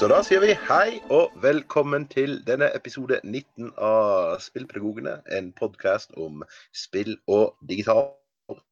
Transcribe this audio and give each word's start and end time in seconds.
Så 0.00 0.06
da 0.08 0.22
sier 0.24 0.40
vi 0.40 0.54
hei 0.64 0.94
og 1.12 1.34
velkommen 1.44 2.06
til 2.08 2.38
denne 2.46 2.70
episode 2.72 3.18
19 3.20 3.66
av 3.84 4.38
Spillpedagogene. 4.40 5.18
En 5.36 5.50
podkast 5.52 6.16
om 6.16 6.40
spill 6.72 7.18
og 7.28 7.58
digital 7.68 8.06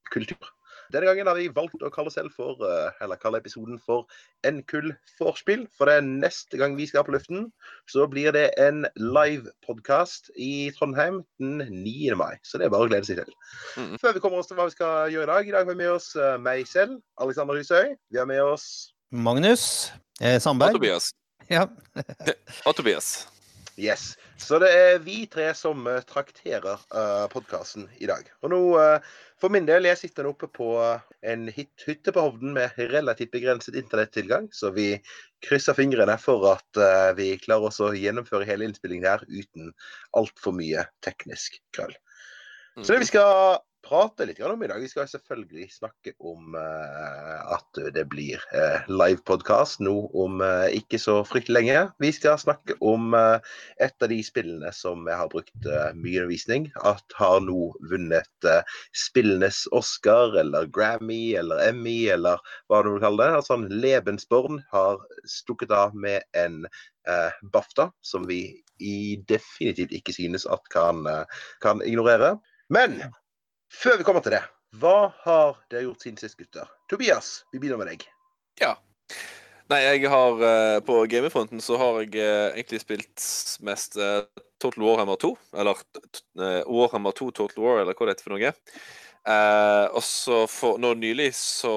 kultur. 0.08 0.48
Denne 0.88 1.04
gangen 1.04 1.28
har 1.28 1.36
vi 1.36 1.50
valgt 1.52 1.84
å 1.84 1.92
kalle 1.92 2.08
selv 2.14 2.32
for, 2.32 2.56
eh, 2.64 3.04
eller 3.04 3.20
kalle 3.20 3.42
episoden 3.44 3.76
for 3.76 4.08
NKull 4.40 4.94
vorspiel. 5.20 5.68
For 5.76 5.84
det 5.84 5.98
er 5.98 6.08
neste 6.08 6.56
gang 6.56 6.80
vi 6.80 6.88
skal 6.88 7.04
på 7.04 7.12
luften, 7.12 7.52
så 7.92 8.08
blir 8.08 8.32
det 8.32 8.48
en 8.56 8.86
live-podkast 8.96 10.32
i 10.32 10.72
Trondheim 10.80 11.26
den 11.36 11.58
9. 11.84 12.16
mai. 12.16 12.38
Så 12.42 12.56
det 12.56 12.64
er 12.64 12.70
bare 12.70 12.88
å 12.88 12.88
glede 12.88 13.04
seg 13.04 13.20
til. 13.20 13.34
Mm. 13.76 13.98
Før 14.00 14.14
vi 14.14 14.20
kommer 14.24 14.38
oss 14.38 14.48
til 14.48 14.56
hva 14.56 14.64
vi 14.64 14.78
skal 14.80 15.12
gjøre 15.12 15.28
i 15.28 15.34
dag. 15.34 15.48
I 15.48 15.52
dag 15.58 15.66
har 15.66 15.74
vi 15.74 15.82
med 15.84 15.92
oss 15.92 16.16
eh, 16.16 16.38
meg 16.38 16.64
selv, 16.66 17.02
Alexander 17.20 17.60
Husøy. 17.60 17.98
Vi 18.08 18.16
har 18.16 18.24
med 18.24 18.40
oss 18.40 18.94
Magnus 19.10 19.92
eh, 20.20 20.36
Og 20.36 20.42
Sandberg. 20.42 20.78
Tobias. 20.78 21.12
Ja. 21.48 21.62
Og 22.68 22.74
Tobias. 22.76 23.26
Yes. 23.78 24.18
Så 24.36 24.58
det 24.60 24.68
er 24.74 24.98
vi 25.00 25.22
tre 25.30 25.46
som 25.56 25.86
uh, 25.86 26.02
trakterer 26.04 26.82
uh, 26.92 27.24
podkasten 27.32 27.86
i 28.02 28.08
dag. 28.10 28.26
Og 28.42 28.52
nå, 28.52 28.58
uh, 28.76 29.22
for 29.40 29.54
min 29.54 29.64
del, 29.68 29.86
jeg 29.88 30.00
sitter 30.00 30.26
nå 30.26 30.32
oppe 30.34 30.48
på 30.50 30.72
eh, 30.82 31.04
en 31.30 31.46
hit 31.54 31.86
hytte 31.86 32.10
på 32.14 32.24
Hovden 32.24 32.56
med 32.56 32.74
relativt 32.90 33.30
begrenset 33.32 33.78
internettilgang, 33.78 34.48
så 34.52 34.72
vi 34.74 34.90
krysser 35.46 35.78
fingrene 35.78 36.18
for 36.18 36.48
at 36.50 36.80
uh, 36.82 37.14
vi 37.16 37.30
klarer 37.38 37.70
oss 37.70 37.78
å 37.80 37.92
gjennomføre 37.94 38.48
hele 38.48 38.66
innspillingen 38.66 39.06
her 39.06 39.22
uten 39.30 39.70
altfor 40.18 40.56
mye 40.58 40.82
teknisk 41.06 41.60
krøll. 41.76 41.94
Så 42.82 42.92
det 42.92 43.04
vi 43.06 43.10
skal 43.12 43.62
prate 43.88 44.26
litt 44.28 44.40
om 44.44 44.62
i 44.62 44.68
dag, 44.68 44.82
vi 44.82 44.90
skal 44.90 45.08
selvfølgelig 45.08 45.68
snakke 45.72 46.12
om 46.20 46.54
eh, 46.58 47.38
at 47.54 47.80
det 47.94 48.04
blir 48.12 48.42
uh, 48.52 48.84
livepodkast 48.90 49.80
nå 49.84 49.94
om 50.18 50.42
eh, 50.44 50.76
ikke 50.76 51.00
så 51.00 51.20
fryktelig 51.26 51.56
lenge. 51.56 51.84
Vi 52.02 52.10
skal 52.12 52.38
snakke 52.40 52.76
om 52.84 53.14
eh, 53.16 53.38
et 53.84 54.04
av 54.04 54.12
de 54.12 54.18
spillene 54.24 54.72
som 54.76 55.08
jeg 55.08 55.20
har 55.20 55.32
brukt 55.32 55.68
mye 55.96 56.20
undervisning, 56.20 56.68
at 56.86 57.16
har 57.18 57.40
nå 57.44 57.70
vunnet 57.90 58.48
eh, 58.48 58.76
spillenes 58.96 59.64
Oscar 59.76 60.36
eller 60.40 60.68
Grammy 60.74 61.34
eller 61.40 61.64
Emmy 61.68 62.08
eller 62.12 62.42
hva 62.68 62.82
du 62.84 62.92
vil 62.94 63.02
kalle 63.04 63.24
det. 63.24 63.40
Altså 63.40 63.58
Lebensborn 63.64 64.62
har 64.72 65.00
stukket 65.28 65.72
av 65.74 65.96
med 65.96 66.24
en 66.36 66.64
eh, 66.68 67.44
BAFTA, 67.52 67.90
som 68.02 68.28
vi 68.28 68.42
definitivt 69.28 69.92
ikke 69.96 70.14
synes 70.14 70.46
at 70.46 70.62
kan, 70.74 71.06
eh, 71.06 71.24
kan 71.62 71.82
ignorere. 71.82 72.36
Men 72.70 73.00
før 73.72 73.98
vi 74.00 74.06
kommer 74.06 74.24
til 74.24 74.36
det, 74.36 74.42
hva 74.78 75.10
har 75.24 75.56
dere 75.72 75.86
gjort 75.86 76.04
siden 76.04 76.20
sist, 76.20 76.36
gutter? 76.38 76.68
Tobias, 76.90 77.42
vi 77.52 77.60
begynner 77.60 77.80
med 77.80 77.90
deg. 77.92 78.04
Ja. 78.60 78.74
Nei, 79.68 79.82
jeg 79.84 80.08
har 80.08 80.42
eh, 80.44 80.78
På 80.84 81.02
gamingfronten 81.08 81.60
så 81.60 81.76
har 81.80 81.98
jeg 82.00 82.14
eh, 82.16 82.54
egentlig 82.54 82.80
spilt 82.80 83.24
mest 83.64 83.98
eh, 84.00 84.22
Total 84.60 84.84
Warhammer 84.84 85.20
2. 85.20 85.32
Eller 85.60 85.80
Warhammer 86.64 87.16
2 87.16 87.30
Total 87.36 87.64
War, 87.64 87.82
eller 87.82 87.96
hva 87.96 88.08
det 88.08 88.16
heter 88.16 88.28
for 88.28 88.36
noe. 88.36 88.52
Eh, 89.28 89.86
og 89.92 90.04
så 90.04 90.44
for 90.48 90.80
nå 90.80 90.94
nylig 90.96 91.30
så 91.36 91.74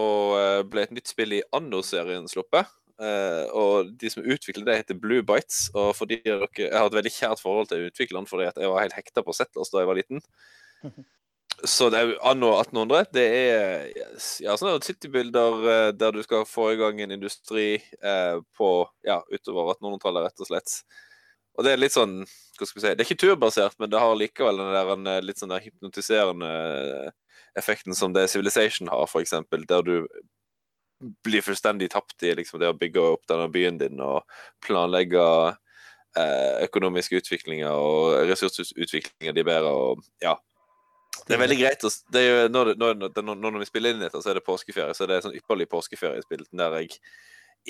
ble 0.72 0.86
et 0.86 0.94
nytt 0.96 1.12
spill 1.12 1.36
i 1.40 1.44
Anno-serien 1.56 2.30
sluppet. 2.32 2.72
Eh, 3.02 3.46
og 3.58 3.90
de 3.98 4.12
som 4.14 4.26
utvikler 4.26 4.68
det, 4.68 4.78
heter 4.84 5.00
Blue 5.00 5.26
Bites. 5.26 5.70
Og 5.74 5.94
fordi 5.98 6.22
dere, 6.26 6.50
jeg 6.58 6.74
har 6.76 6.90
et 6.90 7.00
veldig 7.00 7.14
kjært 7.16 7.42
forhold 7.42 7.72
til 7.72 7.88
utvikleren 7.90 8.30
fordi 8.30 8.50
at 8.52 8.62
jeg 8.62 8.72
var 8.72 8.86
helt 8.86 8.98
hekta 8.98 9.26
på 9.26 9.36
Settlers 9.36 9.74
da 9.74 9.82
jeg 9.82 9.90
var 9.90 10.00
liten. 10.00 10.24
Så 11.64 11.92
det 11.94 12.00
er 12.00 12.14
anno 12.26 12.56
1800. 12.58 13.12
Det 13.14 13.24
er 13.38 13.90
ja, 14.42 14.56
sånne 14.58 14.80
citybilder 14.82 15.68
eh, 15.74 15.90
der 15.94 16.16
du 16.16 16.22
skal 16.26 16.48
få 16.50 16.72
i 16.74 16.80
gang 16.80 17.02
en 17.04 17.14
industri 17.14 17.76
eh, 17.78 18.38
på 18.58 18.70
ja, 19.06 19.20
utover 19.30 19.76
1800-tallet, 19.76 20.26
rett 20.26 20.42
og 20.42 20.50
slett. 20.50 20.78
Og 21.58 21.68
det 21.68 21.76
er 21.76 21.82
litt 21.82 21.96
sånn 21.96 22.22
hva 22.22 22.68
skal 22.68 22.78
vi 22.78 22.84
si, 22.84 22.94
Det 22.94 23.04
er 23.04 23.08
ikke 23.10 23.24
turbasert, 23.24 23.78
men 23.82 23.90
det 23.92 24.02
har 24.02 24.18
likevel 24.18 24.60
den 24.62 24.76
der 24.76 24.94
en, 24.96 25.08
eh, 25.10 25.24
litt 25.26 25.42
sånn 25.42 25.54
der 25.54 25.64
hypnotiserende 25.64 26.52
effekten 27.58 27.98
som 27.98 28.14
det 28.14 28.30
Civilization 28.32 28.90
har, 28.90 29.10
eksempel, 29.20 29.66
der 29.68 29.82
du 29.86 30.08
blir 31.26 31.42
fullstendig 31.42 31.90
tapt 31.92 32.24
i 32.24 32.36
liksom, 32.38 32.60
det 32.62 32.70
å 32.70 32.78
bygge 32.78 33.02
opp 33.16 33.26
denne 33.30 33.50
byen 33.52 33.80
din 33.82 34.02
og 34.06 34.22
planlegge 34.66 35.24
eh, 36.18 36.62
økonomiske 36.68 37.22
utviklinger 37.22 37.74
og 37.74 38.30
ressursutviklinger 38.30 39.34
de 39.34 39.46
bedre. 39.48 39.72
og 39.72 40.06
ja, 40.22 40.38
det 41.28 41.36
er 41.36 41.42
veldig 41.42 41.58
greit. 41.60 41.84
å 41.86 41.92
Det 42.14 42.24
jo, 42.24 42.38
når, 42.52 42.74
når, 42.80 43.02
når, 43.22 43.36
når 43.44 43.60
vi 43.64 43.70
spiller 43.70 43.94
inn 43.94 44.04
dette, 44.04 44.22
så 44.24 44.32
er 44.32 44.40
det 44.40 44.48
påskeferie. 44.48 44.96
Så 44.98 45.08
det 45.10 45.18
er 45.18 45.26
sånn 45.26 45.38
ypperlig 45.38 45.68
påskeferiespill 45.72 46.46
der 46.50 46.78
jeg 46.82 46.96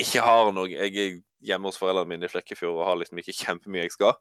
ikke 0.06 0.24
har 0.24 0.53
noe 0.56 0.69
Jeg 0.72 0.94
er 0.96 1.16
hjemme 1.44 1.68
hos 1.68 1.79
foreldrene 1.81 2.13
mine 2.13 2.29
i 2.29 2.31
Flekkefjord 2.31 2.78
og 2.78 2.88
har 2.88 3.00
liksom 3.02 3.19
ikke 3.19 3.35
kjempemye 3.35 3.88
jeg 3.88 3.96
skal. 3.97 4.16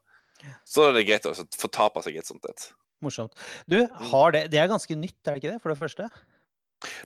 Så 0.67 0.87
er 0.87 0.97
det 0.97 1.05
greit 1.07 1.27
å 1.29 1.35
så 1.37 1.45
fortape 1.59 2.01
seg 2.03 2.17
et 2.19 2.27
sånt 2.27 2.47
et. 2.49 2.67
Morsomt. 3.01 3.37
Du, 3.69 3.79
har 4.11 4.33
det, 4.35 4.47
det 4.53 4.59
er 4.61 4.69
ganske 4.69 4.97
nytt, 4.97 5.19
er 5.25 5.35
det 5.35 5.41
ikke 5.41 5.53
det? 5.53 5.61
For 5.63 5.73
det 5.73 5.79
første? 5.79 6.09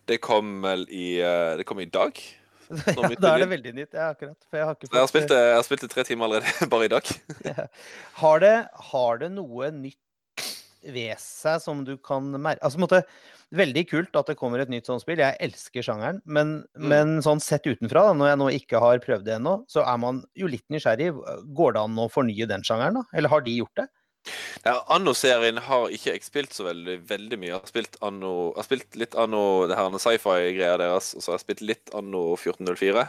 Det 0.07 0.17
kom 0.23 0.57
vel 0.63 0.85
i 0.91 1.19
eh, 1.19 1.53
Det 1.59 1.67
kom 1.67 1.83
i 1.83 1.89
dag. 1.91 2.19
Ja, 2.65 3.11
da 3.21 3.35
er 3.35 3.43
det 3.43 3.49
veldig 3.51 3.71
nytt. 3.77 3.91
Ja, 3.93 4.07
akkurat. 4.15 4.39
For 4.49 4.57
jeg 4.57 4.65
har 4.65 4.73
ikke 4.73 4.87
jeg 4.89 4.97
har 5.03 5.09
spilt 5.11 5.27
det, 5.29 5.37
jeg 5.37 5.53
har 5.53 5.65
spilt 5.67 5.83
det 5.85 5.89
tre 5.91 6.05
timer 6.07 6.25
allerede, 6.25 6.67
bare 6.73 6.87
i 6.87 6.91
dag. 6.95 7.11
Har 8.23 8.41
det, 8.41 8.55
har 8.89 9.19
det 9.21 9.29
noe 9.35 9.69
nytt 9.75 9.99
ved 10.93 11.15
seg 11.21 11.61
som 11.63 11.83
du 11.87 11.95
kan 11.97 12.27
merke 12.35 12.61
Altså, 12.61 12.77
på 12.77 12.83
en 12.83 12.87
måte, 12.87 13.03
veldig 13.55 13.83
kult 13.89 14.15
at 14.19 14.27
det 14.27 14.37
kommer 14.37 14.59
et 14.59 14.69
nytt 14.69 14.85
sånt 14.89 15.01
spill. 15.03 15.17
Jeg 15.21 15.37
elsker 15.39 15.85
sjangeren. 15.85 16.21
Men, 16.25 16.65
Mm. 16.77 16.87
men 16.91 17.21
sånn 17.21 17.41
sett 17.41 17.63
utenfra, 17.65 18.07
da, 18.09 18.13
når 18.13 18.27
jeg 18.31 18.37
nå 18.41 18.49
ikke 18.59 18.79
har 18.79 18.99
prøvd 18.99 19.25
det 19.25 19.35
ennå, 19.39 19.65
så 19.69 19.85
er 19.85 19.97
man 19.97 20.23
jo 20.35 20.47
litt 20.47 20.65
nysgjerrig. 20.69 21.11
Går 21.55 21.73
det 21.73 21.81
an 21.81 21.95
å 21.95 22.09
fornye 22.11 22.47
den 22.47 22.61
sjangeren, 22.63 22.93
da? 23.01 23.03
Eller 23.13 23.29
har 23.29 23.41
de 23.41 23.57
gjort 23.57 23.75
det? 23.75 23.87
Ja, 24.65 24.79
Anno-serien 24.89 25.57
har 25.61 25.87
ikke 25.93 26.13
jeg 26.15 26.23
spilt 26.25 26.49
så 26.55 26.65
veldig, 26.65 26.95
veldig 27.05 27.37
mye. 27.37 27.51
Jeg 27.51 27.59
har 27.59 27.69
spilt, 27.69 27.97
anno, 28.01 28.31
jeg 28.55 28.57
har 28.57 28.63
spilt 28.63 28.95
litt 28.95 29.15
Anno 29.15 29.67
det 29.69 29.77
her 29.77 29.91
sci-fi-greia 30.01 30.77
deres, 30.81 31.13
og 31.13 31.21
så 31.21 31.31
har 31.31 31.37
jeg 31.37 31.45
spilt 31.45 31.61
litt 31.61 31.93
Anno 31.93 32.35
1404. 32.35 33.05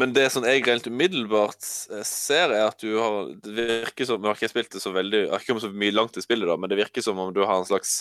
Men 0.00 0.14
det 0.16 0.24
som 0.32 0.44
jeg 0.46 0.62
rent 0.64 0.86
umiddelbart 0.88 1.66
eh, 1.92 2.04
ser, 2.08 2.52
er 2.54 2.68
at 2.70 2.80
du 2.80 2.94
har 2.96 3.32
Det 3.44 3.66
virker 3.84 4.08
som 4.08 4.22
Nå 4.22 4.30
har 4.30 4.38
ikke 4.38 4.52
spilt 4.52 4.72
det 4.72 4.80
så 4.80 4.92
veldig 4.94 5.24
Jeg 5.26 5.32
har 5.32 5.42
ikke 5.42 5.52
kommet 5.52 5.66
så 5.66 5.72
mye 5.82 5.94
langt 5.94 6.16
i 6.16 6.24
spillet, 6.24 6.48
da, 6.48 6.56
men 6.56 6.72
det 6.72 6.78
virker 6.80 7.04
som 7.04 7.20
om 7.20 7.32
du 7.34 7.42
har 7.44 7.58
en 7.58 7.68
slags 7.68 8.00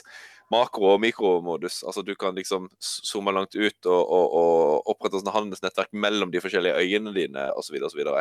makro- 0.51 0.89
og 0.93 0.99
mikromodus. 0.99 1.81
Altså 1.87 2.03
du 2.03 2.11
kan 2.19 2.35
liksom 2.35 2.67
zoome 2.83 3.31
langt 3.31 3.55
ut 3.55 3.87
og, 3.87 4.01
og, 4.01 4.33
og 4.35 4.89
opprette 4.91 5.21
sånn 5.21 5.31
handelsnettverk 5.31 5.93
mellom 5.95 6.33
de 6.33 6.41
forskjellige 6.43 6.75
øyene 6.75 7.13
dine, 7.15 7.45
osv., 7.55 7.77
osv. 7.87 8.01
Så, 8.03 8.17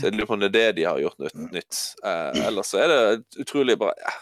jeg 0.00 0.14
lurer 0.14 0.28
på 0.30 0.38
om 0.38 0.40
det 0.40 0.48
er 0.48 0.54
det 0.56 0.68
de 0.78 0.86
har 0.88 1.00
gjort 1.02 1.20
nytt. 1.20 1.42
nytt. 1.52 1.80
Eh, 2.00 2.46
ellers 2.46 2.72
så 2.72 2.80
er 2.80 2.88
det 2.88 3.42
utrolig 3.44 3.76
bra 3.80 3.92
ja, 4.00 4.14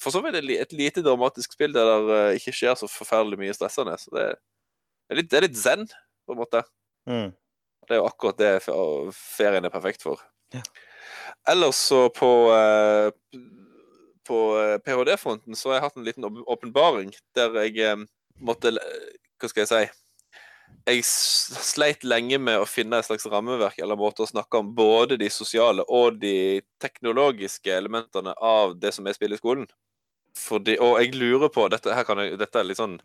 For 0.00 0.10
så 0.10 0.24
vidt 0.24 0.34
det 0.34 0.58
et 0.58 0.74
lite 0.74 1.04
dramatisk 1.06 1.54
spill 1.54 1.74
der 1.76 1.86
det 1.92 2.18
eh, 2.18 2.40
ikke 2.40 2.56
skjer 2.58 2.74
så 2.82 2.90
forferdelig 2.90 3.38
mye 3.38 3.54
stressende. 3.54 3.94
Så 4.02 4.10
det, 4.16 4.26
det, 4.34 5.14
er, 5.14 5.20
litt, 5.20 5.30
det 5.30 5.38
er 5.38 5.46
litt 5.46 5.60
zen, 5.60 5.86
på 6.26 6.34
en 6.34 6.42
måte. 6.42 6.64
Mm. 7.06 7.30
Det 7.88 7.96
er 7.96 8.02
jo 8.02 8.08
akkurat 8.08 8.40
det 8.40 8.52
ferien 9.14 9.64
er 9.64 9.72
perfekt 9.74 10.04
for. 10.06 10.22
Ja. 10.54 10.62
Ellers 11.50 11.76
så 11.90 12.06
på 12.14 12.30
eh, 12.54 13.10
på 14.24 14.38
eh, 14.60 14.78
PhD-fronten 14.84 15.56
så 15.58 15.70
har 15.70 15.78
jeg 15.78 15.84
hatt 15.88 15.98
en 16.00 16.06
liten 16.06 16.24
åp- 16.24 16.46
åpenbaring 16.56 17.12
der 17.36 17.58
jeg 17.64 17.76
eh, 17.84 18.06
måtte 18.40 18.72
Hva 18.72 19.50
skal 19.50 19.64
jeg 19.64 19.70
si? 19.72 20.00
Jeg 20.84 21.04
sleit 21.04 22.04
lenge 22.04 22.38
med 22.40 22.60
å 22.60 22.68
finne 22.68 22.98
et 22.98 23.06
slags 23.06 23.24
rammeverk 23.30 23.78
eller 23.80 23.96
måte 24.00 24.24
å 24.24 24.28
snakke 24.28 24.60
om 24.60 24.72
både 24.76 25.16
de 25.20 25.28
sosiale 25.32 25.84
og 25.88 26.18
de 26.20 26.60
teknologiske 26.82 27.72
elementene 27.72 28.34
av 28.40 28.74
det 28.80 28.92
som 28.96 29.06
er 29.08 29.16
spill 29.16 29.36
i 29.36 29.40
skolen. 29.40 29.68
Fordi, 30.38 30.78
og 30.82 30.98
jeg 30.98 31.14
lurer 31.14 31.50
på 31.52 31.68
Dette, 31.70 31.94
jeg, 31.94 32.38
dette 32.40 32.58
er 32.58 32.66
litt 32.66 32.80
sånn 32.80 32.98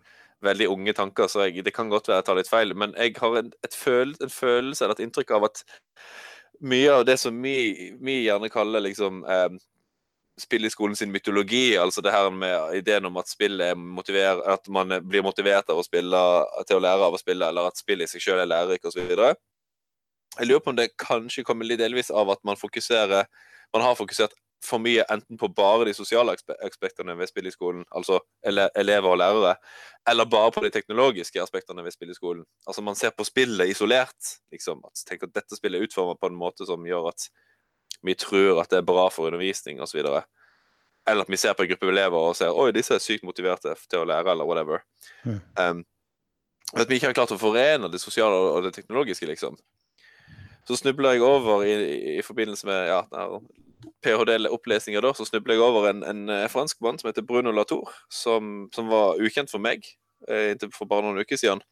veldig 0.45 0.69
unge 0.71 0.93
tanker, 0.95 1.27
så 1.27 1.45
jeg, 1.45 1.63
det 1.65 1.73
kan 1.75 1.89
godt 1.91 2.07
være 2.09 2.21
jeg 2.21 2.27
tar 2.29 2.37
litt 2.39 2.49
feil, 2.49 2.73
men 2.73 2.93
jeg 2.97 3.15
har 3.19 3.41
en, 3.41 3.51
føl, 3.75 4.13
en 4.23 4.31
følelse 4.31 4.85
eller 4.85 4.95
et 4.95 5.03
inntrykk 5.03 5.33
av 5.35 5.49
at 5.49 5.63
mye 6.59 6.93
av 6.93 7.03
det 7.07 7.17
som 7.19 7.35
vi, 7.43 7.91
vi 7.99 8.21
gjerne 8.25 8.49
kaller 8.51 8.83
liksom 8.83 9.21
eh, 9.27 9.59
spill 10.39 10.65
i 10.65 10.71
skolen 10.71 10.95
sin 10.95 11.11
mytologi, 11.11 11.77
altså 11.77 12.01
det 12.01 12.13
her 12.15 12.29
med 12.31 12.75
ideen 12.79 13.07
om 13.09 13.19
at 13.19 13.31
spill 13.31 13.59
er 13.63 13.75
motiver, 13.75 14.41
at 14.47 14.67
man 14.71 14.95
blir 15.07 15.23
motivert 15.25 15.69
av 15.71 15.79
å 15.79 15.85
spille, 15.85 16.23
til 16.67 16.79
å 16.79 16.83
lære 16.83 17.07
av 17.07 17.15
å 17.15 17.21
spille, 17.21 17.51
eller 17.51 17.69
at 17.69 17.79
spill 17.79 18.03
i 18.03 18.09
seg 18.09 18.23
selv 18.23 18.43
er 18.43 18.51
lærerikt 18.51 18.87
osv. 18.87 19.11
Jeg 20.39 20.47
lurer 20.47 20.63
på 20.63 20.71
om 20.71 20.79
det 20.79 20.91
kanskje 20.99 21.43
kommer 21.43 21.67
litt 21.67 21.81
delvis 21.81 22.11
av 22.15 22.31
at 22.31 22.43
man 22.47 22.59
fokuserer 22.59 23.27
Man 23.73 23.83
har 23.85 23.93
fokusert 23.93 24.31
for 24.65 24.81
mye 24.83 25.05
enten 25.11 25.37
på 25.39 25.47
bare 25.55 25.85
de 25.87 25.93
sosiale 25.95 26.33
aspektene 26.65 27.15
ved 27.17 27.29
spill 27.29 27.47
i 27.47 27.53
skolen, 27.53 27.85
altså 27.95 28.19
ele 28.45 28.67
elever 28.75 29.13
og 29.13 29.19
lærere, 29.21 29.53
eller 30.09 30.27
bare 30.29 30.51
på 30.51 30.63
de 30.65 30.71
teknologiske 30.73 31.41
aspektene 31.41 31.83
ved 31.85 31.95
spill 31.95 32.11
i 32.11 32.17
skolen. 32.17 32.43
Altså 32.67 32.81
Man 32.81 32.95
ser 32.95 33.09
på 33.15 33.23
spillet 33.23 33.69
isolert. 33.69 34.35
liksom, 34.51 34.81
at 34.85 35.05
Tenk 35.07 35.23
at 35.23 35.35
dette 35.35 35.55
spillet 35.55 35.79
er 35.79 35.87
utformet 35.87 36.19
på 36.19 36.27
en 36.27 36.35
måte 36.35 36.65
som 36.67 36.85
gjør 36.85 37.11
at 37.13 37.29
vi 38.01 38.15
tror 38.15 38.61
at 38.61 38.69
det 38.69 38.77
er 38.77 38.87
bra 38.87 39.09
for 39.09 39.27
undervisning 39.27 39.81
osv. 39.81 39.99
Eller 39.99 41.21
at 41.21 41.29
vi 41.29 41.37
ser 41.37 41.53
på 41.53 41.63
en 41.63 41.69
gruppe 41.69 41.87
elever 41.87 42.17
og 42.17 42.35
ser 42.35 42.55
oi, 42.55 42.71
disse 42.71 42.93
er 42.95 43.03
sykt 43.03 43.23
motiverte 43.23 43.75
til 43.89 44.03
å 44.03 44.07
lære, 44.07 44.31
eller 44.31 44.47
whatever. 44.47 44.83
Mm. 45.23 45.39
Um, 45.59 45.85
at 46.77 46.89
vi 46.89 46.99
ikke 46.99 47.09
har 47.09 47.17
klart 47.17 47.33
å 47.33 47.39
forene 47.39 47.89
det 47.89 48.01
sosiale 48.01 48.35
og 48.35 48.63
det 48.63 48.73
teknologiske, 48.75 49.25
liksom. 49.25 49.57
så 50.67 50.77
snubla 50.77 51.15
jeg 51.15 51.25
over 51.25 51.63
i, 51.65 51.73
i 52.19 52.21
forbindelse 52.21 52.67
med 52.67 52.91
ja, 52.91 53.01
ph.d.-opplesninga, 54.03 55.01
da, 55.03 55.13
så 55.15 55.27
snubla 55.27 55.55
jeg 55.55 55.63
over 55.63 55.89
en, 55.89 56.03
en, 56.07 56.27
eh, 56.33 56.47
fransk 56.51 56.79
mann 56.83 56.99
som 56.99 57.09
heter 57.09 57.25
Bruno 57.25 57.53
Latour, 57.55 57.91
som, 58.11 58.67
som 58.75 58.91
var 58.91 59.19
ukjent 59.23 59.51
for 59.51 59.63
meg 59.63 59.87
eh, 60.27 60.53
inntil 60.53 60.73
for 60.75 60.89
bare 60.89 61.05
noen 61.05 61.21
uker 61.23 61.39
siden. 61.39 61.63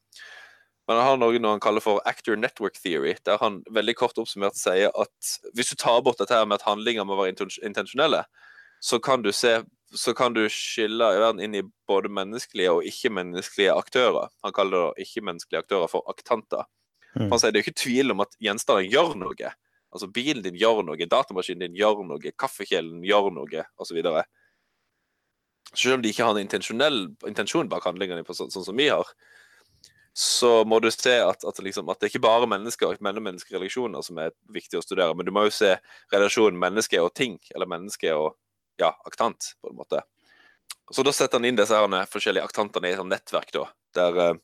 Men 0.88 1.01
han 1.01 1.07
har 1.09 1.18
noe 1.19 1.39
han 1.44 1.63
kaller 1.63 1.83
for 1.83 2.00
actor 2.07 2.38
network 2.39 2.77
theory, 2.80 3.18
der 3.27 3.42
han 3.42 3.59
veldig 3.75 3.95
kort 4.00 4.19
oppsummert 4.21 4.56
sier 4.56 4.94
at 4.95 5.33
hvis 5.54 5.74
du 5.74 5.75
tar 5.75 6.00
bort 6.06 6.21
dette 6.21 6.36
her 6.36 6.48
med 6.48 6.62
at 6.62 6.68
handlinger 6.69 7.04
må 7.04 7.18
være 7.19 7.36
intensjonelle, 7.68 8.24
så 8.80 9.00
kan 9.04 9.25
du 9.25 9.33
se 9.36 9.59
så 9.95 10.12
kan 10.13 10.33
du 10.36 10.42
skille 10.51 11.06
verden 11.15 11.39
inn 11.44 11.54
i 11.56 11.63
både 11.88 12.09
menneskelige 12.12 12.74
og 12.75 12.88
ikke-menneskelige 12.88 13.71
aktører. 13.71 14.27
Han 14.44 14.56
kaller 14.56 14.89
det 14.89 15.06
ikke-menneskelige 15.06 15.62
aktører 15.63 15.88
for 15.92 16.04
aktanter. 16.12 16.68
Mm. 17.15 17.30
Han 17.31 17.39
sier 17.39 17.54
det 17.56 17.62
er 17.62 17.68
ikke 17.68 17.83
tvil 17.83 18.12
om 18.12 18.24
at 18.25 18.36
gjenstander 18.44 18.83
gjør 18.92 19.15
noe. 19.21 19.54
Altså 19.94 20.10
bilen 20.12 20.44
din 20.44 20.57
gjør 20.60 20.84
noe, 20.86 21.10
datamaskinen 21.10 21.68
din 21.68 21.80
gjør 21.80 22.04
noe, 22.07 22.34
kaffekjelen 22.39 23.06
gjør 23.07 23.31
noe, 23.36 23.63
osv. 23.80 24.01
Selv 25.74 25.98
om 25.98 26.04
de 26.04 26.12
ikke 26.12 26.28
har 26.28 26.38
en 26.38 27.31
intensjon 27.31 27.72
bak 27.72 27.88
handlingene 27.88 28.25
på 28.28 28.36
sånn, 28.36 28.51
som 28.51 28.78
vi 28.78 28.89
har, 28.92 29.07
så 30.18 30.66
må 30.66 30.80
du 30.81 30.89
se 30.89 31.13
at, 31.22 31.44
at, 31.45 31.60
liksom, 31.62 31.89
at 31.94 32.00
det 32.00 32.07
er 32.07 32.12
ikke 32.16 32.25
bare 32.25 32.50
mennesker 32.50 32.89
og 32.89 33.01
mellommenneskelige 33.06 33.60
relasjoner 33.60 34.01
som 34.01 34.18
er 34.24 34.31
viktig 34.50 34.80
å 34.80 34.81
studere, 34.81 35.13
men 35.13 35.28
du 35.28 35.34
må 35.36 35.44
jo 35.45 35.54
se 35.54 35.75
relasjonen 36.13 36.57
menneske 36.57 36.98
og 37.04 37.12
ting, 37.13 37.36
eller 37.54 37.69
menneske 37.69 38.16
og 38.18 38.31
ja, 38.81 38.90
aktant, 39.06 39.51
på 39.62 39.69
en 39.69 39.78
måte. 39.78 40.01
Så 40.90 41.06
da 41.06 41.13
setter 41.13 41.38
han 41.38 41.45
inn 41.45 41.60
disse 41.60 41.78
her 41.78 42.10
forskjellige 42.10 42.48
aktantene 42.50 42.90
i 42.90 42.95
et 42.95 43.06
nettverk, 43.06 43.54
da, 43.54 43.68
der 43.98 44.19
uh, 44.24 44.42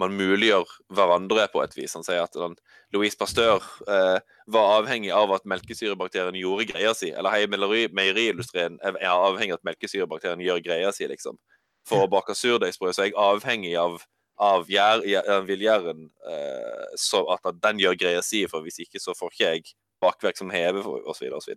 man 0.00 0.14
muliggjør 0.16 0.68
hverandre 0.94 1.46
på 1.52 1.62
et 1.64 1.74
vis. 1.76 1.94
Han 1.96 2.06
sier 2.06 2.22
at 2.24 2.36
den, 2.36 2.54
Louise 2.94 3.18
Pasteur 3.18 3.64
eh, 3.88 4.18
var 4.52 4.76
avhengig 4.78 5.12
av 5.14 5.32
at 5.36 5.46
melkesyrebakterien 5.48 6.38
gjorde 6.40 6.68
greia 6.72 6.94
si. 6.96 7.12
Eller 7.12 7.34
hei, 7.34 7.44
meieriindustrien 7.48 8.78
er 8.84 8.98
avhengig 9.10 9.56
av 9.56 9.60
at 9.60 9.68
melkesyrebakterien 9.72 10.44
gjør 10.44 10.64
greia 10.64 10.92
si, 10.94 11.08
liksom. 11.10 11.40
For 11.88 12.04
å 12.04 12.10
bake 12.10 12.36
surdeigsbrød 12.38 12.94
så 12.94 13.04
er 13.04 13.12
jeg 13.12 13.20
avhengig 13.20 13.76
av 13.80 14.02
av 14.42 14.64
villgjæren, 14.66 16.06
eh, 16.26 16.94
så 16.98 17.20
at 17.30 17.44
den 17.62 17.78
gjør 17.78 17.98
greia 18.00 18.22
si, 18.26 18.40
for 18.50 18.64
hvis 18.64 18.80
ikke 18.82 18.98
så 18.98 19.12
får 19.14 19.30
ikke 19.30 19.50
jeg 19.52 19.74
bakverk 20.02 20.40
som 20.40 20.50
hever, 20.50 20.82
osv. 20.82 21.28
osv 21.36 21.52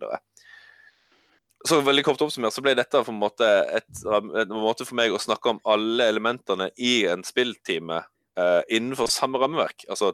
så 1.66 1.80
veldig 1.80 2.04
kort 2.04 2.22
oppsummert 2.22 2.54
så 2.54 2.62
ble 2.64 2.74
dette 2.78 3.00
på 3.02 3.12
en 3.12 3.20
måte 3.20 3.46
et, 3.74 4.02
en 4.06 4.52
måte 4.52 4.86
for 4.86 4.98
meg 4.98 5.14
å 5.14 5.22
snakke 5.22 5.54
om 5.54 5.62
alle 5.68 6.08
elementene 6.12 6.68
i 6.76 7.00
en 7.10 7.24
spilltime 7.26 8.02
uh, 8.38 8.62
innenfor 8.68 9.10
samme 9.12 9.40
rammeverk. 9.42 9.86
Altså 9.92 10.12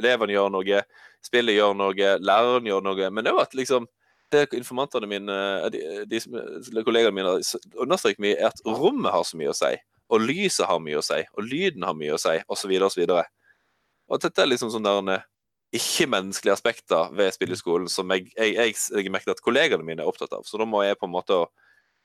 elevene 0.00 0.34
gjør 0.34 0.52
noe, 0.52 0.84
spillet 1.24 1.58
gjør 1.58 1.74
noe, 1.78 2.14
læreren 2.22 2.68
gjør 2.68 2.84
noe. 2.86 3.10
Men 3.10 3.26
det 3.26 3.34
var 3.36 3.48
at 3.48 3.56
liksom 3.58 3.88
det 4.32 4.46
informantene 4.56 5.08
mine, 5.10 5.34
de, 5.74 5.80
de, 6.08 6.20
de 6.72 6.84
kollegaene 6.86 7.12
mine 7.12 7.34
understreker 7.76 8.22
mye, 8.24 8.38
er 8.38 8.48
at 8.48 8.62
rommet 8.64 9.12
har 9.12 9.26
så 9.28 9.36
mye 9.36 9.52
å 9.52 9.56
si. 9.56 9.74
Og 10.12 10.24
lyset 10.24 10.68
har 10.68 10.80
mye 10.80 11.00
å 11.00 11.04
si, 11.04 11.20
og 11.36 11.44
lyden 11.48 11.84
har 11.84 11.96
mye 11.96 12.16
å 12.16 12.20
si, 12.20 12.38
osv. 12.52 12.72
osv. 12.88 13.02
Og, 13.04 13.20
og 14.08 14.16
at 14.16 14.26
dette 14.26 14.44
er 14.44 14.50
liksom 14.50 14.72
sånn 14.72 14.88
der 14.88 15.28
ikke-menneskelige 15.72 16.52
aspekter 16.52 17.12
ved 17.16 17.32
spilleskolen 17.32 17.88
som 17.88 18.10
jeg, 18.12 18.26
jeg, 18.36 18.56
jeg, 18.58 18.76
jeg 18.92 19.12
merker 19.12 19.32
at 19.32 19.40
kollegene 19.44 19.84
mine 19.86 20.04
er 20.04 20.08
opptatt 20.08 20.34
av. 20.36 20.44
Så 20.48 20.60
da 20.60 20.66
må 20.68 20.82
jeg 20.84 20.98
på 21.00 21.08
en 21.08 21.14
måte 21.14 21.38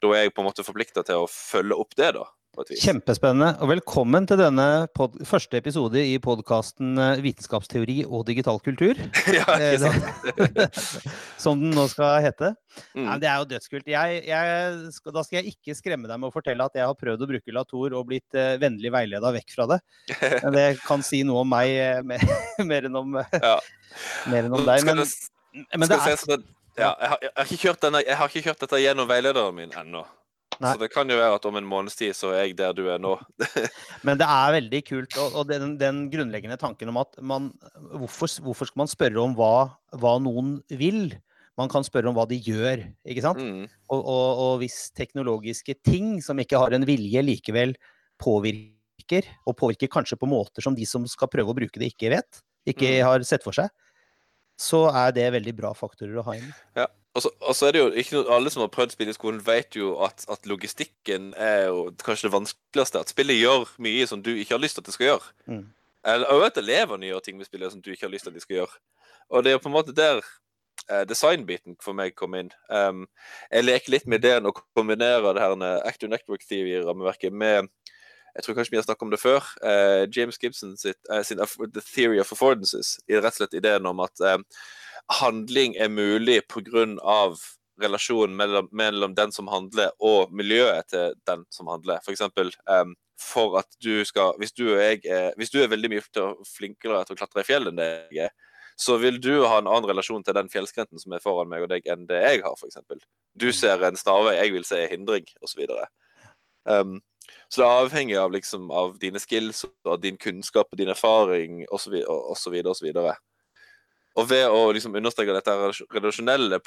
da 0.03 0.11
er 0.13 0.27
jeg 0.27 0.33
på 0.35 0.43
en 0.43 0.47
måte 0.47 0.65
forplikta 0.65 1.03
til 1.05 1.23
å 1.23 1.29
følge 1.31 1.77
opp 1.81 1.95
det, 1.97 2.11
da. 2.19 2.27
Kjempespennende. 2.57 3.51
Og 3.61 3.69
velkommen 3.69 4.25
til 4.25 4.39
denne 4.39 4.87
første 5.29 5.59
episode 5.59 6.01
i 6.01 6.15
podkasten 6.21 6.97
eh, 6.97 7.19
Vitenskapsteori 7.21 7.99
og 8.07 8.23
digital 8.25 8.57
kultur. 8.65 8.97
ja, 9.37 9.45
ikke 9.45 9.67
eh, 9.67 9.83
sant? 9.83 10.81
Som 11.43 11.61
den 11.61 11.75
nå 11.77 11.85
skal 11.91 12.17
hete. 12.25 12.55
Mm. 12.95 13.05
Nei, 13.05 13.19
det 13.21 13.29
er 13.29 13.43
jo 13.43 13.47
dødskult. 13.51 13.91
Jeg, 13.93 14.23
jeg, 14.25 14.89
da 15.13 15.25
skal 15.27 15.39
jeg 15.39 15.53
ikke 15.53 15.77
skremme 15.77 16.09
deg 16.09 16.17
med 16.17 16.31
å 16.31 16.33
fortelle 16.33 16.65
at 16.65 16.81
jeg 16.81 16.89
har 16.89 16.97
prøvd 16.97 17.27
å 17.27 17.29
bruke 17.35 17.53
Latour 17.53 17.99
og 17.99 18.09
blitt 18.09 18.37
uh, 18.39 18.57
vennlig 18.61 18.93
veileda 18.93 19.35
vekk 19.37 19.53
fra 19.53 19.69
det. 19.75 19.81
Men 20.41 20.57
det 20.57 20.67
kan 20.81 21.05
si 21.05 21.21
noe 21.27 21.45
om 21.45 21.53
meg 21.53 21.77
uh, 21.77 22.01
mer, 22.09 22.25
mer, 22.65 22.89
enn 22.89 23.01
om, 23.05 23.19
uh, 23.21 23.37
ja. 23.37 23.57
mer 24.33 24.49
enn 24.49 24.57
om 24.57 24.65
deg. 24.65 24.85
Men, 24.87 25.05
men 25.77 25.89
det 25.89 25.97
er 25.97 26.17
ja, 26.77 26.91
jeg, 26.93 27.09
har, 27.09 27.21
jeg, 27.25 27.57
har 27.63 27.77
denne, 27.81 28.01
jeg, 28.05 28.17
har, 28.17 28.29
ikke 28.29 28.49
kjørt 28.49 28.65
dette 28.65 28.79
gjennom 28.81 29.07
veilederen 29.09 29.55
min 29.57 29.71
ennå. 29.77 30.03
Nei. 30.63 30.71
Så 30.73 30.81
det 30.81 30.89
kan 30.89 31.09
jo 31.09 31.17
være 31.19 31.37
at 31.37 31.45
om 31.45 31.57
en 31.59 31.67
måneds 31.69 31.97
tid 31.99 32.15
så 32.17 32.31
er 32.33 32.47
jeg 32.47 32.57
der 32.57 32.73
du 32.73 32.87
er 32.89 33.01
nå. 33.01 33.13
Men 34.07 34.17
det 34.19 34.25
er 34.25 34.55
veldig 34.55 34.81
kult, 34.87 35.17
og, 35.21 35.35
og 35.37 35.51
den, 35.51 35.75
den, 35.77 36.05
grunnleggende 36.13 36.57
tanken 36.61 36.89
om 36.89 36.99
at 37.03 37.19
man 37.21 37.51
hvorfor, 37.93 38.31
hvorfor, 38.45 38.69
skal 38.69 38.81
man 38.81 38.91
spørre 38.91 39.21
om 39.21 39.35
hva, 39.37 39.69
hva, 40.01 40.15
noen 40.23 40.57
vil? 40.81 41.11
Man 41.57 41.69
kan 41.73 41.85
spørre 41.85 42.09
om 42.09 42.17
hva 42.17 42.25
de 42.29 42.39
gjør, 42.41 42.87
ikke 43.05 43.25
sant? 43.25 43.41
Mm. 43.41 43.69
Og, 43.89 44.01
og, 44.01 44.27
og, 44.45 44.51
hvis 44.63 44.87
teknologiske 44.97 45.77
ting 45.85 46.17
som 46.25 46.41
ikke 46.41 46.59
har 46.61 46.73
en 46.73 46.85
vilje, 46.89 47.21
likevel 47.25 47.77
påvirker, 48.21 49.29
og 49.45 49.57
påvirker 49.57 49.91
kanskje 49.93 50.17
på 50.19 50.29
måter 50.29 50.65
som 50.65 50.77
de 50.77 50.85
som 50.89 51.05
skal 51.09 51.29
prøve 51.33 51.53
å 51.53 51.57
bruke 51.57 51.81
det, 51.81 51.93
ikke 51.93 52.13
vet, 52.13 52.41
ikke 52.67 52.97
mm. 52.97 53.01
har 53.05 53.25
sett 53.29 53.45
for 53.45 53.57
seg, 53.57 53.69
så 54.57 54.87
er 54.89 55.13
det 55.13 55.29
veldig 55.37 55.53
bra 55.57 55.73
faktorer 55.77 56.17
å 56.17 56.25
ha 56.25 56.37
inn. 56.39 56.49
Ja, 56.77 56.87
og 57.17 57.23
så, 57.23 57.31
og 57.41 57.55
så, 57.57 57.65
er 57.65 57.73
det 57.73 57.79
jo 57.81 57.87
ikke 57.97 58.13
noe, 58.13 58.33
Alle 58.35 58.51
som 58.53 58.61
har 58.61 58.69
prøvd 58.73 58.93
spill 58.93 59.09
i 59.09 59.15
skolen, 59.15 59.39
vet 59.45 59.75
jo 59.75 59.95
at, 60.05 60.25
at, 60.29 60.45
logistikken 60.45 61.31
er 61.33 61.63
jo 61.71 61.87
kanskje 62.05 62.27
det 62.27 62.33
vanskeligste. 62.35 63.01
At 63.01 63.13
spillet 63.13 63.39
gjør 63.39 63.65
mye 63.81 64.05
som 64.09 64.21
du 64.21 64.35
ikke 64.35 64.53
har 64.53 64.61
lyst 64.61 64.77
til 64.77 64.85
at 64.85 64.91
det 64.91 64.93
skal 64.93 65.09
gjøre. 65.09 65.31
Mm. 65.49 65.63
Eller, 66.13 66.33
og 66.35 66.45
at 66.45 66.59
elevene 66.61 67.09
gjør 67.09 67.23
ting 67.25 67.39
med 67.39 67.49
spillet 67.49 67.73
som 67.73 67.81
du 67.81 67.89
ikke 67.89 68.05
har 68.05 68.13
lyst 68.13 68.27
til 68.27 68.35
at 68.35 68.37
de 68.37 68.43
skal 68.45 68.59
gjøre. 68.59 68.77
Og 69.33 69.43
det 69.43 69.51
er 69.55 69.63
på 69.63 69.71
en 69.71 69.75
måte 69.75 69.95
der 69.97 70.21
eh, 70.21 71.03
designbiten 71.09 71.79
for 71.81 71.97
meg 71.97 72.13
kom 72.15 72.37
inn. 72.37 72.53
Um, 72.69 73.07
jeg 73.49 73.65
leker 73.65 73.95
litt 73.95 74.05
med 74.05 74.21
ideen 74.21 74.47
å 74.47 74.53
kombinere 74.55 75.33
det 75.33 75.41
her 75.41 75.57
Active 75.89 76.13
Network 76.13 76.45
Theory-rammeverket 76.45 77.33
med 77.33 77.71
jeg 78.37 78.45
tror 78.45 78.57
kanskje 78.57 78.75
vi 78.75 78.77
har 78.77 78.85
snakket 78.85 79.05
om 79.07 79.11
det 79.13 79.21
før. 79.21 79.45
Uh, 79.65 80.05
James 80.13 80.37
Gibson 80.37 80.75
sitt, 80.77 80.99
uh, 81.09 81.23
sin 81.25 81.41
The 81.41 81.81
Theory 81.81 82.19
of 82.21 82.31
Affordances. 82.31 82.97
I 83.09 83.17
rett 83.17 83.33
og 83.33 83.39
slett 83.41 83.57
ideen 83.57 83.89
om 83.89 84.03
at 84.05 84.21
uh, 84.21 84.37
handling 85.21 85.77
er 85.81 85.89
mulig 85.89 86.43
pga. 86.51 87.33
relasjonen 87.77 88.35
mellom, 88.35 88.67
mellom, 88.71 89.13
den 89.15 89.31
som 89.31 89.47
handler, 89.47 89.91
og 89.99 90.31
miljøet 90.33 90.87
til 90.89 91.13
den 91.29 91.45
som 91.49 91.67
handler. 91.67 91.99
For 92.05 92.11
eksempel, 92.11 92.49
um, 92.65 92.95
for 93.21 93.59
at 93.59 93.67
du 93.81 94.05
skal 94.05 94.33
Hvis 94.37 94.51
du, 94.51 94.63
og 94.73 94.81
jeg 94.81 95.01
er, 95.05 95.31
hvis 95.37 95.49
du 95.49 95.61
er 95.61 95.67
veldig 95.69 95.89
mye 95.89 96.01
flinkere 96.57 97.03
til 97.05 97.13
å 97.13 97.17
klatre 97.17 97.41
i 97.41 97.45
fjell 97.45 97.69
enn 97.69 97.77
det 97.77 97.89
jeg 98.11 98.29
er, 98.29 98.33
så 98.77 98.97
vil 99.01 99.21
du 99.21 99.45
ha 99.45 99.57
en 99.57 99.67
annen 99.67 99.89
relasjon 99.89 100.23
til 100.23 100.35
den 100.37 100.49
fjellskrenten 100.49 101.01
som 101.01 101.13
er 101.13 101.21
foran 101.21 101.49
meg 101.49 101.65
og 101.65 101.69
deg, 101.69 101.85
enn 101.89 102.05
det 102.09 102.21
jeg 102.21 102.43
har, 102.45 102.53
f.eks. 102.53 102.77
Du 103.33 103.49
mm. 103.49 103.55
ser 103.57 103.85
en 103.85 103.97
snarvei 103.97 104.35
jeg 104.37 104.53
vil 104.53 104.65
se 104.69 104.83
en 104.83 104.91
hindring, 104.91 105.25
osv. 105.41 105.63
Um, 106.69 106.99
så 107.47 107.61
det 107.61 107.67
er 107.67 107.85
avhengig 107.85 108.17
av, 108.19 108.31
liksom, 108.31 108.71
av 108.71 108.97
dine 109.01 109.19
skills 109.19 109.63
og 109.85 110.01
din 110.03 110.17
kunnskap 110.19 110.71
og 110.71 110.79
din 110.79 110.91
erfaring 110.93 111.63
osv. 111.73 111.99
osv. 112.07 112.97
Og 114.17 114.29
ved 114.29 114.47
å 114.49 114.61
liksom 114.75 114.95
understreke 114.97 115.35
dette 115.35 115.55
relasjonelle 115.93 116.61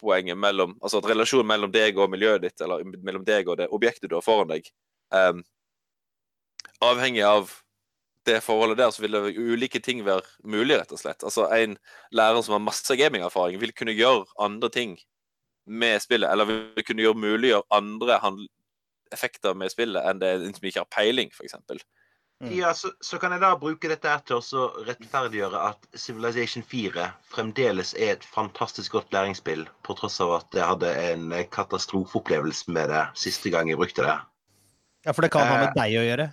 poenget 0.00 0.38
mellom 0.38 0.76
Altså 0.80 1.00
at 1.00 1.08
relasjonen 1.10 1.48
mellom 1.48 1.72
deg 1.72 1.98
og 2.00 2.12
miljøet 2.12 2.44
ditt, 2.44 2.60
eller 2.60 2.84
mellom 3.04 3.24
deg 3.26 3.48
og 3.48 3.58
det 3.60 3.70
objektet 3.74 4.10
du 4.10 4.16
har 4.16 4.24
foran 4.24 4.52
deg, 4.52 4.68
um, 5.12 5.42
avhengig 6.80 7.24
av 7.26 7.50
det 8.28 8.40
forholdet 8.44 8.78
der, 8.80 8.90
så 8.92 9.02
vil 9.02 9.16
det 9.16 9.36
ulike 9.36 9.80
ting 9.82 10.02
være 10.04 10.24
mulig, 10.44 10.76
rett 10.76 10.92
og 10.92 11.00
slett. 11.00 11.24
Altså 11.24 11.46
En 11.56 11.76
lærer 12.12 12.42
som 12.44 12.56
har 12.56 12.64
masse 12.64 12.96
gamingerfaring, 12.96 13.60
vil 13.60 13.72
kunne 13.76 13.96
gjøre 13.96 14.26
andre 14.38 14.70
ting 14.72 14.98
med 15.66 16.02
spillet, 16.02 16.28
eller 16.28 16.48
vil 16.48 16.84
kunne 16.86 17.04
gjøre 17.04 17.22
muliggjøre 17.24 17.68
andre 17.72 18.20
effekter 19.14 19.56
med 19.56 19.72
spillet 19.72 20.06
enn 20.06 20.20
det 20.22 20.34
som 20.42 20.68
ikke 20.68 20.84
har 20.84 20.92
peiling, 20.94 21.32
f.eks. 21.34 21.56
Mm. 22.40 22.54
Ja, 22.56 22.70
så, 22.74 22.88
så, 23.04 23.18
kan 23.20 23.34
jeg 23.34 23.42
da 23.42 23.50
bruke 23.60 23.90
dette 23.90 24.14
til 24.24 24.38
å 24.40 24.68
rettferdiggjøre 24.86 25.60
at 25.60 25.82
Civilization 25.92 26.64
4 26.64 27.10
fremdeles 27.28 27.92
er 27.98 28.14
et 28.14 28.24
fantastisk 28.24 28.96
godt 28.96 29.12
læringsspill, 29.12 29.66
på 29.84 29.96
tross 29.98 30.16
av 30.24 30.38
at 30.38 30.56
jeg 30.56 30.64
hadde 30.64 30.94
en 31.10 31.34
katastrofeopplevelse 31.52 32.72
med 32.72 32.88
det 32.94 33.04
siste 33.26 33.52
gang 33.52 33.68
jeg 33.68 33.80
brukte 33.82 34.08
det. 34.08 34.16
Ja, 35.04 35.14
for 35.16 35.24
det 35.24 35.30
kan 35.32 35.46
ha 35.48 35.56
med 35.56 35.70
eh, 35.70 35.76
deg 35.78 35.94
å 35.96 36.02
gjøre? 36.04 36.26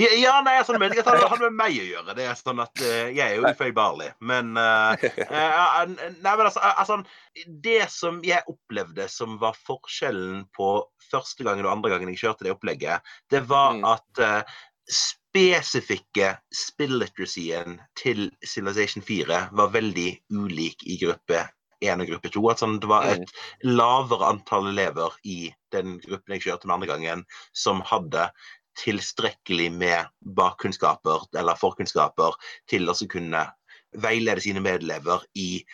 Ja, 0.00 0.08
ja 0.16 0.34
nei, 0.44 0.54
sånn, 0.64 0.78
men 0.80 0.92
det 0.92 1.02
kan 1.04 1.18
ha 1.20 1.38
med 1.40 1.56
meg 1.56 1.74
å 1.76 1.84
gjøre. 1.84 2.14
Det 2.16 2.24
er 2.24 2.38
sånn 2.38 2.62
at 2.64 2.80
uh, 2.80 3.08
Jeg 3.12 3.20
er 3.26 3.34
jo 3.36 3.50
ufeilbarlig. 3.50 4.08
Men, 4.24 4.54
uh, 4.60 5.04
uh, 5.28 5.82
nei, 5.90 6.32
men 6.32 6.46
altså, 6.46 6.62
altså, 6.64 7.00
Det 7.68 7.82
som 7.92 8.22
jeg 8.24 8.46
opplevde 8.48 9.08
som 9.12 9.36
var 9.42 9.58
forskjellen 9.68 10.46
på 10.56 10.70
første 11.10 11.44
gangen 11.44 11.68
og 11.68 11.74
andre 11.74 11.92
gangen 11.92 12.14
jeg 12.14 12.24
kjørte 12.24 12.48
det 12.48 12.56
opplegget, 12.56 13.12
det 13.32 13.44
var 13.50 13.76
mm. 13.76 13.84
at 13.92 14.24
spesifikke 14.86 16.30
spill-litteracyen 16.54 17.76
til 17.98 18.30
Civilization 18.46 19.04
4 19.04 19.40
var 19.58 19.72
veldig 19.74 20.08
ulik 20.32 20.86
i 20.86 20.96
gruppe 21.02 21.42
1 21.84 22.04
og 22.04 22.12
gruppe 22.12 22.32
to. 22.32 22.44
At 22.50 22.62
sånn, 22.62 22.78
det 22.82 22.90
var 22.90 23.06
mm. 23.06 23.24
et 23.26 23.66
lavere 23.68 24.30
antall 24.34 24.70
elever 24.72 25.16
i 25.24 25.50
den 25.74 25.98
gruppen 26.04 26.36
jeg 26.36 26.46
kjørte 26.46 26.68
med 26.68 26.78
andre 26.78 26.92
gangen, 26.94 27.26
som 27.56 27.82
hadde 27.86 28.30
tilstrekkelig 28.76 29.70
med 29.72 30.10
bakkunnskaper 30.36 31.28
eller 31.38 31.58
forkunnskaper 31.60 32.36
til 32.70 32.88
å 32.92 32.96
kunne 33.08 33.46
veilede 33.96 34.44
sine 34.44 34.60
medelever 34.60 35.24
i 35.40 35.64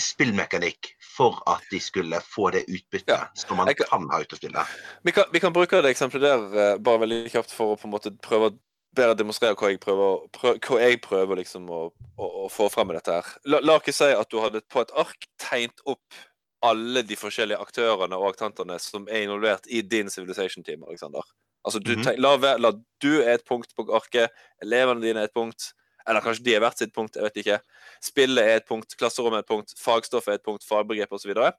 spillmekanikk 0.00 0.88
for 1.04 1.36
at 1.50 1.64
de 1.70 1.78
skulle 1.82 2.18
få 2.24 2.50
det 2.54 2.64
utbyttet 2.64 3.12
Ja, 3.12 3.28
som 3.34 3.56
man 3.56 3.68
kan- 3.74 3.86
kan 3.86 4.10
ha 4.10 4.20
ut 4.20 4.32
av 4.32 4.36
spillet. 4.36 4.66
Vi 5.02 5.12
kan, 5.12 5.24
vi 5.32 5.40
kan 5.40 5.52
bruke 5.52 5.82
det 5.82 5.90
eksempelet 5.90 6.22
der 6.22 6.72
eh, 6.72 6.78
bare 6.78 6.98
veldig 6.98 7.30
kjapt 7.30 7.52
for 7.52 7.74
å 7.74 7.76
på 7.76 7.86
en 7.86 7.92
måte 7.92 8.10
prøve 8.18 8.50
å 8.50 8.58
bedre 8.96 9.16
demonstrere 9.18 9.56
hva 9.58 9.70
jeg 9.72 9.80
prøver, 9.82 10.26
prøv, 10.34 10.58
hva 10.66 10.80
jeg 10.82 11.00
prøver 11.04 11.40
liksom 11.40 11.70
å, 11.72 11.80
å, 12.16 12.28
å 12.44 12.48
få 12.52 12.68
frem 12.72 12.90
med 12.90 13.00
dette 13.00 13.16
her. 13.18 13.30
La, 13.48 13.62
la 13.64 13.78
ikke 13.80 13.94
si 13.96 14.10
at 14.12 14.30
du 14.32 14.38
hadde 14.42 14.62
på 14.72 14.82
et 14.82 14.94
ark 15.02 15.28
tegnet 15.40 15.84
opp 15.88 16.20
alle 16.62 17.02
de 17.06 17.18
forskjellige 17.18 17.58
aktørene 17.58 18.18
og 18.18 18.28
aktantene 18.30 18.78
som 18.82 19.08
er 19.10 19.24
involvert 19.24 19.66
i 19.66 19.82
din 19.82 20.10
Civilization-team, 20.12 20.84
Alexander. 20.86 21.26
Altså, 21.64 21.78
du, 21.78 21.96
mm 21.96 22.02
-hmm. 22.02 22.16
la, 22.18 22.56
la 22.58 22.72
du 23.02 23.22
er 23.22 23.34
et 23.34 23.44
punkt 23.44 23.74
på 23.76 23.86
arket, 23.94 24.30
elevene 24.62 25.02
dine 25.02 25.20
er 25.20 25.24
et 25.24 25.34
punkt, 25.34 25.72
eller 26.08 26.20
kanskje 26.20 26.44
de 26.44 26.54
er 26.54 26.60
hvert 26.60 26.78
sitt 26.78 26.94
punkt, 26.94 27.16
jeg 27.16 27.24
vet 27.24 27.36
ikke. 27.36 27.58
Spillet 28.02 28.44
er 28.44 28.56
et 28.56 28.68
punkt, 28.68 28.96
klasserommet 28.98 29.36
er 29.36 29.44
et 29.44 29.52
punkt, 29.52 29.74
fagstoffet 29.78 30.28
er 30.28 30.34
et 30.34 30.44
punkt, 30.44 30.64
fagbegrep 30.66 31.12
osv. 31.12 31.30
Og, 31.30 31.52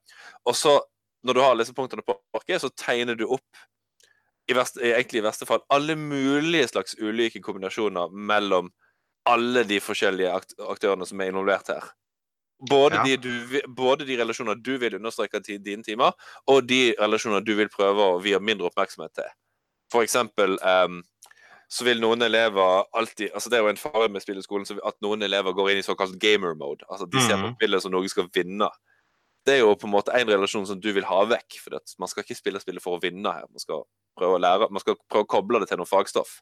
og 0.46 0.56
så, 0.56 0.80
når 1.24 1.34
du 1.34 1.40
har 1.40 1.56
disse 1.56 1.74
punktene 1.74 2.02
på 2.02 2.18
arket, 2.34 2.62
så 2.62 2.70
tegner 2.70 3.16
du 3.16 3.26
opp 3.28 3.64
i 4.50 4.54
verste, 4.58 4.82
egentlig 4.84 5.22
i 5.22 5.24
verste 5.26 5.46
fall 5.48 5.62
alle 5.72 5.96
mulige 5.96 6.68
slags 6.68 6.96
ulike 7.00 7.40
kombinasjoner 7.42 8.10
mellom 8.12 8.72
alle 9.26 9.64
de 9.64 9.78
forskjellige 9.80 10.32
akt 10.36 10.54
aktørene 10.60 11.06
som 11.08 11.22
er 11.24 11.32
involvert 11.32 11.68
her. 11.72 11.84
Både, 12.70 12.96
Ja. 12.96 13.04
de, 13.04 13.18
du, 13.18 13.62
både 13.76 14.06
de 14.08 14.18
relasjoner 14.20 14.56
du 14.56 14.78
vil 14.78 14.96
understreke 14.96 15.40
til 15.44 15.60
dine 15.64 15.84
timer, 15.84 16.12
og 16.48 16.68
de 16.68 16.94
relasjoner 17.00 17.44
du 17.44 17.56
vil 17.56 17.70
prøve 17.70 18.00
å 18.16 18.22
vie 18.24 18.40
mindre 18.40 18.68
oppmerksomhet 18.70 19.14
til. 19.16 19.32
For 19.92 20.04
eksempel 20.04 20.58
um, 20.64 21.02
så 21.70 21.84
vil 21.88 22.00
noen 22.02 22.22
elever 22.22 22.84
alltid 22.94 23.32
altså 23.34 23.50
Det 23.50 23.58
er 23.58 23.64
jo 23.64 23.70
en 23.72 23.78
fare 23.82 24.08
med 24.10 24.22
spilleskolen 24.22 24.66
så 24.66 24.78
at 24.86 24.96
noen 25.02 25.22
elever 25.24 25.54
går 25.54 25.72
inn 25.72 25.82
i 25.82 25.86
såkalt 25.86 26.16
gamer 26.22 26.56
mode. 26.56 26.86
Altså 26.90 27.06
de 27.10 27.20
ser 27.22 27.36
på 27.40 27.48
Mhm. 27.50 27.56
spillet 27.56 27.82
som 27.82 27.92
noe 27.92 28.08
skal 28.10 28.28
vinne. 28.34 28.70
Det 29.46 29.56
er 29.56 29.60
jo 29.60 29.74
på 29.76 29.88
en 29.88 29.92
måte 29.94 30.14
en 30.14 30.28
relasjon 30.28 30.66
som 30.68 30.80
du 30.80 30.92
vil 30.94 31.04
ha 31.04 31.26
vekk. 31.26 31.60
For 31.60 31.80
man 32.00 32.08
skal 32.08 32.24
ikke 32.24 32.38
spille 32.38 32.60
spillet 32.62 32.82
for 32.82 32.98
å 32.98 33.02
vinne 33.02 33.32
her. 33.34 33.46
Man 33.50 33.60
skal 33.60 33.84
prøve 34.18 34.38
å 34.38 34.42
lære, 34.42 34.70
man 34.72 34.84
skal 34.84 34.98
prøve 35.10 35.28
å 35.28 35.32
koble 35.36 35.62
det 35.62 35.70
til 35.72 35.82
noe 35.82 35.90
fagstoff. 35.90 36.40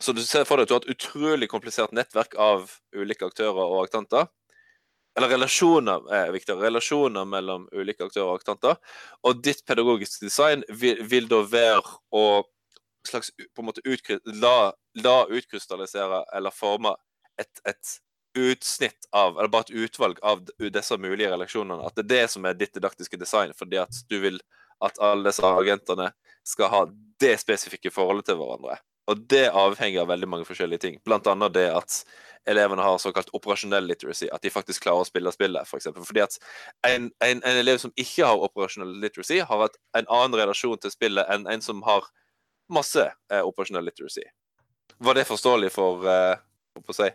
Så 0.00 0.12
du 0.12 0.20
ser 0.24 0.44
for 0.44 0.60
deg 0.60 0.66
at 0.66 0.70
du 0.70 0.74
har 0.76 0.84
et 0.84 0.96
utrolig 0.96 1.48
komplisert 1.48 1.94
nettverk 1.96 2.36
av 2.40 2.68
ulike 2.96 3.28
aktører 3.30 3.62
og 3.64 3.86
aktanter. 3.86 4.28
Eller 5.16 5.32
relasjoner 5.32 6.10
er 6.12 6.34
viktigere. 6.34 6.66
Relasjoner 6.66 7.24
mellom 7.28 7.64
ulike 7.72 8.04
aktører 8.04 8.34
og 8.34 8.42
aktanter. 8.42 8.76
Og 9.24 9.40
ditt 9.40 9.64
pedagogiske 9.64 10.26
design 10.26 10.66
vil, 10.68 11.00
vil 11.08 11.30
da 11.30 11.40
være 11.48 11.96
å 12.12 12.26
slags 13.06 13.30
på 13.54 13.62
en 13.62 13.68
måte 13.70 13.84
utkry- 13.86 14.20
la, 14.42 14.72
la 15.00 15.16
utkrystallisere 15.30 16.24
eller 16.36 16.52
forme 16.52 16.92
et, 17.40 17.62
et 17.64 17.96
utsnitt 18.36 19.08
av, 19.12 19.38
eller 19.38 19.48
bare 19.48 19.70
et 19.70 19.86
utvalg 19.86 20.20
av 20.26 20.42
disse 20.60 20.98
mulige 21.00 21.30
relasjonene. 21.32 21.86
At 21.86 21.96
det 21.96 22.04
er 22.04 22.12
det 22.12 22.30
som 22.34 22.44
er 22.44 22.58
ditt 22.58 22.74
didaktiske 22.76 23.16
design, 23.20 23.54
fordi 23.56 23.80
at 23.80 24.02
du 24.10 24.18
vil 24.20 24.40
at 24.84 24.98
alle 25.00 25.30
disse 25.30 25.46
agentene 25.48 26.10
skal 26.46 26.70
ha 26.72 26.84
det 27.20 27.34
spesifikke 27.40 27.90
forholdet 27.90 28.30
til 28.30 28.38
hverandre. 28.40 28.78
Og 29.10 29.20
det 29.30 29.48
avhenger 29.54 30.02
av 30.02 30.10
veldig 30.10 30.28
mange 30.28 30.46
forskjellige 30.48 30.82
ting. 30.82 30.96
Blant 31.06 31.28
annet 31.30 31.54
det 31.54 31.66
at 31.70 32.00
elevene 32.50 32.82
har 32.82 32.98
såkalt 32.98 33.30
operasjonell 33.34 33.86
literacy. 33.86 34.26
At 34.34 34.42
de 34.42 34.50
faktisk 34.50 34.82
klarer 34.82 35.04
å 35.04 35.08
spille 35.08 35.30
spillet, 35.34 35.66
f.eks. 35.66 35.88
For 35.92 36.08
Fordi 36.08 36.24
at 36.24 36.38
en, 36.86 37.10
en, 37.22 37.42
en 37.42 37.60
elev 37.62 37.78
som 37.82 37.94
ikke 37.94 38.26
har 38.26 38.42
operasjonell 38.48 38.96
literacy, 39.02 39.40
har 39.46 39.62
hatt 39.62 39.78
en 39.98 40.10
annen 40.10 40.38
relasjon 40.42 40.80
til 40.82 40.94
spillet 40.94 41.30
enn 41.32 41.46
en 41.50 41.62
som 41.62 41.82
har 41.86 42.08
masse 42.72 43.06
eh, 43.06 43.42
operasjonell 43.42 43.86
literacy. 43.86 44.26
Var 44.98 45.18
det 45.18 45.26
forståelig 45.28 45.70
for 45.74 46.06
eh, 46.10 46.42
å 46.82 46.98
si, 46.98 47.08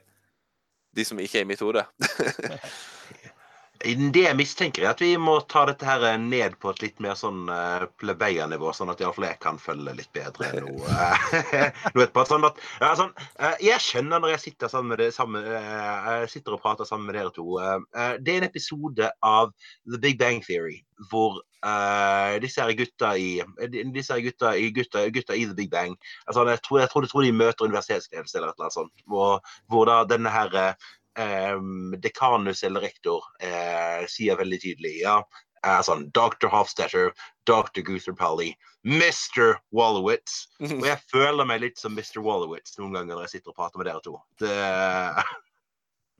de 0.96 1.08
som 1.08 1.20
ikke 1.20 1.42
er 1.42 1.48
i 1.48 1.52
mitt 1.52 1.64
hode? 1.64 1.84
Det 3.82 4.22
jeg 4.24 4.38
mistenker, 4.38 4.84
er 4.86 4.94
at 4.94 5.02
vi 5.02 5.16
må 5.18 5.40
ta 5.50 5.64
dette 5.70 5.88
her 5.88 6.04
ned 6.22 6.58
på 6.62 6.70
et 6.74 6.82
litt 6.84 7.00
mer 7.04 7.16
sånn 7.18 7.48
uh, 7.50 7.88
plebeiernivå, 8.02 8.70
sånn 8.78 8.92
at 8.94 9.02
iallfall 9.02 9.26
jeg 9.30 9.40
kan 9.42 9.58
følge 9.62 9.96
litt 9.98 10.12
bedre 10.16 10.52
nå. 10.62 10.76
eh, 10.86 11.82
nå 11.96 12.04
etterpå. 12.04 12.26
Sånn 12.30 12.46
at, 12.46 12.62
ja, 12.84 12.92
sånn, 13.00 13.14
eh, 13.40 13.58
jeg 13.72 13.84
skjønner 13.86 14.22
når 14.22 14.36
jeg 14.36 14.44
sitter, 14.46 14.72
sammen 14.72 14.94
med 14.94 15.02
det, 15.02 15.10
sammen, 15.16 15.48
eh, 15.58 16.28
sitter 16.32 16.58
og 16.58 16.64
prater 16.64 16.90
sammen 16.90 17.10
med 17.10 17.18
dere 17.18 17.34
to. 17.36 17.48
eh, 17.58 17.80
eh, 17.98 18.14
det 18.22 18.36
er 18.36 18.44
en 18.44 18.50
episode 18.52 19.12
av 19.26 19.54
The 19.90 20.02
Big 20.02 20.22
Bang 20.22 20.46
Theory 20.46 20.82
hvor 21.10 21.40
eh, 21.66 22.36
disse 22.44 22.66
gutta 22.78 23.16
i 23.18 23.42
disse 23.94 24.18
gutta 24.22 24.54
gutta, 24.76 25.08
gutta 25.10 25.34
i 25.34 25.48
The 25.50 25.58
Big 25.58 25.72
Bang 25.72 25.96
altså, 26.28 26.46
jeg, 26.46 26.62
tror, 26.62 26.80
jeg, 26.84 26.90
tror, 26.92 27.06
jeg 27.08 27.10
tror 27.10 27.26
de 27.26 27.32
møter 27.34 27.66
universitetsledelse 27.66 28.38
eller 28.38 28.52
et 28.52 28.60
eller 28.60 28.68
annet 28.68 28.78
sånt. 28.78 29.06
Hvor, 29.10 29.40
hvor 29.72 29.90
da 29.90 30.04
denne 30.06 30.30
her 30.30 30.76
um, 31.20 31.96
dekanus 32.02 32.64
eller 32.64 32.86
rektor 32.88 33.26
uh, 33.44 34.08
sier 34.10 34.40
veldig 34.40 34.62
tydelig 34.64 34.96
ja, 35.02 35.20
er 35.68 35.86
sånn 35.86 36.08
Dr. 36.16 36.50
Hofstetter, 36.52 37.12
Dr. 37.50 37.84
Guther 37.86 38.16
Pally, 38.18 38.52
Mr. 38.88 39.60
Wallowitz. 39.76 40.48
Og 40.66 40.88
jeg 40.88 40.98
føler 41.12 41.46
meg 41.46 41.62
litt 41.66 41.82
som 41.82 41.94
Mr. 41.94 42.22
Wallowitz 42.26 42.78
noen 42.80 42.98
ganger 42.98 43.16
når 43.16 43.28
jeg 43.28 43.38
sitter 43.38 43.54
og 43.54 43.60
prater 43.62 43.82
med 43.82 43.92
dere 43.92 44.04
to. 44.06 44.18
Det, 44.42 44.58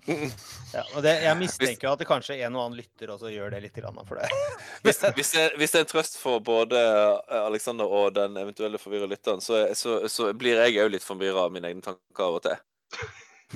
Ja, 0.74 0.82
og 0.96 1.04
det, 1.06 1.12
jeg 1.22 1.38
mistenker 1.38 1.86
hvis, 1.86 1.94
at 1.94 2.02
det 2.02 2.08
kanskje 2.10 2.38
en 2.42 2.56
og 2.56 2.64
annen 2.66 2.80
lytter 2.82 3.12
også 3.14 3.30
gjør 3.30 3.52
det 3.54 3.60
litt 3.68 3.76
grann 3.78 4.00
for 4.08 4.18
det. 4.18 4.30
Hvis, 4.86 4.98
hvis, 5.14 5.32
det, 5.36 5.44
hvis 5.62 5.74
det 5.74 5.78
er 5.78 5.84
en 5.86 5.90
trøst 5.92 6.16
for 6.18 6.42
både 6.42 6.80
eh, 6.80 7.42
Alexander 7.44 7.86
og 7.86 8.16
den 8.16 8.38
eventuelle 8.42 8.80
forvirra 8.82 9.06
lytteren, 9.10 9.44
så, 9.46 9.60
så, 9.78 10.00
så 10.10 10.32
blir 10.34 10.58
jeg 10.58 10.80
òg 10.82 10.96
litt 10.96 11.06
forvirra 11.06 11.46
av 11.46 11.54
mine 11.54 11.70
egne 11.70 11.86
tanker 11.86 12.24
av 12.26 12.40
og 12.40 12.42
til. 12.48 12.58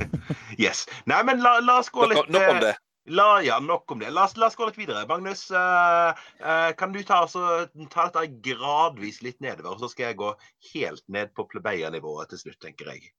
yes. 0.63 0.85
Nei, 1.09 1.21
men 1.27 1.43
la, 1.43 1.59
la 1.63 1.79
oss 1.83 1.91
gå 1.93 2.09
litt 2.11 2.29
nok 2.29 2.49
om 2.49 2.59
eh, 2.59 2.65
det. 2.69 2.75
La, 3.13 3.37
ja, 3.45 3.59
nok 3.61 3.91
om 3.93 3.99
det. 4.01 4.09
La 4.09 4.23
oss, 4.25 4.33
la 4.41 4.47
oss 4.49 4.55
gå 4.57 4.65
litt 4.65 4.79
videre. 4.79 5.03
Magnus, 5.05 5.43
uh, 5.53 6.09
uh, 6.41 6.71
kan 6.77 6.93
du 6.93 7.03
ta, 7.05 7.19
altså, 7.27 7.67
ta 7.93 8.07
dette 8.09 8.39
gradvis 8.47 9.19
litt 9.21 9.37
nedover, 9.45 9.77
så 9.77 9.91
skal 9.91 10.09
jeg 10.09 10.17
gå 10.23 10.31
helt 10.71 11.03
ned 11.13 11.29
på 11.37 11.45
plebeiernivået 11.51 12.33
til 12.33 12.41
slutt, 12.41 12.57
tenker 12.65 12.89
jeg. 12.89 13.11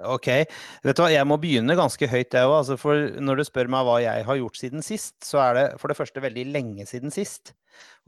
Ok. 0.00 0.30
Vet 0.86 0.96
du 0.96 1.04
hva, 1.04 1.10
jeg 1.12 1.28
må 1.28 1.36
begynne 1.42 1.76
ganske 1.76 2.08
høyt, 2.08 2.32
jeg 2.32 2.48
òg. 2.48 2.56
Altså 2.62 2.78
for 2.80 3.20
når 3.20 3.42
du 3.42 3.46
spør 3.50 3.68
meg 3.76 3.84
hva 3.84 3.98
jeg 4.04 4.24
har 4.30 4.40
gjort 4.40 4.62
siden 4.62 4.86
sist, 4.86 5.18
så 5.28 5.42
er 5.44 5.58
det 5.58 5.66
for 5.82 5.92
det 5.92 5.98
første 6.00 6.24
veldig 6.24 6.46
lenge 6.54 6.88
siden 6.88 7.12
sist. 7.12 7.52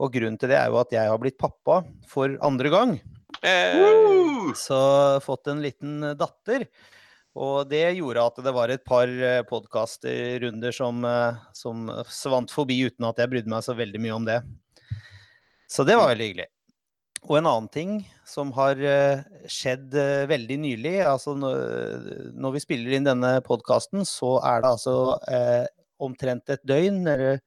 Og 0.01 0.15
grunnen 0.17 0.41
til 0.41 0.49
det 0.49 0.57
er 0.57 0.73
jo 0.73 0.81
at 0.81 0.95
jeg 0.95 1.05
har 1.05 1.21
blitt 1.21 1.37
pappa 1.37 1.83
for 2.09 2.33
andre 2.49 2.73
gang. 2.73 2.97
Eh, 3.45 4.53
Så 4.57 4.77
fått 5.21 5.53
en 5.53 5.61
liten 5.61 6.01
datter. 6.17 6.65
Og 7.37 7.69
det 7.69 7.83
gjorde 7.99 8.25
at 8.31 8.39
det 8.41 8.53
var 8.55 8.73
et 8.73 8.83
par 8.87 9.11
podkastrunder 9.49 10.73
som, 10.73 11.05
eh, 11.05 11.41
som 11.53 11.87
svant 12.09 12.53
forbi 12.53 12.79
uten 12.89 13.05
at 13.05 13.21
jeg 13.21 13.29
brydde 13.33 13.53
meg 13.53 13.65
så 13.65 13.77
veldig 13.77 14.01
mye 14.01 14.15
om 14.15 14.25
det. 14.25 14.41
Så 15.69 15.85
det 15.85 15.97
var 15.99 16.09
veldig 16.13 16.31
hyggelig. 16.31 16.47
Og 17.27 17.39
en 17.39 17.49
annen 17.49 17.67
ting 17.71 17.91
som 18.27 18.53
har 18.55 18.79
eh, 18.79 19.23
skjedd 19.51 19.95
eh, 19.97 20.27
veldig 20.29 20.57
nylig 20.63 20.95
altså 21.03 21.33
når, 21.37 22.53
vi 22.55 22.61
spiller 22.63 22.95
inn 22.95 23.07
denne 23.07 23.37
podkasten, 23.45 24.05
så 24.07 24.37
er 24.45 24.63
det 24.63 24.71
altså 24.75 24.95
eh, 25.27 25.65
omtrent 26.03 26.53
et 26.53 26.63
døgn, 26.67 27.01
eller 27.09 27.41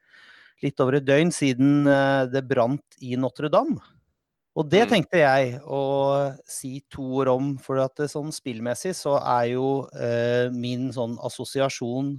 litt 0.64 0.82
over 0.82 0.98
et 0.98 1.06
døgn, 1.06 1.32
siden 1.32 1.88
eh, 1.88 2.26
det 2.32 2.44
brant 2.50 3.00
i 3.00 3.16
Notre-Dame. 3.20 3.80
Og 4.60 4.66
det 4.68 4.82
Mm. 4.84 4.90
tenkte 4.92 5.20
jeg 5.22 5.54
å 5.64 5.82
si 6.44 6.82
to 6.92 7.04
ord 7.22 7.30
om, 7.32 7.50
for 7.62 7.80
at 7.80 7.94
det, 7.96 8.10
sånn 8.12 8.32
spillmessig 8.34 8.92
så 8.98 9.16
er 9.20 9.46
jo 9.54 9.68
eh, 9.96 10.50
min 10.52 10.90
sånn 10.92 11.16
assosiasjon 11.24 12.18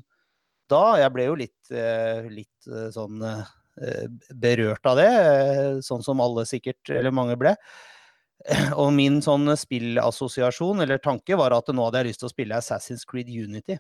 da 0.72 0.96
Jeg 1.02 1.12
ble 1.12 1.26
jo 1.28 1.34
litt, 1.36 1.72
eh, 1.76 2.24
litt 2.32 2.68
eh, 2.72 2.88
sånn 2.96 3.22
eh, 3.28 4.06
berørt 4.34 4.86
av 4.88 4.96
det, 5.02 5.10
eh, 5.12 5.80
sånn 5.84 6.02
som 6.06 6.22
alle 6.24 6.46
sikkert, 6.48 6.80
eller 6.90 7.12
mange 7.12 7.36
ble. 7.40 7.52
Og 8.82 8.94
min 8.96 9.20
sånn 9.22 9.52
spillassosiasjon, 9.60 10.82
eller 10.82 10.98
tanke, 11.04 11.36
var 11.38 11.54
at 11.54 11.68
nå 11.76 11.84
hadde 11.90 12.00
jeg 12.02 12.08
lyst 12.14 12.24
til 12.24 12.30
å 12.30 12.34
spille 12.34 12.58
Assassin's 12.58 13.04
Creed 13.06 13.28
Unity. 13.30 13.78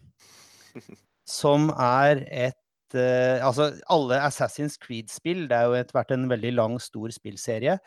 Som 1.25 1.69
er 1.79 2.25
et 2.27 2.57
eh, 2.97 3.39
Altså, 3.39 3.71
alle 3.87 4.19
Assassin's 4.27 4.75
Creed-spill, 4.81 5.47
det 5.47 5.55
er 5.57 5.69
jo 5.71 5.83
hvert 5.95 6.11
en 6.11 6.27
veldig 6.29 6.51
lang, 6.59 6.75
stor 6.83 7.13
spillserie. 7.15 7.77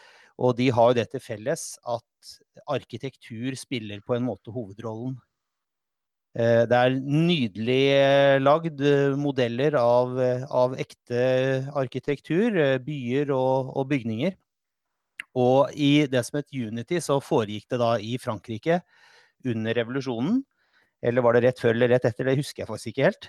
Og 0.43 0.57
de 0.59 0.71
har 0.75 0.91
jo 0.91 0.99
det 0.99 1.07
til 1.13 1.23
felles 1.23 1.67
at 1.87 2.33
arkitektur 2.71 3.55
spiller 3.59 4.01
på 4.03 4.17
en 4.17 4.27
måte 4.27 4.55
hovedrollen. 4.55 5.15
Eh, 6.35 6.65
Det 6.67 6.79
er 6.79 6.97
nydelig 6.99 7.83
eh, 7.95 8.39
lagd 8.43 8.81
eh, 8.83 9.15
modeller 9.15 9.77
av, 9.79 10.17
av 10.51 10.75
ekte 10.83 11.69
arkitektur, 11.79 12.59
byer 12.83 13.31
og, 13.31 13.71
og 13.77 13.87
bygninger. 13.93 14.35
Og 15.39 15.71
i 15.75 16.07
det 16.11 16.23
som 16.27 16.39
het 16.39 16.51
Unity, 16.55 16.99
så 17.03 17.21
foregikk 17.23 17.69
det 17.71 17.79
da 17.83 17.95
i 17.99 18.17
Frankrike 18.19 18.81
under 19.47 19.75
revolusjonen. 19.75 20.43
Eller 21.05 21.23
var 21.23 21.37
det 21.37 21.45
rett 21.45 21.61
før 21.61 21.75
eller 21.75 21.91
rett 21.93 22.07
etter, 22.09 22.27
det 22.27 22.39
husker 22.39 22.63
jeg 22.63 22.71
faktisk 22.71 22.91
ikke 22.93 23.09
helt. 23.11 23.27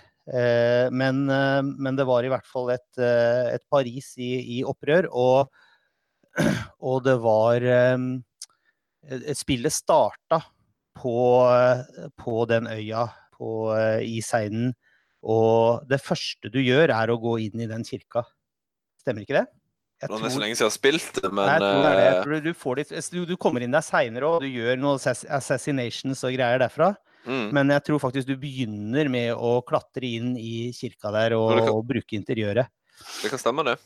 Men, 0.96 1.26
men 1.26 1.98
det 1.98 2.06
var 2.08 2.24
i 2.24 2.30
hvert 2.32 2.46
fall 2.48 2.70
et, 2.72 2.86
et 2.96 3.60
Paris 3.68 4.14
i, 4.16 4.30
i 4.56 4.62
opprør, 4.64 5.10
og, 5.12 5.50
og 6.90 7.04
det 7.06 7.16
var 7.24 7.64
eh, 7.64 8.06
et 9.26 9.38
Spillet 9.38 9.72
starta 9.72 10.40
på, 10.96 11.16
på 12.16 12.44
den 12.50 12.66
øya 12.72 13.06
på, 13.36 13.74
eh, 13.76 14.02
i 14.04 14.22
Seinen, 14.24 14.74
Og 15.26 15.82
det 15.90 15.98
første 16.04 16.50
du 16.52 16.60
gjør, 16.62 16.92
er 16.94 17.10
å 17.10 17.18
gå 17.18 17.38
inn 17.48 17.60
i 17.64 17.68
den 17.68 17.84
kirka. 17.84 18.22
Stemmer 19.02 19.24
ikke 19.24 19.40
det? 19.40 19.46
Jeg 19.96 20.12
det 20.12 20.16
er 20.28 20.32
så 20.34 20.40
lenge 20.42 20.56
siden 20.58 20.66
jeg 20.66 20.68
har 20.68 20.74
spilt 20.74 21.18
men 21.24 21.46
Nei, 21.48 21.54
det 21.56 21.92
det. 21.96 23.04
Du, 23.08 23.22
du, 23.24 23.30
du 23.30 23.36
kommer 23.40 23.64
inn 23.64 23.72
der 23.72 23.84
seinere 23.84 24.28
og 24.28 24.44
du 24.44 24.50
gjør 24.50 24.76
noen 24.76 25.00
assassinations 25.00 26.20
og 26.20 26.34
greier 26.36 26.60
derfra. 26.60 26.90
Mm. 27.24 27.48
Men 27.56 27.72
jeg 27.74 27.84
tror 27.88 28.02
faktisk 28.04 28.28
du 28.28 28.36
begynner 28.38 29.08
med 29.10 29.32
å 29.34 29.56
klatre 29.66 30.12
inn 30.18 30.34
i 30.38 30.70
kirka 30.76 31.10
der 31.16 31.34
og, 31.38 31.48
kan, 31.56 31.72
og 31.72 31.80
bruke 31.88 32.18
interiøret. 32.18 32.68
Det 33.22 33.32
kan 33.32 33.40
stemme, 33.40 33.64
det. 33.66 33.78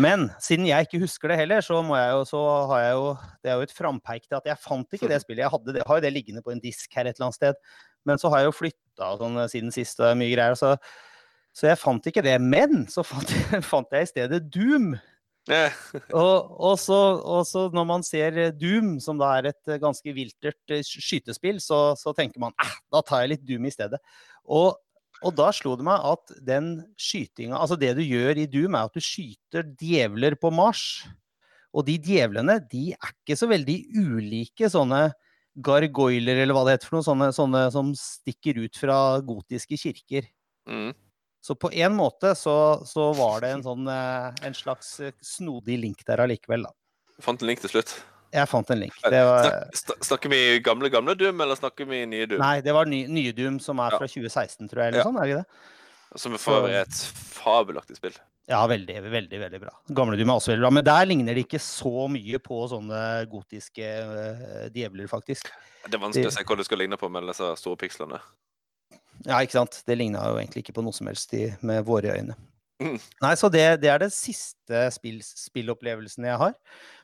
Men 0.00 0.28
siden 0.38 0.68
jeg 0.68 0.86
ikke 0.86 1.02
husker 1.02 1.32
det 1.32 1.40
heller, 1.40 1.64
så, 1.66 1.80
må 1.82 1.96
jeg 1.98 2.10
jo, 2.14 2.24
så 2.28 2.40
har 2.70 2.82
jeg 2.84 2.96
jo 2.96 3.06
Det 3.42 3.50
er 3.50 3.58
jo 3.58 3.66
et 3.66 3.74
frampeik 3.74 4.24
til 4.28 4.38
at 4.38 4.46
jeg 4.46 4.62
fant 4.62 4.98
ikke 4.98 5.10
det 5.10 5.20
spillet. 5.24 5.44
Jeg 5.44 5.52
hadde 5.52 5.74
det, 5.76 5.86
har 5.86 6.00
jo 6.00 6.06
det 6.06 6.12
liggende 6.14 6.42
på 6.46 6.54
en 6.54 6.62
disk 6.62 6.90
her 6.94 7.10
et 7.10 7.18
eller 7.18 7.28
annet 7.28 7.40
sted. 7.40 7.62
Men 8.06 8.20
så 8.20 8.30
har 8.32 8.42
jeg 8.42 8.50
jo 8.50 8.58
flytta 8.60 9.14
sånn 9.20 9.40
siden 9.52 9.74
sist 9.74 10.00
og 10.00 10.14
mye 10.20 10.32
greier. 10.32 10.58
Så 10.58 10.76
så 11.56 11.70
jeg 11.70 11.80
fant 11.80 12.04
ikke 12.06 12.24
det. 12.24 12.36
Men 12.42 12.84
så 12.90 13.04
fant 13.06 13.30
jeg, 13.32 13.62
fant 13.72 13.94
jeg 13.94 14.06
i 14.06 14.10
stedet 14.10 14.42
Doom. 14.52 14.92
og, 16.14 16.50
og, 16.60 16.74
så, 16.78 16.98
og, 17.16 17.40
så, 17.48 17.64
når 17.74 17.86
man 17.88 18.04
ser 18.06 18.36
Doom, 18.58 18.98
som 19.02 19.18
da 19.18 19.32
er 19.38 19.50
et 19.50 19.72
ganske 19.82 20.14
viltert 20.14 20.74
eh, 20.76 20.84
skytespill, 20.86 21.58
så, 21.64 21.96
så 21.98 22.14
tenker 22.16 22.42
man 22.42 22.54
eh, 22.62 22.76
da 22.92 23.02
tar 23.06 23.24
jeg 23.24 23.34
litt 23.34 23.48
Doom 23.48 23.66
i 23.66 23.74
stedet. 23.74 23.98
Og, 24.46 24.76
og 25.20 25.34
da 25.36 25.50
slo 25.52 25.74
det 25.76 25.84
meg 25.84 26.04
at 26.10 26.30
den 26.46 26.70
skytinga 27.00 27.58
Altså 27.60 27.76
det 27.76 27.92
du 27.98 28.02
gjør 28.04 28.40
i 28.40 28.46
Doom, 28.48 28.76
er 28.76 28.88
at 28.88 28.96
du 28.96 29.04
skyter 29.04 29.66
djevler 29.80 30.36
på 30.40 30.52
Mars. 30.54 31.02
Og 31.76 31.84
de 31.86 31.98
djevlene, 32.02 32.56
de 32.70 32.90
er 32.96 33.12
ikke 33.12 33.36
så 33.38 33.48
veldig 33.50 33.76
ulike 34.00 34.70
sånne 34.72 35.10
gargoyler, 35.60 36.40
eller 36.42 36.56
hva 36.56 36.64
det 36.66 36.76
heter 36.76 36.88
for 36.88 36.98
noe, 36.98 37.06
sånne, 37.06 37.30
sånne 37.36 37.62
som 37.74 37.92
stikker 37.98 38.62
ut 38.64 38.78
fra 38.80 38.96
gotiske 39.26 39.78
kirker. 39.78 40.26
Mm. 40.70 40.92
Så 41.44 41.56
på 41.56 41.70
en 41.72 41.94
måte 41.96 42.34
så, 42.36 42.54
så 42.86 43.10
var 43.16 43.44
det 43.44 43.54
en, 43.54 43.64
sånn, 43.64 43.86
eh, 43.90 44.40
en 44.46 44.56
slags 44.56 44.92
eh, 45.04 45.14
snodig 45.24 45.78
link 45.80 46.04
der 46.08 46.22
allikevel, 46.24 46.66
da. 46.68 46.74
Du 47.16 47.24
fant 47.24 47.42
en 47.42 47.50
link 47.50 47.62
til 47.62 47.72
slutt? 47.72 47.94
Jeg 48.30 48.46
fant 48.46 48.70
en 48.70 48.78
link. 48.78 48.96
Var... 49.02 49.50
Snak, 49.74 50.04
snakker 50.06 50.30
vi 50.30 50.40
gamle 50.62 50.90
gamle 50.92 51.16
Doom, 51.18 51.42
eller 51.42 51.58
snakker 51.58 51.88
vi 51.90 52.04
nye 52.06 52.28
Doom? 52.30 52.42
Nei, 52.42 52.60
det 52.62 52.74
var 52.76 52.86
ny, 52.90 53.02
nye 53.10 53.34
Doom, 53.34 53.58
som 53.62 53.80
er 53.82 53.96
fra 53.96 54.06
ja. 54.06 54.12
2016, 54.14 54.70
tror 54.70 54.84
jeg. 54.84 54.92
eller 54.92 55.02
ja. 55.02 55.06
sånn, 55.08 55.18
er 55.18 55.26
det 55.26 55.32
ikke 55.34 55.42
det? 55.42 56.20
Som 56.20 56.34
for 56.42 56.58
øvrig 56.60 56.76
et 56.80 57.00
fabelaktig 57.40 57.98
spill. 57.98 58.18
Ja, 58.50 58.60
veldig, 58.66 58.96
veldig 59.10 59.40
veldig 59.44 59.60
bra. 59.62 59.72
Gamle 59.94 60.18
Doom 60.18 60.32
er 60.32 60.40
også 60.40 60.52
veldig 60.52 60.64
bra. 60.64 60.72
Men 60.74 60.86
der 60.86 61.08
ligner 61.10 61.38
det 61.38 61.44
ikke 61.46 61.62
så 61.62 62.06
mye 62.10 62.40
på 62.42 62.60
sånne 62.70 63.02
gotiske 63.30 63.90
uh, 64.10 64.68
djevler, 64.74 65.10
faktisk. 65.10 65.50
Det 65.86 65.94
er 65.94 66.02
vanskelig 66.02 66.30
å 66.30 66.34
se 66.34 66.46
hva 66.46 66.58
det 66.58 66.66
skal 66.66 66.82
ligne 66.82 66.98
på 67.00 67.10
med 67.12 67.26
disse 67.30 67.50
store 67.60 67.78
pikslene. 67.82 68.18
Ja, 69.26 69.38
ikke 69.38 69.58
sant. 69.58 69.82
Det 69.86 69.98
ligna 69.98 70.22
jo 70.32 70.38
egentlig 70.40 70.64
ikke 70.64 70.74
på 70.78 70.84
noe 70.86 70.96
som 70.96 71.10
helst 71.10 71.34
i, 71.36 71.48
med 71.66 71.82
våre 71.86 72.16
øyne. 72.16 72.38
Mm. 72.80 72.96
Nei, 73.20 73.34
så 73.36 73.50
det, 73.52 73.64
det, 73.82 73.90
er 73.92 74.00
det 74.00 74.08
siste 74.14 74.86
spill, 74.94 75.20
spillopplevelsen 75.22 76.26
jeg 76.30 76.40
har. 76.40 76.54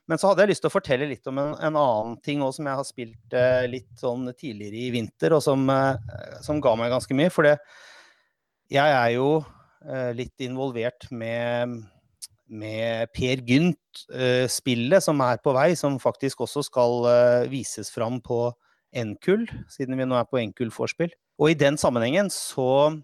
Men 0.07 0.21
så 0.21 0.31
hadde 0.31 0.45
jeg 0.45 0.53
lyst 0.53 0.63
til 0.63 0.71
å 0.71 0.77
fortelle 0.77 1.09
litt 1.11 1.27
om 1.27 1.41
en, 1.43 1.53
en 1.59 1.79
annen 1.81 2.15
ting 2.23 2.43
òg 2.45 2.53
som 2.55 2.69
jeg 2.69 2.79
har 2.79 2.87
spilt 2.87 3.35
eh, 3.35 3.65
litt 3.71 3.91
sånn 3.99 4.29
tidligere 4.39 4.79
i 4.87 4.93
vinter, 4.95 5.35
og 5.35 5.43
som, 5.43 5.67
eh, 5.73 6.39
som, 6.47 6.63
ga 6.63 6.77
meg 6.79 6.95
ganske 6.95 7.17
mye. 7.19 7.33
For 7.35 7.49
det, 7.49 7.57
jeg 8.71 8.95
er 8.95 9.11
jo 9.17 9.31
eh, 9.41 10.13
litt 10.15 10.47
involvert 10.47 11.09
med, 11.11 11.75
med 12.47 13.11
Per 13.17 13.43
Gynt-spillet 13.51 15.01
eh, 15.01 15.05
som 15.09 15.25
er 15.27 15.43
på 15.43 15.57
vei, 15.59 15.73
som 15.79 15.99
faktisk 16.03 16.47
også 16.47 16.63
skal 16.69 17.11
eh, 17.11 17.51
vises 17.51 17.91
fram 17.95 18.23
på 18.23 18.45
NKUL, 18.97 19.49
siden 19.73 19.99
vi 19.99 20.07
nå 20.07 20.17
er 20.19 20.31
på 20.31 20.39
NKUL-vorspiel. 20.53 21.11
Og 21.43 21.51
i 21.51 21.59
den 21.59 21.77
sammenhengen 21.81 22.31
så, 22.33 22.95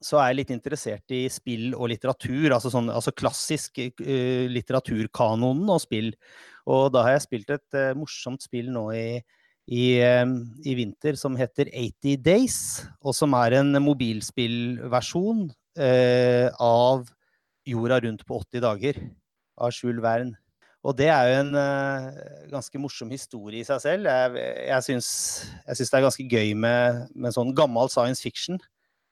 så, 0.00 0.16
er 0.18 0.30
jeg 0.30 0.38
litt 0.40 0.54
interessert 0.54 1.12
i 1.14 1.24
spill 1.32 1.74
og 1.76 1.90
litteratur. 1.92 2.48
Altså, 2.54 2.72
sånn, 2.72 2.88
altså 2.92 3.12
klassisk 3.16 3.80
uh, 3.80 4.46
litteraturkanonen 4.50 5.68
og 5.70 5.82
spill. 5.84 6.10
Og 6.70 6.88
da 6.94 7.04
har 7.06 7.16
jeg 7.16 7.26
spilt 7.26 7.54
et 7.54 7.78
uh, 7.78 7.92
morsomt 7.98 8.42
spill 8.44 8.70
nå 8.72 8.86
i, 8.96 9.06
i, 9.70 9.84
um, 10.24 10.38
i, 10.64 10.74
vinter 10.78 11.18
som 11.20 11.36
heter 11.38 11.68
80 11.68 12.20
Days, 12.24 12.58
og 13.04 13.16
som 13.16 13.36
er 13.38 13.60
en 13.60 13.76
mobilspillversjon 13.84 15.48
uh, 15.50 16.48
av 16.56 17.08
Jorda 17.68 18.00
rundt 18.06 18.24
på 18.26 18.40
80 18.40 18.64
dager 18.64 19.02
av 19.60 19.74
Jules 19.76 20.04
Verne. 20.04 20.38
Og 20.80 20.94
det 20.96 21.10
er 21.12 21.26
jo 21.28 21.40
en 21.42 21.56
ganske 22.48 22.80
morsom 22.80 23.10
historie 23.12 23.60
i 23.60 23.66
seg 23.68 23.82
selv. 23.82 24.06
Jeg, 24.08 24.44
jeg 24.64 24.84
syns, 24.86 25.10
det 25.68 25.84
er 25.92 26.06
ganske 26.06 26.24
gøy 26.24 26.54
med, 26.56 27.02
med 27.12 27.36
sånn 27.36 27.52
gammel 27.52 27.92
science 27.92 28.24
fiction. 28.24 28.56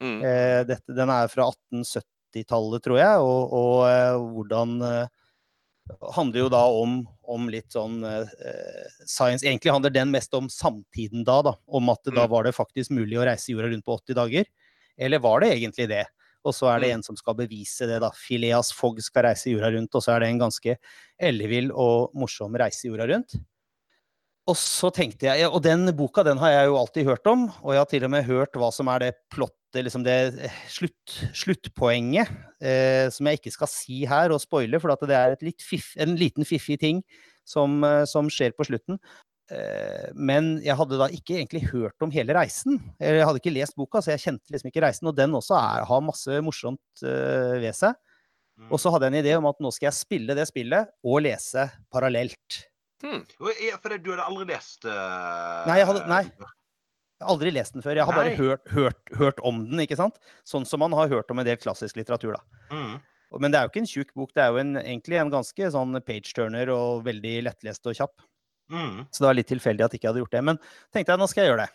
Mm. 0.02 0.18
Eh, 0.22 0.60
dette, 0.68 0.94
den 0.94 1.10
er 1.12 1.30
fra 1.32 1.48
1870-tallet, 1.50 2.84
tror 2.84 3.00
jeg, 3.00 3.24
og, 3.24 3.54
og 3.58 3.78
eh, 3.88 4.18
hvordan 4.34 4.76
handler 6.14 6.42
jo 6.42 6.48
da 6.52 6.60
om, 6.68 6.98
om 7.32 7.46
litt 7.48 7.72
sånn 7.72 8.02
science 9.08 9.40
Egentlig 9.40 9.72
handler 9.72 9.94
den 9.94 10.10
mest 10.12 10.34
om 10.36 10.50
samtiden 10.52 11.24
da, 11.24 11.38
da. 11.46 11.54
Om 11.64 11.88
at 11.94 12.10
mm. 12.10 12.14
da 12.18 12.26
var 12.28 12.44
det 12.44 12.52
faktisk 12.52 12.92
mulig 12.92 13.16
å 13.16 13.24
reise 13.24 13.54
jorda 13.54 13.70
rundt 13.72 13.86
på 13.86 13.96
80 13.96 14.18
dager. 14.18 14.50
Eller 15.00 15.22
var 15.24 15.40
det 15.40 15.54
egentlig 15.54 15.88
det? 15.88 16.04
Og 16.46 16.54
så 16.54 16.68
er 16.70 16.82
det 16.82 16.90
mm. 16.90 16.96
en 16.98 17.06
som 17.06 17.18
skal 17.18 17.36
bevise 17.38 17.88
det, 17.88 18.02
da. 18.04 18.10
Phileas 18.14 18.70
Fogg 18.76 19.00
skal 19.04 19.30
reise 19.30 19.50
jorda 19.52 19.72
rundt, 19.74 19.94
og 19.96 20.04
så 20.04 20.14
er 20.14 20.22
det 20.22 20.30
en 20.32 20.42
ganske 20.44 20.76
ellevill 21.30 21.72
og 21.72 22.14
morsom 22.18 22.56
reise 22.60 22.88
jorda 22.88 23.08
rundt. 23.10 23.38
Og 24.48 24.56
så 24.56 24.88
tenkte 24.94 25.28
jeg, 25.28 25.48
og 25.50 25.60
den 25.64 25.90
boka 25.96 26.24
den 26.24 26.40
har 26.40 26.54
jeg 26.54 26.68
jo 26.70 26.76
alltid 26.80 27.08
hørt 27.10 27.28
om, 27.28 27.48
og 27.60 27.74
jeg 27.74 27.82
har 27.82 27.88
til 27.90 28.06
og 28.08 28.12
med 28.14 28.28
hørt 28.28 28.56
hva 28.56 28.70
som 28.72 28.88
er 28.88 29.02
det 29.04 29.10
plottet, 29.28 29.82
liksom 29.84 30.06
det 30.06 30.16
eh, 30.46 30.60
slutt, 30.72 31.16
sluttpoenget, 31.36 32.30
eh, 32.64 33.10
som 33.12 33.28
jeg 33.28 33.42
ikke 33.42 33.52
skal 33.52 33.68
si 33.68 33.98
her 34.08 34.32
og 34.32 34.40
spoile, 34.40 34.80
for 34.80 34.96
det 35.04 35.18
er 35.18 35.36
fiff, 35.60 35.90
en 36.00 36.16
liten 36.16 36.48
fiffig 36.48 36.78
ting 36.80 37.02
som, 37.44 37.82
eh, 37.84 38.06
som 38.08 38.32
skjer 38.32 38.56
på 38.56 38.64
slutten. 38.70 38.96
Eh, 39.48 40.08
men 40.12 40.56
jeg 40.64 40.76
hadde 40.76 40.98
da 41.00 41.08
ikke 41.12 41.38
egentlig 41.38 41.64
hørt 41.70 42.04
om 42.04 42.12
hele 42.12 42.36
reisen. 42.36 42.80
Jeg 43.00 43.24
hadde 43.24 43.40
ikke 43.40 43.54
lest 43.54 43.76
boka, 43.78 44.02
så 44.04 44.12
jeg 44.14 44.24
kjente 44.26 44.52
liksom 44.52 44.72
ikke 44.72 44.84
reisen. 44.84 45.08
Og 45.08 45.16
den 45.16 45.36
også 45.36 45.56
er, 45.60 45.86
har 45.88 46.04
masse 46.04 46.40
morsomt 46.44 47.04
eh, 47.04 47.56
ved 47.62 47.76
seg. 47.76 47.96
Mm. 48.58 48.72
Og 48.72 48.82
så 48.82 48.92
hadde 48.92 49.08
jeg 49.08 49.14
en 49.14 49.22
idé 49.22 49.36
om 49.38 49.48
at 49.48 49.60
nå 49.62 49.72
skal 49.74 49.88
jeg 49.88 50.00
spille 50.00 50.36
det 50.36 50.48
spillet 50.50 50.90
og 51.06 51.22
lese 51.24 51.68
parallelt. 51.92 52.62
Hmm. 53.04 53.24
For 53.38 53.94
du 53.94 54.08
hadde 54.10 54.24
aldri 54.26 54.46
lest 54.50 54.86
uh... 54.88 55.66
Nei, 55.68 55.78
jeg 55.80 55.88
hadde, 55.90 56.06
nei. 56.10 56.22
Jeg 57.18 57.26
har 57.26 57.34
aldri 57.34 57.52
lest 57.54 57.74
den 57.74 57.84
før. 57.84 57.98
Jeg 57.98 58.06
har 58.08 58.14
nei. 58.14 58.24
bare 58.24 58.38
hørt, 58.38 58.72
hørt, 58.74 59.12
hørt, 59.18 59.40
om 59.46 59.64
den. 59.66 59.82
ikke 59.82 59.98
sant? 59.98 60.18
Sånn 60.46 60.66
som 60.68 60.82
man 60.82 60.94
har 60.94 61.10
hørt 61.10 61.30
om 61.34 61.40
en 61.42 61.46
del 61.46 61.58
klassisk 61.58 61.98
litteratur. 61.98 62.36
da. 62.38 62.60
Mm. 62.74 62.98
Men 63.42 63.52
det 63.52 63.58
er 63.58 63.66
jo 63.66 63.72
ikke 63.72 63.82
en 63.82 63.90
tjukk 63.90 64.12
bok. 64.16 64.30
Det 64.34 64.44
er 64.44 64.52
jo 64.54 64.60
en, 64.62 64.76
egentlig 64.80 65.18
en 65.20 65.32
ganske 65.32 65.70
sånn 65.74 65.98
page-turner 66.06 66.70
og 66.72 67.02
veldig 67.08 67.34
lettlest 67.48 67.90
og 67.90 67.98
kjapp. 67.98 68.14
Mm. 68.70 69.02
Så 69.10 69.22
det 69.22 69.28
var 69.28 69.36
litt 69.38 69.50
tilfeldig 69.50 69.84
at 69.84 69.94
jeg 69.94 70.02
ikke 70.02 70.12
hadde 70.12 70.22
gjort 70.22 70.36
det. 70.36 70.44
Men 70.50 70.62
tenkte 70.94 71.14
jeg 71.14 71.22
nå 71.22 71.28
skal 71.30 71.44
jeg 71.44 71.52
gjøre 71.52 71.66
det. 71.66 71.74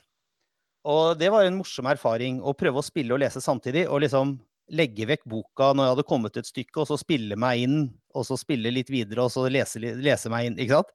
Og 0.94 1.04
det 1.20 1.30
var 1.32 1.48
en 1.48 1.60
morsom 1.60 1.88
erfaring 1.92 2.42
å 2.44 2.56
prøve 2.58 2.82
å 2.82 2.86
spille 2.86 3.16
og 3.16 3.22
lese 3.24 3.44
samtidig. 3.44 3.86
Og 3.92 4.04
liksom 4.04 4.38
legge 4.74 5.08
vekk 5.08 5.28
boka 5.30 5.72
når 5.76 5.86
jeg 5.86 5.96
hadde 5.98 6.08
kommet 6.08 6.40
et 6.40 6.48
stykke, 6.48 6.78
og 6.82 6.88
så 6.90 6.98
spille 7.00 7.36
meg 7.40 7.66
inn, 7.66 7.80
og 8.16 8.26
så 8.28 8.38
spille 8.40 8.72
litt 8.72 8.92
videre, 8.92 9.26
og 9.26 9.34
så 9.34 9.46
lese, 9.52 9.82
lese 9.82 10.32
meg 10.32 10.50
inn. 10.50 10.60
Ikke 10.62 10.80
sant? 10.80 10.94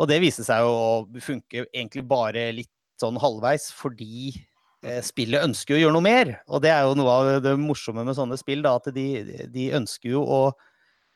Og 0.00 0.08
det 0.08 0.20
viste 0.22 0.44
seg 0.46 0.64
jo 0.64 0.70
å 0.72 1.20
funke 1.20 1.66
egentlig 1.66 2.06
bare 2.08 2.46
litt 2.56 2.72
sånn 3.00 3.18
halvveis, 3.20 3.68
fordi 3.76 4.32
eh, 4.32 5.00
spillet 5.04 5.44
ønsker 5.44 5.74
jo 5.74 5.78
å 5.78 5.82
gjøre 5.84 5.96
noe 5.96 6.06
mer. 6.06 6.34
Og 6.48 6.64
det 6.64 6.72
er 6.72 6.86
jo 6.88 6.96
noe 6.96 7.14
av 7.14 7.30
det 7.44 7.54
morsomme 7.60 8.04
med 8.06 8.16
sånne 8.16 8.38
spill, 8.40 8.64
da, 8.64 8.76
at 8.80 8.88
de, 8.96 9.06
de 9.52 9.70
ønsker 9.76 10.14
jo 10.14 10.24
å, 10.24 10.42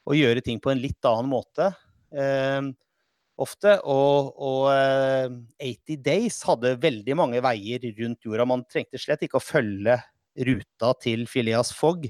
å, 0.04 0.16
gjøre 0.16 0.44
ting 0.44 0.60
på 0.60 0.72
en 0.72 0.82
litt 0.82 1.08
annen 1.08 1.32
måte. 1.32 1.70
Eh, 2.12 2.60
ofte. 3.40 3.78
Og, 3.88 4.34
og, 4.36 4.68
80 4.70 5.96
eh, 5.96 6.02
Days 6.04 6.42
hadde 6.48 6.76
veldig 6.82 7.16
mange 7.18 7.40
veier 7.44 7.88
rundt 7.98 8.28
jorda. 8.28 8.48
Man 8.48 8.66
trengte 8.70 9.00
slett 9.00 9.24
ikke 9.26 9.40
å 9.40 9.44
følge 9.44 9.98
ruta 10.44 10.92
til 11.00 11.28
Phileas 11.30 11.72
Fogg 11.74 12.08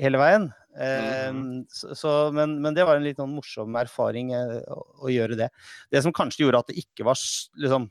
hele 0.00 0.18
veien. 0.18 0.48
Mm. 0.74 1.66
Så, 1.70 1.92
så, 1.94 2.12
men, 2.34 2.56
men, 2.62 2.74
det 2.74 2.86
var 2.86 2.98
en 2.98 3.04
litt 3.06 3.20
sånn 3.20 3.34
morsom 3.34 3.76
erfaring 3.78 4.32
eh, 4.34 4.56
å, 4.74 4.80
å, 5.04 5.10
gjøre 5.12 5.38
det. 5.38 5.50
Det 5.92 6.02
som 6.02 6.14
kanskje 6.14 6.42
gjorde 6.44 6.64
at 6.64 6.72
det 6.72 6.80
ikke 6.82 7.06
var 7.06 7.20
liksom 7.62 7.86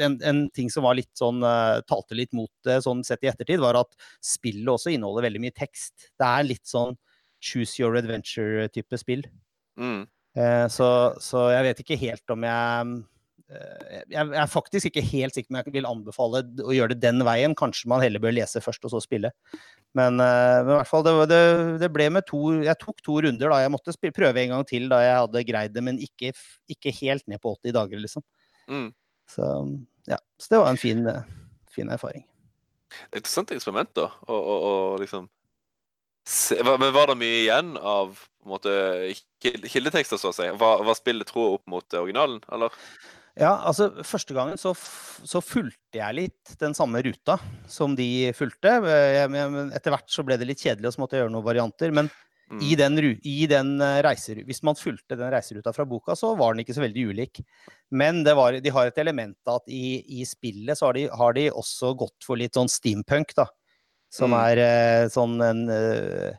en, 0.00 0.16
en, 0.24 0.40
ting 0.56 0.70
som 0.72 0.86
var 0.86 0.96
litt 0.96 1.12
sånn, 1.18 1.44
talte 1.84 2.16
litt 2.16 2.32
mot 2.32 2.50
det 2.64 2.78
sånn 2.82 3.02
sett 3.04 3.26
i 3.26 3.28
ettertid, 3.28 3.60
var 3.60 3.76
at 3.76 3.92
spillet 4.24 4.70
også 4.72 4.94
inneholder 4.94 5.26
veldig 5.28 5.42
mye 5.44 5.54
tekst. 5.54 6.08
Det 6.16 6.26
er 6.26 6.46
litt 6.48 6.64
sånn 6.70 6.96
choose 7.44 7.78
your 7.80 7.96
adventure-type 8.00 9.00
spill. 9.00 9.24
Mm. 9.80 10.06
Uh, 10.38 10.66
så, 10.70 10.88
så, 11.18 11.48
jeg 11.50 11.66
vet 11.66 11.82
ikke 11.82 11.98
helt 11.98 12.32
om 12.32 12.44
jeg 12.46 12.82
eh, 12.84 12.90
jeg 13.50 14.30
er 14.38 14.50
faktisk 14.50 14.86
ikke 14.90 15.02
helt 15.02 15.34
sikker 15.34 15.50
om 15.50 15.58
jeg 15.58 15.74
vil 15.74 15.88
anbefale 15.88 16.42
å 16.62 16.74
gjøre 16.74 16.94
det 16.94 17.02
den 17.02 17.24
veien. 17.26 17.56
Kanskje 17.58 17.90
man 17.90 18.02
heller 18.02 18.22
bør 18.22 18.34
lese 18.36 18.62
først 18.62 18.84
og 18.86 18.92
så 18.94 19.00
spille. 19.02 19.32
Men, 19.98 20.20
eh, 20.22 20.60
men 20.62 20.70
i 20.70 20.76
hvert 20.76 20.90
fall, 20.90 21.02
det, 21.06 21.14
det, 21.32 21.40
det, 21.82 21.90
ble 21.90 22.06
med 22.14 22.26
to 22.28 22.60
Jeg 22.62 22.78
tok 22.78 23.02
to 23.02 23.18
runder. 23.26 23.50
da, 23.50 23.60
Jeg 23.64 23.74
måtte 23.74 23.94
spille, 23.96 24.14
prøve 24.14 24.44
en 24.44 24.54
gang 24.54 24.66
til 24.68 24.86
da 24.92 25.02
jeg 25.02 25.18
hadde 25.18 25.44
greid 25.48 25.74
det, 25.74 25.84
men 25.86 25.98
ikke, 25.98 26.32
ikke 26.70 26.94
helt 27.00 27.26
ned 27.26 27.42
på 27.42 27.56
80 27.58 27.74
dager, 27.74 28.02
liksom. 28.06 28.26
Mm. 28.70 28.88
Så, 29.30 29.50
ja, 30.10 30.18
så 30.38 30.54
det 30.54 30.62
var 30.62 30.70
en 30.70 30.80
fin, 30.80 31.04
fin 31.74 31.90
erfaring. 31.90 32.24
Det 32.90 33.18
er 33.18 33.22
interessant 33.22 33.52
eksperiment, 33.54 33.94
da. 33.98 34.08
Og, 34.28 34.40
og, 34.40 34.66
og 34.70 35.02
liksom 35.02 35.28
se, 36.26 36.58
Men 36.64 36.92
var 36.94 37.10
det 37.10 37.18
mye 37.20 37.38
igjen 37.44 37.74
av 37.76 38.18
måte, 38.46 38.72
kildetekster, 39.42 40.20
så 40.20 40.30
å 40.30 40.36
si? 40.36 40.46
Hva, 40.58 40.76
hva 40.86 40.94
spillet 40.96 41.28
tror 41.28 41.58
opp 41.58 41.66
mot 41.70 41.98
originalen, 41.98 42.42
eller? 42.52 42.74
Ja, 43.40 43.54
altså 43.64 43.88
første 44.04 44.34
gangen 44.36 44.58
så, 44.60 44.74
så, 44.76 45.40
fulgte 45.40 45.96
jeg 45.96 46.16
litt 46.16 46.56
den 46.60 46.74
samme 46.76 47.00
ruta 47.04 47.38
som 47.70 47.94
de 47.96 48.30
fulgte. 48.36 48.74
Men 49.32 49.70
etter 49.72 49.94
hvert 49.94 50.10
så 50.12 50.24
ble 50.26 50.36
det 50.40 50.48
litt 50.50 50.60
kjedelig, 50.60 50.90
og 50.90 50.96
så 50.96 51.02
måtte 51.02 51.16
jeg 51.16 51.24
gjøre 51.24 51.32
noen 51.32 51.46
varianter. 51.46 51.94
Men 51.96 52.10
mm. 52.52 52.60
i 52.68 52.74
den, 52.76 52.98
i 53.00 53.38
den 53.48 53.72
eh, 53.86 54.00
reiser, 54.04 54.42
hvis 54.44 54.60
man 54.66 54.76
fulgte 54.76 55.16
den 55.16 55.32
reiseruta 55.32 55.72
fra 55.72 55.88
boka, 55.88 56.16
så 56.18 56.34
var 56.36 56.52
den 56.52 56.66
ikke 56.66 56.76
så 56.76 56.84
veldig 56.84 57.06
ulik. 57.14 57.40
Men 57.88 58.20
var, 58.28 58.60
de 58.60 58.74
har 58.76 58.90
et 58.90 59.00
element 59.00 59.38
av 59.48 59.62
at 59.62 59.72
i, 59.72 60.02
i 60.20 60.28
spillet 60.28 60.76
så 60.76 60.90
har 60.90 60.98
de, 60.98 61.06
har 61.22 61.38
de, 61.38 61.48
også 61.62 61.94
gått 62.04 62.28
for 62.28 62.40
litt 62.40 62.60
sånn 62.60 62.68
steampunk, 62.70 63.32
da. 63.40 63.48
Som 64.12 64.34
mm. 64.34 64.40
er 64.42 64.64
eh, 64.66 65.08
sånn 65.14 65.40
en 65.46 65.64
eh, 65.72 66.30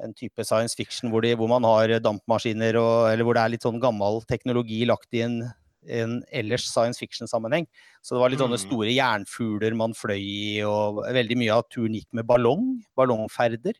en 0.00 0.14
type 0.16 0.44
science 0.48 0.72
fiction 0.78 1.10
hvor, 1.12 1.20
de, 1.20 1.34
hvor 1.36 1.48
man 1.50 1.64
har 1.68 1.92
dampmaskiner, 2.00 2.76
og, 2.80 3.10
eller 3.10 3.26
hvor 3.26 3.36
det 3.36 3.42
er 3.42 3.52
litt 3.52 3.66
sånn 3.66 3.80
gammel 3.82 4.22
teknologi 4.28 4.78
lagt 4.88 5.12
i 5.12 5.24
en 5.26 5.42
en 5.88 6.18
ellers 6.32 6.66
science 6.68 7.00
fiction-sammenheng. 7.00 7.66
Så 8.02 8.14
det 8.14 8.22
var 8.22 8.32
litt 8.32 8.42
sånne 8.42 8.58
mm. 8.58 8.64
store 8.66 8.92
jernfugler 8.92 9.76
man 9.78 9.96
fløy 9.96 10.20
i, 10.20 10.42
og 10.66 11.02
veldig 11.06 11.38
mye 11.40 11.56
av 11.56 11.66
turen 11.72 11.96
gikk 11.96 12.10
med 12.16 12.28
ballong. 12.28 12.74
Ballongferder. 12.98 13.78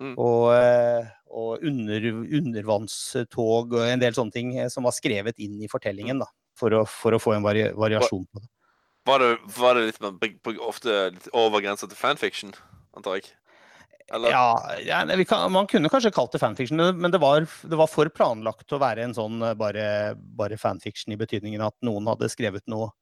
Mm. 0.00 0.16
Og, 0.18 0.48
eh, 0.56 1.12
og 1.34 1.62
under, 1.66 2.08
undervannstog 2.40 3.76
og 3.76 3.84
en 3.86 4.02
del 4.02 4.16
sånne 4.16 4.34
ting 4.34 4.56
eh, 4.58 4.70
som 4.72 4.88
var 4.88 4.96
skrevet 4.96 5.38
inn 5.42 5.60
i 5.62 5.70
fortellingen, 5.70 6.24
da, 6.24 6.28
for, 6.58 6.74
å, 6.74 6.82
for 6.88 7.14
å 7.14 7.22
få 7.22 7.36
en 7.36 7.46
vari, 7.46 7.68
variasjon 7.76 8.26
på 8.26 8.42
det. 8.42 8.50
Var 9.04 9.20
det, 9.20 9.32
var 9.58 9.76
det 9.76 9.90
litt, 9.90 10.52
ofte 10.64 11.00
litt 11.12 11.26
over 11.36 11.60
grensa 11.60 11.86
til 11.90 11.98
fanfiction, 11.98 12.54
antar 12.96 13.20
jeg? 13.20 13.34
Eller? 14.12 14.34
Ja, 14.34 15.24
kan, 15.24 15.46
man 15.52 15.68
kunne 15.70 15.88
kanskje 15.88 16.12
kalt 16.12 16.34
det 16.34 16.40
fanfiction, 16.42 16.82
men 17.00 17.12
det 17.12 17.20
var, 17.22 17.46
det 17.62 17.78
var, 17.80 17.88
for 17.88 18.10
planlagt 18.12 18.66
til 18.68 18.76
å 18.76 18.82
være 18.82 19.06
en 19.06 19.16
sånn 19.16 19.40
eh, 19.40 19.56
bare, 19.56 19.86
bare, 20.36 20.58
fanfiction 20.60 21.14
i 21.14 21.18
betydningen 21.20 21.64
at 21.64 21.76
noen 21.86 22.10
hadde 22.12 22.32
skrevet 22.32 22.66
noe 22.70 22.92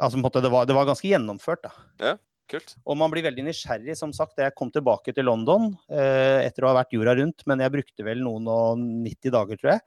Altså 0.00 0.16
måte, 0.16 0.40
det 0.40 0.48
var, 0.48 0.64
det 0.64 0.72
var 0.72 0.86
ganske 0.88 1.04
gjennomført, 1.04 1.66
da. 1.66 1.70
Ja, 2.00 2.12
kult. 2.48 2.70
Og 2.88 2.96
man 2.96 3.10
blir 3.12 3.26
veldig 3.26 3.42
nysgjerrig, 3.44 3.92
som 3.98 4.14
sagt. 4.16 4.38
Jeg 4.40 4.54
kom 4.56 4.70
tilbake 4.72 5.12
til 5.12 5.26
London 5.28 5.74
eh, 5.92 6.40
etter 6.46 6.64
å 6.64 6.70
ha 6.70 6.78
vært 6.78 6.94
jorda 6.96 7.12
rundt, 7.18 7.44
men 7.44 7.60
jeg 7.60 7.74
brukte 7.74 8.06
vel 8.06 8.22
noen 8.24 8.48
og 8.48 8.80
90 8.80 9.34
dager, 9.34 9.60
tror 9.60 9.74
jeg. 9.74 9.82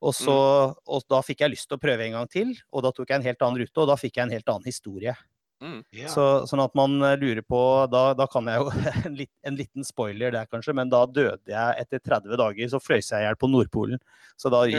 Og, 0.00 0.14
så, 0.16 0.32
mm. 0.32 0.80
og 0.88 1.04
da 1.12 1.20
fikk 1.26 1.44
jeg 1.44 1.52
lyst 1.52 1.68
til 1.68 1.76
å 1.76 1.82
prøve 1.82 2.08
en 2.08 2.16
gang 2.16 2.32
til, 2.32 2.56
og 2.72 2.86
da 2.86 2.94
tok 2.96 3.12
jeg 3.12 3.20
en 3.20 3.28
helt 3.28 3.44
annen 3.44 3.60
rute, 3.60 3.76
og 3.84 3.92
da 3.92 3.98
fikk 4.00 4.16
jeg 4.16 4.24
en 4.24 4.34
helt 4.34 4.54
annen 4.54 4.72
historie. 4.72 5.14
Mm. 5.62 5.78
Yeah. 5.94 6.10
Så, 6.10 6.22
sånn 6.50 6.60
at 6.64 6.72
man 6.74 6.96
eh, 7.06 7.14
lurer 7.20 7.44
på 7.46 7.58
Da, 7.92 8.00
da 8.18 8.26
kan 8.26 8.48
jeg 8.50 8.58
jo 8.58 8.72
en, 9.06 9.14
litt, 9.20 9.30
en, 9.46 9.54
liten 9.60 9.86
spoiler 9.86 10.34
der, 10.34 10.48
kanskje, 10.50 10.74
men 10.74 10.90
da 10.90 11.04
døde 11.06 11.54
jeg 11.54 11.84
etter 11.84 12.02
30 12.02 12.34
dager. 12.40 12.72
Så 12.72 12.82
frøs 12.82 13.12
jeg 13.12 13.22
i 13.22 13.28
hjel 13.28 13.38
på 13.38 13.50
Nordpolen. 13.52 14.02
Så 14.40 14.50
da 14.52 14.64
i, 14.66 14.74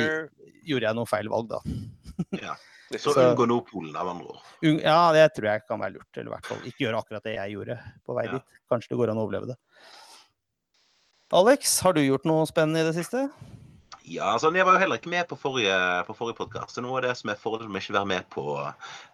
gjorde 0.68 0.90
jeg 0.90 1.00
noen 1.00 1.10
feil 1.10 1.32
valg, 1.32 1.54
da. 1.54 1.64
ja. 2.50 2.58
Så, 2.94 3.14
så 3.16 3.24
unngå 3.24 3.48
Nordpolen, 3.50 3.96
av 3.98 4.12
andre 4.12 4.36
ord. 4.36 4.42
Ja, 4.62 4.98
det 5.16 5.26
tror 5.34 5.50
jeg 5.50 5.64
kan 5.66 5.82
være 5.82 5.96
lurt. 5.96 6.12
Eller 6.14 6.30
i 6.30 6.36
hvert 6.36 6.52
fall 6.52 6.68
ikke 6.70 6.86
gjøre 6.86 7.00
akkurat 7.00 7.26
det 7.26 7.38
jeg 7.40 7.56
gjorde 7.56 7.80
på 8.06 8.18
vei 8.20 8.28
ja. 8.28 8.38
dit. 8.38 8.62
Kanskje 8.70 8.94
det 8.94 9.00
går 9.00 9.14
an 9.14 9.22
å 9.22 9.26
overleve 9.26 9.54
det. 9.54 9.58
Alex, 11.34 11.80
har 11.82 11.96
du 11.96 12.04
gjort 12.04 12.28
noe 12.30 12.44
spennende 12.46 12.84
i 12.84 12.86
det 12.86 12.94
siste? 13.00 13.24
Ja, 14.06 14.34
altså, 14.34 14.52
Jeg 14.56 14.66
var 14.66 14.74
jo 14.74 14.80
heller 14.80 14.96
ikke 14.96 15.10
med 15.10 15.24
på 15.30 15.36
forrige, 15.36 15.76
på 16.08 16.14
forrige 16.14 16.36
podkast. 16.36 16.78
Noe 16.82 16.98
av 17.00 17.06
det 17.06 17.14
som 17.18 17.30
er 17.32 17.40
fordelen 17.40 17.72
med 17.72 17.82
ikke 17.82 17.96
være 17.96 18.10
med 18.12 18.26
på, 18.36 18.44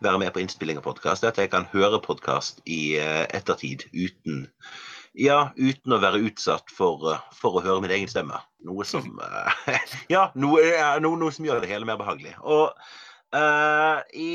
være 0.01 0.19
med 0.19 0.31
på 0.33 0.41
innspilling 0.41 0.79
av 0.79 0.85
podkast, 0.87 1.23
er 1.23 1.29
at 1.29 1.37
jeg 1.37 1.51
kan 1.53 1.67
høre 1.73 1.99
podkast 2.01 2.63
i 2.65 2.97
uh, 2.97 3.25
ettertid 3.29 3.85
uten, 3.93 4.47
ja, 5.13 5.51
uten 5.57 5.93
å 5.93 6.01
være 6.01 6.23
utsatt 6.25 6.73
for, 6.73 7.05
uh, 7.05 7.21
for, 7.37 7.59
å 7.59 7.63
høre 7.67 7.83
min 7.85 7.93
egen 7.99 8.09
stemme. 8.09 8.41
Noe 8.65 8.87
som 8.87 9.21
uh, 9.21 9.61
Ja, 10.15 10.31
noe, 10.33 10.65
noe, 11.05 11.21
noe, 11.21 11.37
som 11.37 11.45
gjør 11.45 11.61
det 11.61 11.69
hele 11.69 11.85
mer 11.85 12.01
behagelig. 12.01 12.33
Og 12.41 12.73
i 14.17 14.29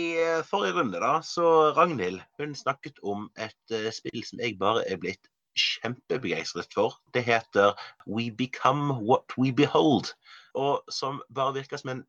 forrige 0.47 0.77
runde, 0.77 1.01
da, 1.03 1.17
så 1.27 1.73
Ragnhild 1.75 2.21
hun 2.39 2.53
snakket 2.55 3.01
om 3.03 3.25
et 3.35 3.75
spill 3.91 4.23
som 4.23 4.39
jeg 4.39 4.55
bare 4.61 4.85
er 4.87 5.01
blitt 5.03 5.27
kjempebegeistret 5.59 6.71
for. 6.75 6.95
Det 7.15 7.25
heter 7.27 7.75
We 8.07 8.31
Become 8.31 9.01
What 9.03 9.35
We 9.39 9.51
Behold 9.51 10.15
og 10.55 10.93
som 10.93 11.21
bare 11.35 11.57
virker 11.59 11.81
som 11.81 11.95
en 11.95 12.03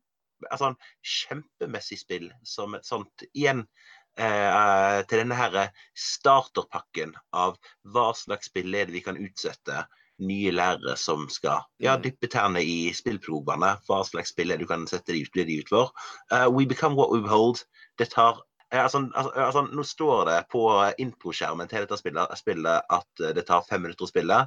altså, 0.50 0.72
kjempemessig 1.02 2.00
spill. 2.02 2.30
Som 2.46 2.76
et 2.78 2.86
sånt 2.86 3.26
Igjen 3.32 3.64
eh, 4.18 5.02
til 5.08 5.22
denne 5.22 5.38
her 5.38 5.70
starterpakken 5.98 7.14
av 7.36 7.56
hva 7.92 8.10
slags 8.16 8.50
spill 8.52 8.74
er 8.74 8.88
det 8.88 8.96
vi 8.96 9.04
kan 9.06 9.20
utsette 9.20 9.86
nye 10.16 10.52
lærere 10.54 10.94
som 10.96 11.26
skal 11.28 11.66
ja, 11.82 11.96
mm. 11.96 12.02
dyppe 12.06 12.28
tærne 12.32 12.62
i 12.64 12.92
spillprovene. 12.96 13.74
Hva 13.88 14.02
slags 14.08 14.32
spill 14.32 14.52
er 14.52 14.60
det 14.60 14.66
du 14.66 14.70
kan 14.70 14.86
sette 14.88 15.12
de 15.12 15.24
ut, 15.24 15.36
de 15.36 15.60
ut 15.60 15.72
for. 15.72 15.92
Uh, 16.32 16.48
we 16.48 16.64
become 16.64 16.96
what 16.96 17.12
we 17.12 17.20
behold. 17.20 17.64
Det 17.98 18.10
tar 18.14 18.40
Altså, 18.82 19.02
altså, 19.14 19.32
altså, 19.42 19.62
nå 19.72 19.84
står 19.86 20.22
det 20.30 20.36
på 20.52 20.62
introskjermen 21.02 21.70
til 21.70 21.84
dette 21.84 21.98
spillet, 22.00 22.34
spillet, 22.38 22.88
at 22.96 23.24
det 23.36 23.46
tar 23.48 23.66
fem 23.68 23.84
minutter 23.86 24.06
å 24.06 24.10
spille. 24.10 24.40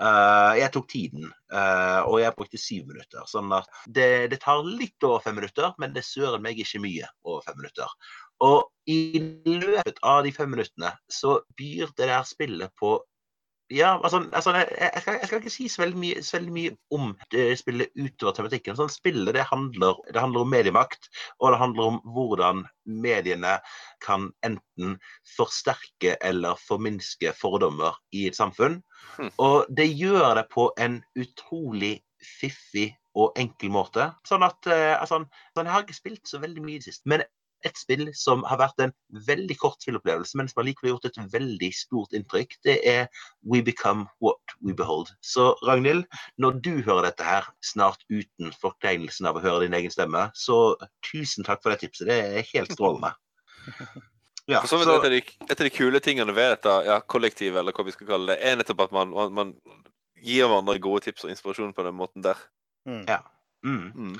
Uh, 0.00 0.54
jeg 0.58 0.72
tok 0.74 0.88
tiden, 0.92 1.28
uh, 1.54 2.00
og 2.04 2.20
jeg 2.22 2.36
brukte 2.38 2.60
syv 2.62 2.88
minutter. 2.92 3.26
Sånn 3.30 3.52
at 3.56 3.68
det, 3.86 4.08
det 4.32 4.40
tar 4.44 4.64
litt 4.66 5.08
over 5.08 5.22
fem 5.24 5.38
minutter, 5.40 5.74
men 5.82 5.94
det 5.96 6.06
søren 6.06 6.44
meg 6.44 6.60
ikke 6.62 6.82
mye 6.84 7.10
over 7.26 7.44
fem 7.46 7.60
minutter. 7.60 7.94
Og 8.44 8.68
i 8.88 9.20
løpet 9.44 9.98
av 10.06 10.22
de 10.24 10.32
fem 10.34 10.50
minuttene 10.52 10.92
så 11.12 11.40
byr 11.58 11.90
det 11.98 12.10
der 12.10 12.26
spillet 12.26 12.74
på 12.78 12.96
ja, 13.70 14.00
altså, 14.04 14.22
altså 14.32 14.52
jeg, 14.56 14.68
jeg, 14.80 15.02
skal, 15.02 15.16
jeg, 15.20 15.26
skal, 15.26 15.38
ikke 15.42 15.52
si 15.52 15.66
så 15.68 15.82
veldig 15.82 15.98
mye, 16.00 16.22
så 16.24 16.36
veldig 16.38 16.52
mye 16.56 16.74
om 16.96 17.10
det 17.32 17.44
spillet 17.60 17.90
utover 18.00 18.36
tematikken. 18.38 18.76
Sånn, 18.78 18.92
spillet 18.92 19.36
det 19.36 19.44
handler, 19.50 19.98
det 20.08 20.22
handler, 20.22 20.46
om 20.46 20.52
mediemakt, 20.52 21.10
og 21.38 21.52
det 21.52 21.60
handler 21.60 21.90
om 21.92 21.98
hvordan 22.14 22.62
mediene 22.88 23.58
kan 24.04 24.30
enten 24.46 24.96
forsterke 25.36 26.16
eller 26.24 26.60
forminske 26.64 27.34
fordommer 27.36 27.98
i 28.16 28.24
et 28.30 28.38
samfunn. 28.38 28.80
Hm. 29.18 29.32
Og 29.36 29.68
det 29.68 29.90
gjør 29.92 30.38
det 30.40 30.48
på 30.54 30.70
en 30.80 31.02
utrolig 31.20 31.98
fiffig 32.24 32.90
og 33.18 33.36
enkel 33.40 33.72
måte. 33.74 34.08
Sånn 34.28 34.46
at 34.46 34.64
altså, 34.68 35.20
altså, 35.20 35.64
Jeg 35.64 35.74
har 35.74 35.84
ikke 35.84 36.00
spilt 36.00 36.30
så 36.30 36.40
veldig 36.40 36.64
mye 36.64 36.82
sist, 36.82 37.04
men 37.04 37.26
et 37.66 37.78
spill 37.78 38.08
som 38.16 38.44
har 38.46 38.60
vært 38.60 38.82
en 38.82 38.92
veldig 39.26 39.56
kort 39.58 39.82
spillopplevelse, 39.82 40.38
men 40.38 40.50
som 40.50 40.60
har 40.60 40.68
likevel 40.68 40.94
gjort 40.94 41.08
et 41.08 41.20
veldig 41.32 41.70
stort 41.74 42.14
inntrykk, 42.16 42.54
det 42.66 42.76
er 42.86 43.08
We 43.42 43.62
Become 43.64 44.06
What 44.24 44.56
We 44.62 44.76
Behold. 44.76 45.10
Så 45.24 45.50
Ragnhild, 45.66 46.04
når 46.38 46.60
du 46.64 46.74
hører 46.82 47.08
dette 47.08 47.26
her, 47.26 47.48
snart 47.64 48.04
uten 48.12 48.52
fortegnelsen 48.62 49.30
av 49.30 49.38
å 49.38 49.44
høre 49.44 49.66
din 49.66 49.78
egen 49.78 49.94
stemme, 49.94 50.28
så 50.38 50.76
tusen 51.10 51.46
takk 51.46 51.64
for 51.64 51.74
det 51.74 51.82
tipset. 51.82 52.10
Det 52.10 52.20
er 52.22 52.52
helt 52.54 52.76
strålende. 52.76 53.14
Ja, 54.48 54.62
så, 54.64 54.78
så, 54.80 54.94
et, 54.94 55.04
av 55.04 55.10
de, 55.12 55.18
et, 55.20 55.50
av 55.60 55.66
de, 55.66 55.70
kule 55.76 56.00
tingene 56.00 56.32
ved 56.32 56.54
dette 56.54 56.72
ja, 56.86 56.94
kollektivet, 57.04 57.58
eller 57.60 57.74
hva 57.76 57.84
vi 57.84 57.92
skal 57.92 58.08
kalle 58.08 58.32
det, 58.32 58.38
er 58.40 58.54
nettopp 58.56 58.86
at 58.86 58.94
man, 58.96 59.10
man, 59.12 59.34
man 59.36 59.50
gir 60.24 60.46
hverandre 60.48 60.78
gode 60.80 61.02
tips 61.04 61.26
og 61.26 61.34
inspirasjon 61.34 61.74
på 61.76 61.84
den 61.84 61.98
måten 61.98 62.24
der. 62.24 62.40
Mm. 62.88 63.02
Ja. 63.04 63.18
Mm. 63.66 63.90
Mm. 63.92 64.14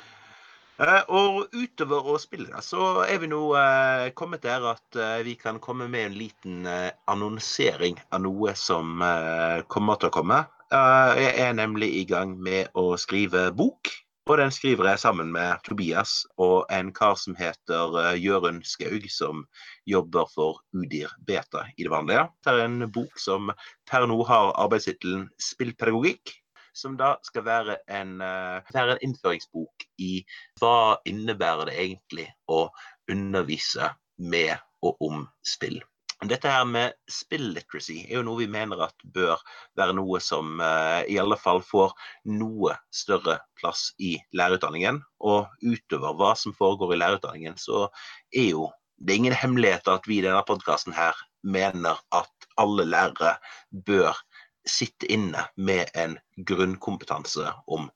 Eh, 0.78 1.00
og 1.10 1.48
utover 1.58 2.06
å 2.12 2.18
spille, 2.22 2.60
så 2.62 3.02
er 3.02 3.18
vi 3.18 3.26
nå 3.30 3.40
eh, 3.58 4.10
kommet 4.18 4.44
der 4.46 4.62
at 4.70 4.98
eh, 4.98 5.24
vi 5.26 5.34
kan 5.34 5.58
komme 5.58 5.88
med 5.90 6.06
en 6.06 6.18
liten 6.20 6.68
annonsering 7.10 7.98
av 8.14 8.22
noe 8.22 8.54
som 8.54 9.02
kommer 9.66 9.98
til 9.98 10.12
å 10.12 10.14
komme. 10.14 10.44
Jeg 10.70 11.32
er 11.40 11.56
nemlig 11.56 11.88
i 11.96 12.04
gang 12.06 12.36
med 12.44 12.70
å 12.78 12.92
skrive 13.00 13.48
bok. 13.56 13.90
Og 14.28 14.36
den 14.36 14.52
skriver 14.52 14.90
jeg 14.90 15.00
sammen 15.00 15.30
med 15.32 15.62
Tobias 15.64 16.18
og 16.36 16.68
en 16.68 16.90
kar 16.92 17.14
som 17.16 17.32
heter 17.38 18.12
Jørund 18.20 18.66
Skaug, 18.68 19.06
som 19.08 19.46
jobber 19.88 20.28
for 20.34 20.60
Udir 20.76 21.14
Beta 21.24 21.64
i 21.78 21.86
det 21.86 21.94
vanlige. 21.94 22.26
Det 22.44 22.52
er 22.52 22.66
en 22.66 22.84
bok 22.92 23.16
som 23.18 23.48
per 23.88 24.04
nå 24.06 24.20
har 24.28 24.52
arbeidstittelen 24.60 25.30
Spillpedagogikk 25.40 26.36
som 26.78 26.96
da 26.98 27.16
skal 27.26 27.46
være 27.46 27.78
en, 27.90 28.16
uh, 28.22 28.62
være 28.74 28.96
en 28.96 29.04
innføringsbok 29.08 29.86
i 30.04 30.22
hva 30.60 30.98
innebærer 31.08 31.70
det 31.70 31.76
egentlig 31.82 32.28
å 32.50 32.66
undervise 33.10 33.92
med 34.18 34.56
og 34.86 35.00
om 35.04 35.24
spill. 35.46 35.80
Dette 36.26 36.50
her 36.50 36.64
med 36.66 36.96
spill 37.06 37.52
literacy 37.54 38.00
er 38.08 38.16
jo 38.16 38.24
noe 38.26 38.40
vi 38.40 38.48
mener 38.50 38.80
at 38.88 39.04
bør 39.14 39.38
være 39.78 39.94
noe 39.94 40.18
som 40.22 40.58
uh, 40.58 41.04
i 41.06 41.18
alle 41.22 41.38
fall 41.38 41.62
får 41.62 41.94
noe 42.32 42.74
større 42.90 43.38
plass 43.60 43.92
i 44.02 44.16
lærerutdanningen. 44.34 44.98
Og 45.22 45.46
utover 45.62 46.18
hva 46.18 46.32
som 46.38 46.56
foregår 46.58 46.96
i 46.96 47.00
lærerutdanningen, 47.04 47.58
så 47.62 47.86
er 48.34 48.50
jo 48.50 48.66
det 48.98 49.14
er 49.14 49.20
ingen 49.22 49.38
hemmelighet 49.38 49.86
at 49.86 50.08
vi 50.10 50.18
i 50.18 50.24
denne 50.24 50.42
podkasten 50.42 50.96
her 50.96 51.14
mener 51.46 52.00
at 52.10 52.48
alle 52.58 52.82
lærere 52.82 53.36
bør 53.86 54.18
sitte 54.70 55.08
inne 55.12 55.44
med 55.56 55.90
en 55.94 56.18
grunnkompetanse 56.48 57.52
om 57.66 57.88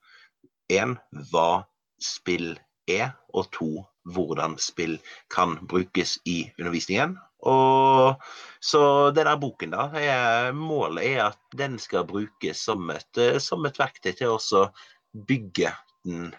én 0.72 0.96
hva 1.30 1.64
spill 2.02 2.54
er, 2.90 3.12
og 3.32 3.50
to 3.54 3.70
hvordan 4.14 4.56
spill 4.58 4.96
kan 5.30 5.58
brukes 5.68 6.16
i 6.26 6.50
undervisningen. 6.58 7.16
Og 7.46 8.22
så 8.62 9.10
denne 9.14 9.34
boken, 9.40 9.74
da, 9.74 9.88
er, 9.98 10.52
målet 10.54 11.06
er 11.12 11.24
at 11.30 11.58
den 11.58 11.78
skal 11.82 12.06
brukes 12.06 12.62
som 12.66 12.90
et, 12.94 13.22
som 13.42 13.66
et 13.66 13.78
verktøy 13.78 14.12
til 14.14 14.36
å 14.36 14.64
bygge 15.12 15.72
den 16.06 16.30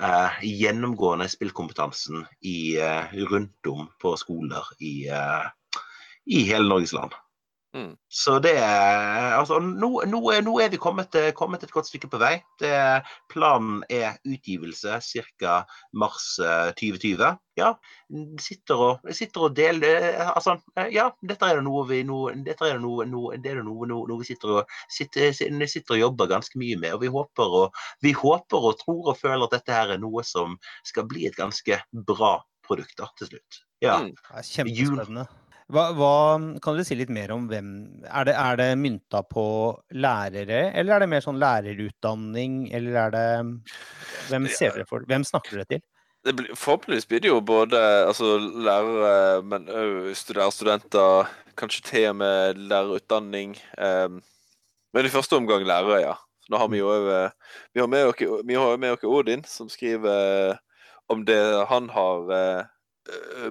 eh, 0.00 0.40
gjennomgående 0.44 1.28
spillkompetansen 1.28 2.24
i, 2.40 2.76
eh, 2.80 3.14
rundt 3.30 3.72
om 3.72 3.88
på 4.00 4.14
skoler 4.20 4.72
i, 4.80 5.08
eh, 5.12 5.48
i 6.26 6.44
hele 6.48 6.68
Norges 6.68 6.96
land. 6.96 7.16
Mm. 7.76 7.96
Så 8.08 8.38
det 8.38 8.56
Altså, 8.58 9.58
nå, 9.60 9.90
nå, 10.08 10.20
nå 10.40 10.54
er 10.62 10.70
vi 10.72 10.80
kommet, 10.80 11.14
kommet, 11.36 11.62
et 11.62 11.72
godt 11.72 11.88
stykke 11.88 12.08
på 12.10 12.20
vei. 12.20 12.38
Det, 12.60 12.72
planen 13.28 13.82
er 13.92 14.16
utgivelse 14.24 14.98
ca. 15.38 15.58
mars 15.92 16.36
2020. 16.80 17.22
Eh, 17.22 17.36
ja, 17.58 17.72
sitter 18.40 18.82
og, 18.84 19.08
sitter 19.12 19.48
og 19.48 19.54
deler 19.56 20.04
Altså, 20.28 20.54
ja, 20.94 21.08
dette 21.26 21.48
er 21.48 21.58
det 21.58 21.64
noe 21.66 21.82
vi 21.88 22.04
nå 22.06 22.20
Dette 22.46 22.68
er 22.68 22.76
det 22.76 22.84
noe, 22.84 23.06
noe, 23.10 23.38
det 23.42 23.50
er 23.50 23.64
noe, 23.66 23.88
noe, 23.90 24.06
noe 24.06 24.20
vi 24.22 24.28
sitter 24.30 24.60
og, 24.60 24.76
sitter, 24.94 25.32
sitter 25.34 25.96
og, 25.96 26.02
jobber 26.06 26.30
ganske 26.30 26.60
mye 26.60 26.78
med. 26.80 26.94
Og 26.96 27.04
vi 27.04 27.12
håper 27.12 27.58
og, 27.62 27.82
vi 28.04 28.14
håper 28.16 28.70
og 28.70 28.78
tror 28.80 29.12
og 29.12 29.20
føler 29.20 29.44
at 29.48 29.58
dette 29.58 29.74
her 29.74 29.96
er 29.96 30.02
noe 30.02 30.24
som 30.26 30.56
skal 30.86 31.08
bli 31.10 31.28
et 31.28 31.36
ganske 31.36 31.82
bra 31.92 32.38
produkt 32.64 32.96
da, 33.00 33.10
til 33.18 33.32
slutt. 33.32 33.62
Ja. 33.84 34.00
Mm. 34.04 34.14
Kjempespennende. 34.44 35.28
Hva, 35.68 35.90
hva, 35.92 36.12
kan 36.64 36.78
du 36.78 36.84
si 36.86 36.96
litt 36.96 37.10
mer 37.12 37.28
om 37.34 37.44
hvem 37.50 37.66
Er 38.08 38.24
det, 38.24 38.34
er 38.40 38.56
det 38.56 38.68
mynta 38.80 39.20
på 39.28 39.44
lærere, 39.92 40.70
eller 40.72 40.94
er 40.94 41.04
det 41.04 41.10
mer 41.12 41.24
sånn 41.24 41.40
lærerutdanning, 41.42 42.62
eller 42.72 42.96
er 43.02 43.12
det 43.12 43.26
Hvem 44.30 44.48
for 44.88 45.04
Hvem 45.08 45.26
snakker 45.28 45.58
dere 45.58 45.68
til? 45.74 45.82
Det 46.24 46.34
blir, 46.34 46.54
forhåpentligvis 46.56 47.08
blir 47.08 47.20
det 47.22 47.30
jo 47.30 47.42
både 47.44 47.78
altså, 48.08 48.38
lærere, 48.40 49.42
men 49.46 49.68
òg 49.70 50.08
studenter, 50.18 51.28
kanskje 51.56 51.84
til 51.86 52.08
og 52.10 52.16
med 52.20 52.58
lærerutdanning. 52.58 53.54
Um, 53.78 54.18
men 54.96 55.06
i 55.06 55.12
første 55.12 55.38
omgang 55.38 55.62
lærere, 55.68 56.00
ja. 56.02 56.16
Nå 56.48 56.58
har 56.58 56.72
vi 56.72 56.80
jo 56.80 56.90
eh, 57.12 57.30
vi 57.76 57.80
har 57.80 58.76
med 58.80 58.90
oss 58.96 59.04
Odin, 59.04 59.44
som 59.44 59.68
skriver 59.68 60.56
om 61.12 61.24
det 61.28 61.38
han 61.68 61.88
har 61.92 62.32
Eh, 62.34 62.64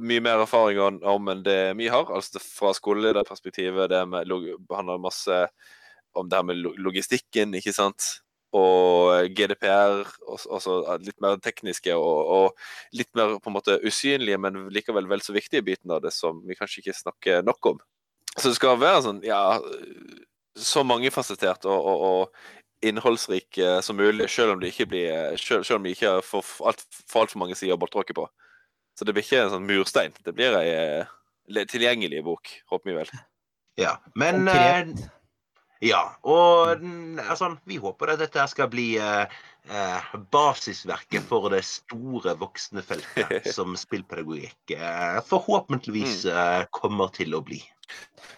mye 0.04 0.22
mer 0.24 0.44
erfaring 0.44 1.02
om 1.02 1.32
enn 1.32 1.44
det 1.46 1.60
vi 1.80 1.90
har. 1.92 2.10
altså 2.14 2.42
Fra 2.44 2.74
skolelederperspektivet. 2.78 3.90
Det 3.92 4.06
med, 4.10 4.32
handler 4.72 5.02
masse 5.02 5.42
om 6.18 6.30
det 6.30 6.40
her 6.40 6.48
med 6.48 6.64
logistikken, 6.82 7.56
ikke 7.58 7.74
sant. 7.76 8.08
Og 8.56 9.28
GDPR, 9.36 10.06
altså 10.32 10.80
litt 11.04 11.18
mer 11.22 11.36
tekniske 11.44 11.94
og, 11.94 12.32
og, 12.38 12.70
litt 12.96 13.10
mer 13.18 13.36
på 13.44 13.52
en 13.52 13.58
måte 13.58 13.76
usynlige, 13.84 14.40
men 14.42 14.70
likevel 14.74 15.10
vel 15.10 15.22
så 15.22 15.36
viktige 15.36 15.66
biten 15.68 15.92
av 15.94 16.02
det 16.06 16.14
som 16.16 16.40
vi 16.48 16.56
kanskje 16.58 16.82
ikke 16.82 16.96
snakker 17.02 17.44
nok 17.46 17.74
om. 17.74 17.82
Så 18.38 18.50
det 18.50 18.58
skal 18.60 18.80
være 18.80 19.04
sånn, 19.04 19.20
ja, 19.26 19.58
så 20.58 20.84
mangefasettert 20.88 21.68
og, 21.68 21.92
og, 21.92 22.08
og 22.08 22.88
innholdsrik 22.88 23.60
som 23.84 23.98
mulig, 23.98 24.30
selv 24.30 24.56
om 24.56 24.62
det 24.62 24.72
ikke 24.72 24.90
blir, 24.94 25.38
selv, 25.42 25.66
selv 25.68 25.82
om 25.82 25.88
det 25.88 25.96
ikke 25.98 26.18
får 26.26 26.52
altfor 26.72 27.24
alt 27.24 27.34
for 27.34 27.42
mange 27.44 27.58
sider 27.58 27.76
å 27.76 27.82
boltråkke 27.82 28.16
på. 28.18 28.28
Så 28.98 29.06
det 29.06 29.14
blir 29.14 29.26
ikke 29.26 29.44
en 29.46 29.54
sånn 29.54 29.68
murstein. 29.70 30.16
Det 30.26 30.34
blir 30.34 30.58
ei 30.58 30.72
eh, 30.74 31.66
tilgjengelig 31.70 32.24
bok, 32.26 32.50
håper 32.72 32.90
vi 32.90 32.98
vel. 32.98 33.12
Ja, 33.78 33.98
men 34.18 34.48
eh, 34.50 34.88
Ja. 35.86 36.02
Og 36.26 36.82
altså, 37.22 37.52
vi 37.70 37.78
håper 37.78 38.16
at 38.16 38.24
dette 38.24 38.48
skal 38.50 38.72
bli 38.74 38.96
eh, 38.98 39.36
eh, 39.70 40.16
basisverket 40.34 41.28
for 41.30 41.52
det 41.54 41.62
store, 41.68 42.34
voksne 42.40 42.82
feltet 42.82 43.52
som 43.58 43.78
spillpedagogikk 43.78 44.74
eh, 44.74 45.20
forhåpentligvis 45.30 46.26
mm. 46.26 46.32
eh, 46.34 46.64
kommer 46.74 47.14
til 47.14 47.38
å 47.38 47.44
bli. 47.46 47.62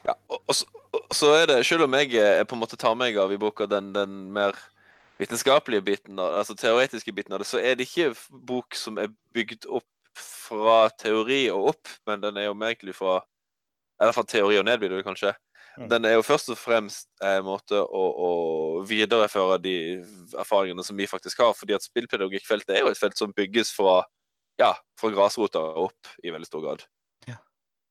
Ja, 0.04 0.18
og, 0.28 0.42
og, 0.42 0.52
så, 0.58 0.68
og, 0.92 1.06
så 1.16 1.32
er 1.38 1.48
det, 1.54 1.62
selv 1.66 1.88
om 1.88 1.96
jeg 1.96 2.12
på 2.20 2.58
en 2.58 2.62
måte 2.62 2.80
tar 2.80 3.00
meg 3.00 3.16
av 3.18 3.32
i 3.32 3.40
boka 3.40 3.70
den, 3.70 3.94
den 3.96 4.26
mer 4.36 4.60
vitenskapelige 5.20 5.88
biten, 5.88 6.20
altså 6.20 6.56
teoretiske 6.56 7.16
biten 7.16 7.36
av 7.36 7.42
det, 7.42 7.48
så 7.48 7.64
er 7.64 7.80
det 7.80 7.88
ikke 7.88 8.12
bok 8.52 8.76
som 8.76 9.00
er 9.00 9.08
bygd 9.36 9.68
opp 9.72 9.88
fra 10.18 10.90
teori 10.98 11.44
og 11.54 11.74
opp, 11.74 11.92
men 12.10 12.24
den 12.24 12.40
er 12.40 12.50
jo 12.50 12.56
egentlig 12.58 12.96
fra 12.98 13.22
Eller 14.00 14.16
fra 14.16 14.24
teori 14.24 14.56
og 14.56 14.64
ned, 14.64 14.80
blir 14.80 14.94
det 14.96 15.04
kanskje. 15.04 15.34
Mm. 15.76 15.90
Den 15.92 16.06
er 16.08 16.14
jo 16.16 16.24
først 16.24 16.50
og 16.54 16.58
fremst 16.60 17.10
en 17.24 17.44
måte 17.44 17.76
å, 17.76 18.04
å, 18.10 18.30
videreføre 18.88 19.58
de 19.60 19.74
erfaringene 20.40 20.86
som 20.88 20.96
vi 20.96 21.08
faktisk 21.08 21.42
har. 21.44 21.52
fordi 21.54 21.76
at 21.76 21.84
spillpedagogikkfeltet 21.84 22.78
er 22.78 22.86
jo 22.86 22.94
et 22.94 23.00
felt 23.00 23.20
som 23.20 23.34
bygges 23.36 23.74
fra, 23.76 24.02
ja, 24.60 24.74
fra 25.00 25.12
grasrota 25.12 25.60
opp 25.84 26.14
i 26.24 26.32
veldig 26.32 26.48
stor 26.48 26.64
grad. 26.64 26.86
Ja, 27.28 27.38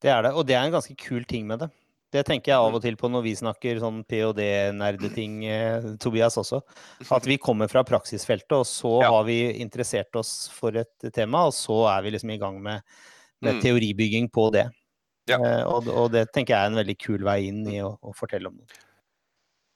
det 0.01 0.13
er 0.15 0.25
det. 0.25 0.33
Og 0.33 0.49
det 0.49 0.57
er 0.57 0.65
en 0.65 0.77
ganske 0.79 0.97
kul 0.97 1.29
ting 1.29 1.45
med 1.49 1.65
det. 1.65 1.71
Det 2.13 2.23
tenker 2.25 2.55
jeg 2.55 2.57
av 2.57 2.71
og 2.71 2.81
mm. 2.81 2.85
til 2.87 2.97
på 2.97 3.11
når 3.13 3.25
vi 3.27 3.35
snakker 3.37 3.81
sånn 3.83 4.01
ph.d.-nerdeting, 4.09 5.35
eh, 5.53 5.89
Tobias 6.01 6.39
også. 6.41 6.63
At 7.13 7.29
vi 7.29 7.37
kommer 7.43 7.69
fra 7.69 7.83
praksisfeltet, 7.85 8.55
og 8.57 8.65
så 8.69 8.95
ja. 9.05 9.13
har 9.13 9.29
vi 9.29 9.39
interessert 9.61 10.17
oss 10.17 10.33
for 10.55 10.79
et 10.81 11.11
tema, 11.13 11.45
og 11.51 11.57
så 11.57 11.83
er 11.93 12.07
vi 12.07 12.15
liksom 12.17 12.33
i 12.33 12.41
gang 12.41 12.61
med, 12.65 12.85
med 13.45 13.59
mm. 13.59 13.63
teoribygging 13.67 14.33
på 14.33 14.49
det. 14.57 14.71
Ja. 15.29 15.37
Eh, 15.37 15.65
og, 15.69 15.89
og, 15.93 16.09
det 16.17 16.31
tenker 16.33 16.55
jeg 16.55 16.61
er 16.63 16.73
en 16.73 16.81
veldig 16.81 16.97
kul 16.97 17.25
vei 17.29 17.43
inn 17.51 17.65
i 17.69 17.83
å, 17.85 17.93
å 18.01 18.17
fortelle 18.17 18.49
om 18.49 18.57
noe. 18.57 18.85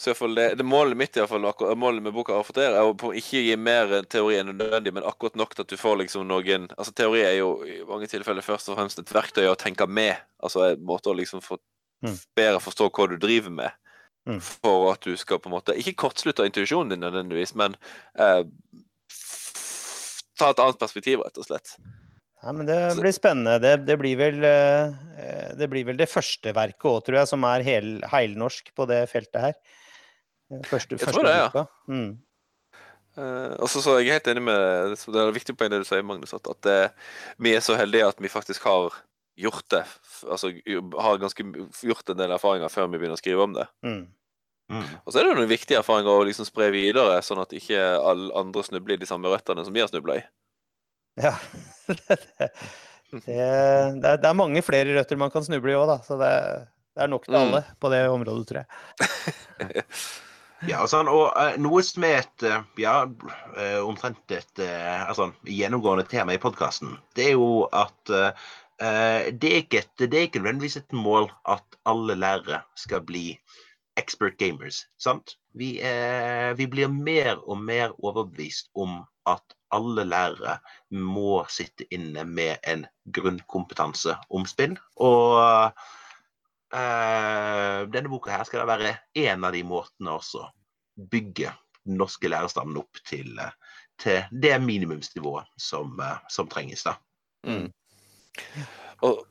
Så 0.03 0.14
det, 0.35 0.55
det, 0.59 0.64
Målet 0.66 0.99
mitt 0.99 1.14
i 1.14 1.21
hvert 1.21 1.31
fall, 1.31 1.77
målet 1.79 2.03
med 2.03 2.14
boka 2.16 2.35
er 2.59 2.79
å 2.81 3.12
ikke 3.14 3.45
gi 3.45 3.55
mer 3.55 4.01
teori 4.11 4.40
enn 4.40 4.49
nødvendig, 4.51 4.90
men 4.97 5.05
akkurat 5.07 5.37
nok 5.38 5.53
til 5.55 5.62
at 5.62 5.71
du 5.71 5.79
får 5.79 6.01
liksom 6.01 6.25
noen 6.27 6.64
altså 6.75 6.90
Teori 6.97 7.21
er 7.23 7.37
jo 7.37 7.53
i 7.62 7.77
mange 7.87 8.09
tilfeller 8.11 8.42
først 8.42 8.73
og 8.73 8.81
fremst 8.81 8.99
et 8.99 9.12
verktøy 9.14 9.47
å 9.47 9.55
tenke 9.55 9.87
med. 9.87 10.16
Altså 10.42 10.64
en 10.73 10.83
måte 10.88 11.12
å 11.12 11.14
liksom 11.14 11.45
få 11.45 11.61
mm. 12.02 12.18
bedre 12.38 12.60
forstå 12.62 12.90
hva 12.90 13.08
du 13.10 13.16
driver 13.22 13.54
med. 13.54 13.78
Mm. 14.28 14.38
For 14.42 14.92
at 14.92 15.02
du 15.02 15.16
skal 15.18 15.40
på 15.42 15.48
en 15.50 15.56
måte 15.56 15.74
Ikke 15.74 15.96
kortslutte 16.04 16.44
intuisjonen 16.46 16.92
din 16.92 17.02
nødvendigvis, 17.02 17.56
men 17.58 17.74
eh, 18.14 18.44
ta 20.38 20.52
et 20.52 20.62
annet 20.62 20.78
perspektiv, 20.78 21.24
rett 21.24 21.40
og 21.42 21.48
slett. 21.48 21.74
Ja, 22.42 22.52
men 22.54 22.66
Det 22.66 22.78
blir 22.98 23.14
spennende. 23.14 23.58
Det, 23.62 23.76
det, 23.86 23.96
blir, 23.98 24.16
vel, 24.18 24.42
eh, 24.46 25.50
det 25.58 25.68
blir 25.70 25.86
vel 25.86 25.98
det 25.98 26.10
første 26.10 26.54
verket 26.54 26.90
òg, 26.90 27.00
tror 27.06 27.20
jeg, 27.20 27.30
som 27.30 27.46
er 27.46 27.66
hel, 27.66 27.94
heilnorsk 28.10 28.72
på 28.74 28.86
det 28.90 29.04
feltet 29.10 29.46
her. 29.46 29.56
Første, 30.68 30.98
jeg 31.00 31.14
tror 31.14 31.24
det, 31.26 31.36
ja. 31.38 31.64
Mm. 31.88 32.10
Uh, 33.12 33.52
og 33.60 33.68
så, 33.68 33.82
så 33.84 33.94
er 33.94 34.06
jeg 34.06 34.16
helt 34.16 34.28
enig 34.32 34.42
med 34.46 34.94
Det 34.96 35.20
er 35.20 35.34
viktig 35.36 35.52
poeng 35.60 35.68
det 35.68 35.82
du 35.82 35.84
sier, 35.84 36.04
Magnus, 36.04 36.32
at, 36.32 36.46
at 36.48 36.60
det, 36.64 36.76
vi 37.44 37.52
er 37.52 37.60
så 37.64 37.76
heldige 37.76 38.08
at 38.08 38.20
vi 38.24 38.30
faktisk 38.32 38.64
har 38.64 38.94
gjort 39.37 39.68
det 39.71 39.85
Altså 40.29 40.51
har 41.01 41.21
ganske 41.21 41.45
gjort 41.83 42.11
en 42.12 42.18
del 42.18 42.35
erfaringer 42.35 42.73
før 42.73 42.90
vi 42.90 43.01
begynner 43.01 43.18
å 43.18 43.21
skrive 43.21 43.47
om 43.47 43.57
det. 43.57 43.66
Mm. 43.85 44.05
Mm. 44.73 44.85
Og 45.05 45.12
så 45.12 45.21
er 45.21 45.27
det 45.27 45.35
noen 45.37 45.51
viktige 45.51 45.81
erfaringer 45.83 46.14
å 46.14 46.25
liksom 46.25 46.47
spre 46.49 46.71
videre, 46.73 47.18
sånn 47.25 47.42
at 47.42 47.53
ikke 47.57 47.81
alle 47.99 48.31
andre 48.38 48.64
snubler 48.64 48.97
i 48.97 49.03
de 49.03 49.09
samme 49.09 49.33
røttene 49.33 49.64
som 49.66 49.75
vi 49.75 49.83
har 49.83 49.90
snubla 49.90 50.21
i. 50.21 50.23
Ja. 51.21 51.35
det, 51.88 52.49
det, 53.27 53.37
det, 54.01 54.14
er 54.16 54.38
mange 54.38 54.62
flere 54.64 54.95
røtter 54.97 55.21
man 55.21 55.33
kan 55.35 55.45
snuble 55.45 55.75
i 55.75 55.77
òg, 55.77 55.88
da. 55.90 55.99
Så 56.07 56.16
det, 56.21 56.33
det, 56.95 57.03
er 57.05 57.12
nok 57.12 57.27
til 57.29 57.37
mm. 57.37 57.42
alle 57.42 57.64
på 57.83 57.92
det 57.92 58.03
området, 58.14 58.47
tror 58.49 58.62
jeg. 58.62 59.85
ja, 60.73 60.87
sånn, 60.88 61.11
og 61.12 61.27
uh, 61.35 61.59
noe 61.61 61.85
som 61.85 62.09
er 62.09 62.23
et 62.23 62.49
uh, 62.49 62.62
ja, 62.81 62.97
uh, 63.11 63.81
omtrent 63.83 64.38
et 64.38 64.64
altså, 64.64 65.33
gjennomgående 65.45 66.09
tema 66.09 66.38
i 66.38 66.40
podkasten, 66.40 66.97
det 67.18 67.33
er 67.33 67.37
jo 67.37 67.66
at 67.68 68.16
Eh, 68.16 68.33
det 68.80 69.48
er, 69.48 69.56
ikke 69.62 69.78
et, 69.78 69.90
det 69.98 70.14
er 70.14 70.24
ikke 70.26 70.40
nødvendigvis 70.40 70.76
et 70.80 70.92
mål 70.92 71.28
at 71.48 71.76
alle 71.87 72.16
lærere 72.18 72.62
skal 72.76 73.04
bli 73.06 73.37
expert 73.96 74.38
gamers. 74.38 74.87
sant? 74.98 75.37
Vi, 75.54 75.80
er, 75.80 76.54
vi 76.54 76.66
blir 76.66 76.88
mer 76.88 77.42
og 77.48 77.61
mer 77.61 77.92
overbevist 78.04 78.70
om 78.74 79.02
at 79.28 79.56
alle 79.72 80.04
lærere 80.04 80.58
må 80.90 81.44
sitte 81.52 81.87
inne 81.94 82.24
med 82.28 82.56
en 82.68 82.87
grunnkompetanse 83.12 84.16
om 84.30 84.46
spill. 84.48 84.76
Og 84.96 85.72
uh, 86.74 87.80
denne 87.92 88.12
boka 88.12 88.32
her 88.32 88.48
skal 88.48 88.62
da 88.62 88.70
være 88.72 88.96
en 89.26 89.44
av 89.44 89.52
de 89.56 89.62
måtene 89.66 90.16
også 90.16 90.48
bygge 91.12 91.52
den 91.85 91.98
norske 92.00 92.28
lærerstanden 92.30 92.80
opp 92.80 93.00
til, 93.08 93.38
til 94.00 94.40
det 94.42 94.56
minimumsnivået 94.62 95.48
som, 95.58 96.00
som 96.30 96.48
trenges. 96.48 96.85
da. 96.87 96.96
Mm. 97.46 97.72
Og 99.03 99.23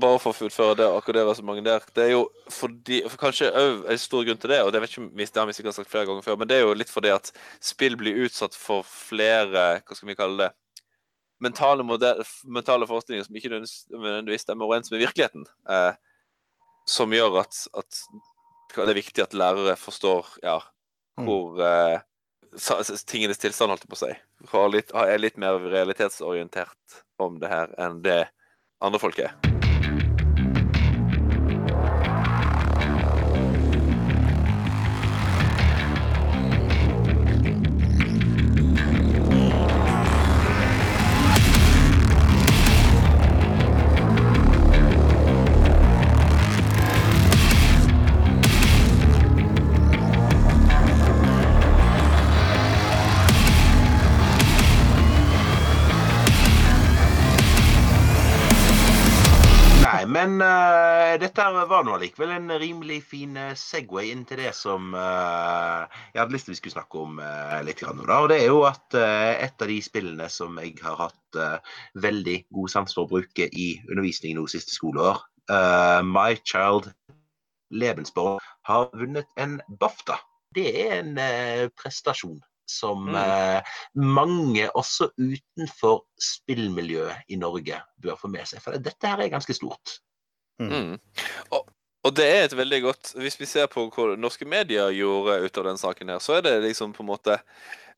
bare 0.00 0.20
for 0.22 0.30
å 0.30 0.36
fullføre 0.36 0.76
det, 0.78 0.86
akkurat 0.86 1.18
det 1.18 1.24
resonnementet 1.26 1.66
der 1.66 1.86
Det 1.94 2.04
er 2.04 2.12
jo 2.12 2.22
fordi 2.52 3.00
for 3.08 3.18
Kanskje 3.24 3.50
òg 3.58 3.88
en 3.90 4.00
stor 4.00 4.26
grunn 4.26 4.40
til 4.40 4.52
det, 4.52 4.60
og 4.62 4.72
det 4.72 4.82
vet 4.82 4.94
ikke, 4.94 5.08
det 5.18 5.40
har 5.40 5.48
vi 5.48 5.56
sikkert 5.56 5.76
sagt 5.76 5.90
flere 5.90 6.06
ganger 6.08 6.26
før, 6.26 6.38
men 6.38 6.50
det 6.50 6.58
er 6.58 6.64
jo 6.64 6.76
litt 6.78 6.92
fordi 6.92 7.12
at 7.14 7.32
spill 7.64 7.96
blir 7.98 8.24
utsatt 8.26 8.56
for 8.56 8.86
flere 8.86 9.82
Hva 9.82 9.96
skal 9.96 10.12
vi 10.12 10.18
kalle 10.18 10.44
det? 10.44 10.50
Mentale, 11.40 11.84
modell, 11.86 12.20
mentale 12.44 12.86
forestillinger 12.86 13.26
som 13.26 13.36
ikke 13.38 13.50
nødvendigvis 13.56 14.44
stemmer 14.44 14.68
overens 14.68 14.90
med 14.92 15.00
virkeligheten. 15.00 15.46
Eh, 15.72 15.94
som 16.84 17.14
gjør 17.16 17.38
at, 17.40 17.62
at, 17.80 18.00
det 18.74 18.84
er 18.84 18.98
viktig 18.98 19.24
at 19.24 19.32
lærere 19.32 19.72
forstår 19.80 20.28
ja, 20.44 20.58
mm. 21.16 21.24
hvor 21.24 21.62
eh, 21.64 22.02
tingenes 23.08 23.40
tilstand, 23.40 23.72
holdt 23.72 23.86
jeg 23.86 23.92
på 23.92 23.96
å 23.96 24.02
si. 24.02 24.12
Litt, 24.76 24.92
er 24.92 25.22
litt 25.22 25.40
mer 25.40 25.56
realitetsorientert 25.64 27.00
om 27.24 27.40
det 27.40 27.48
her 27.48 27.72
enn 27.80 28.02
det 28.04 28.20
andre 28.80 28.98
folk 28.98 29.18
er. 29.18 29.49
Var 61.70 61.84
nå 61.86 61.94
allikevel 61.94 62.32
en 62.34 62.52
rimelig 62.60 62.98
fin 63.12 63.36
uh, 63.38 63.52
Segway 63.58 64.10
inn 64.12 64.24
til 64.28 64.42
det 64.42 64.50
som 64.58 64.90
uh, 64.96 65.86
jeg 66.12 66.20
hadde 66.20 66.34
lyst 66.34 66.48
til 66.48 66.54
vi 66.54 66.58
skulle 66.58 66.74
snakke 66.74 67.04
om 67.04 67.20
litt. 67.66 67.80
Grann, 67.80 68.02
da. 68.04 68.18
Og 68.20 68.28
det 68.32 68.40
er 68.42 68.50
jo 68.50 68.64
at 68.68 68.96
et 68.98 69.62
av 69.62 69.70
de 69.70 69.78
spillene 69.84 70.26
som 70.32 70.58
jeg 70.60 70.74
har 70.82 70.98
hatt 70.98 71.38
veldig 72.02 72.36
god 72.52 72.72
sans 72.72 72.92
for 72.96 73.06
å 73.06 73.10
bruke 73.14 73.46
i 73.48 73.68
undervisningen 73.86 74.40
nå 74.40 74.44
siste 74.50 74.74
skoleår, 74.74 75.22
My 76.04 76.34
Child 76.42 76.90
Lebensborg, 77.72 78.42
har 78.68 78.90
vunnet 78.92 79.30
en 79.40 79.56
BAFTA. 79.80 80.18
Det 80.56 80.66
er 80.82 80.92
en 80.98 81.16
prestasjon 81.78 82.42
som 82.68 83.08
mm. 83.08 83.70
mange 84.18 84.68
også 84.76 85.10
utenfor 85.16 86.04
spillmiljøet 86.20 87.32
i 87.32 87.40
Norge 87.40 87.80
bør 88.02 88.20
få 88.20 88.30
med 88.34 88.50
seg. 88.50 88.60
For 88.64 88.76
dette 88.76 89.14
her 89.14 89.22
er 89.22 89.32
ganske 89.32 89.56
stort. 89.56 90.00
Mm. 90.60 90.72
mm. 90.72 90.96
Og, 91.56 91.68
og, 92.04 92.14
det 92.16 92.26
er 92.28 92.42
et 92.44 92.56
veldig 92.56 92.80
godt 92.84 93.12
Hvis 93.16 93.38
vi 93.40 93.46
ser 93.48 93.68
på 93.72 93.86
hva 93.94 94.10
norske 94.20 94.44
medier 94.48 94.92
gjorde 94.92 95.38
ut 95.44 95.60
av 95.60 95.70
den 95.70 95.80
saken 95.80 96.12
her, 96.12 96.20
så 96.20 96.36
er 96.36 96.44
det 96.44 96.52
liksom 96.66 96.92
på 96.96 97.04
en 97.04 97.10
måte 97.10 97.38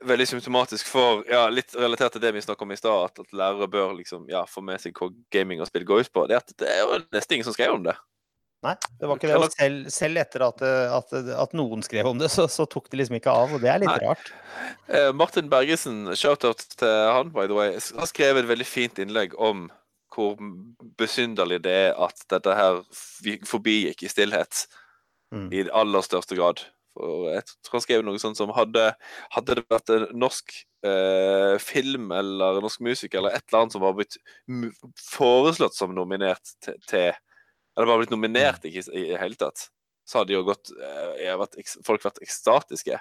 veldig 0.06 0.28
symptomatisk 0.28 0.88
for 0.90 1.24
ja, 1.30 1.44
Litt 1.50 1.74
relatert 1.78 2.16
til 2.16 2.22
det 2.24 2.32
vi 2.36 2.42
snakket 2.44 2.66
om 2.66 2.74
i 2.74 2.78
stad, 2.78 3.10
at, 3.10 3.20
at, 3.22 3.34
lærere 3.36 3.70
bør 3.70 3.92
liksom 3.98 4.24
ja, 4.30 4.44
få 4.50 4.62
med 4.64 4.82
seg 4.82 4.96
hva 4.98 5.10
gaming 5.34 5.62
og 5.62 5.70
spill 5.70 5.86
går 5.86 6.06
ut 6.06 6.14
på. 6.14 6.26
Det, 6.30 6.40
at 6.42 6.56
det 6.58 6.70
er 6.70 6.82
jo 6.82 7.02
nesten 7.14 7.38
ingen 7.38 7.46
som 7.46 7.56
skrev 7.56 7.76
om 7.76 7.86
det. 7.86 7.94
Nei, 8.62 8.76
det 9.00 9.08
var 9.10 9.18
ikke 9.18 9.26
det. 9.26 9.38
Og 9.42 9.54
selv, 9.56 9.86
selv 9.90 10.20
etter 10.22 10.44
at, 10.46 10.60
at, 10.62 11.14
at, 11.34 11.54
noen 11.58 11.82
skrev 11.82 12.06
om 12.12 12.20
det, 12.20 12.28
så, 12.30 12.46
så, 12.50 12.66
tok 12.70 12.86
det 12.92 13.00
liksom 13.00 13.18
ikke 13.18 13.34
av. 13.34 13.56
Og 13.56 13.62
det 13.62 13.72
er 13.72 13.82
litt 13.82 13.90
Nei. 13.90 14.02
rart. 14.04 14.30
Eh, 14.86 15.10
Martin 15.18 15.50
Bergesen, 15.50 16.04
shout-out 16.18 16.62
til 16.78 16.92
han, 17.10 17.32
by 17.34 17.48
the 17.50 17.58
way, 17.58 17.74
har 17.74 18.10
skrevet 18.10 18.44
et 18.44 18.50
veldig 18.52 18.68
fint 18.68 19.02
innlegg 19.02 19.34
om 19.34 19.66
hvor 20.12 20.36
besynderlig 21.00 21.62
det 21.64 21.74
er 21.88 21.98
at 22.04 22.22
dette 22.30 22.54
her 22.56 22.82
forbigikk 23.48 24.04
i 24.04 24.10
stillhet 24.12 24.66
mm. 25.32 25.48
i 25.54 25.64
aller 25.72 26.04
største 26.04 26.36
grad. 26.38 26.64
For 26.92 27.30
jeg 27.32 27.44
tror 27.64 27.78
han 27.78 27.84
skrev 27.86 28.04
noe 28.04 28.20
sånt 28.20 28.36
som 28.36 28.52
hadde, 28.52 28.90
hadde 29.32 29.56
det 29.56 29.64
vært 29.72 29.92
en 29.94 30.06
norsk 30.20 30.52
eh, 30.84 31.56
film 31.62 32.12
eller 32.12 32.60
norsk 32.64 32.82
musiker 32.84 33.22
eller 33.22 33.36
et 33.36 33.46
eller 33.46 33.62
annet 33.62 33.76
som 33.76 33.84
var 33.84 33.96
blitt 33.96 34.18
foreslått 35.00 35.78
som 35.78 35.94
nominert 35.96 36.52
til, 36.64 36.76
til 36.90 37.08
Eller 37.72 37.88
bare 37.88 38.02
blitt 38.02 38.12
nominert 38.12 38.66
ikke, 38.68 38.84
i 38.92 39.06
det 39.14 39.20
hele 39.22 39.38
tatt, 39.40 39.70
så 40.04 40.20
hadde 40.20 40.34
jo 40.34 40.44
gått, 40.44 40.74
eh, 40.76 41.32
vært, 41.40 41.56
folk 41.86 42.04
vært 42.04 42.20
ekstatiske. 42.20 42.98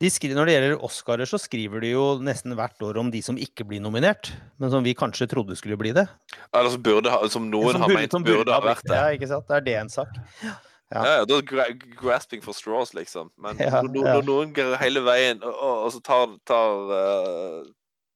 De 0.00 0.10
skriver, 0.12 0.36
når 0.38 0.48
det 0.48 0.54
gjelder 0.54 0.84
Oscarer, 0.86 1.28
så 1.28 1.40
skriver 1.40 1.82
de 1.84 1.92
jo 1.92 2.04
nesten 2.24 2.54
hvert 2.58 2.84
år 2.84 3.00
om 3.02 3.10
de 3.12 3.20
som 3.24 3.38
ikke 3.40 3.66
blir 3.68 3.82
nominert, 3.84 4.30
men 4.60 4.72
som 4.72 4.86
vi 4.86 4.94
kanskje 4.98 5.28
trodde 5.30 5.56
skulle 5.58 5.78
bli 5.80 5.92
det. 5.96 6.06
Eller 6.52 6.72
som, 6.74 6.82
burde 6.84 7.12
ha, 7.12 7.20
som 7.32 7.48
noen 7.50 7.76
som 7.76 7.84
har 7.84 7.94
ment 7.94 8.16
burde, 8.16 8.40
burde 8.42 8.56
ha 8.56 8.62
vært 8.64 8.86
det. 8.86 8.96
Ja, 8.96 9.12
ikke 9.16 9.30
sant? 9.30 9.48
Det 9.50 9.58
er 9.58 9.66
det 9.66 9.76
en 9.82 9.92
sak. 9.92 10.20
Ja, 10.44 10.54
ja, 10.94 11.02
ja 11.18 11.24
da 11.28 11.40
gra 11.44 11.66
grasping 12.00 12.44
for 12.44 12.56
straws, 12.56 12.94
liksom. 12.96 13.32
Men 13.40 13.58
ja, 13.60 13.82
når, 13.84 13.98
når, 13.98 14.22
noen 14.28 14.54
går 14.56 14.76
hele 14.80 15.02
veien 15.06 15.42
og, 15.44 15.58
og, 15.58 15.90
så 15.92 16.00
tar, 16.04 16.38
tar, 16.48 16.94
uh, 16.94 17.66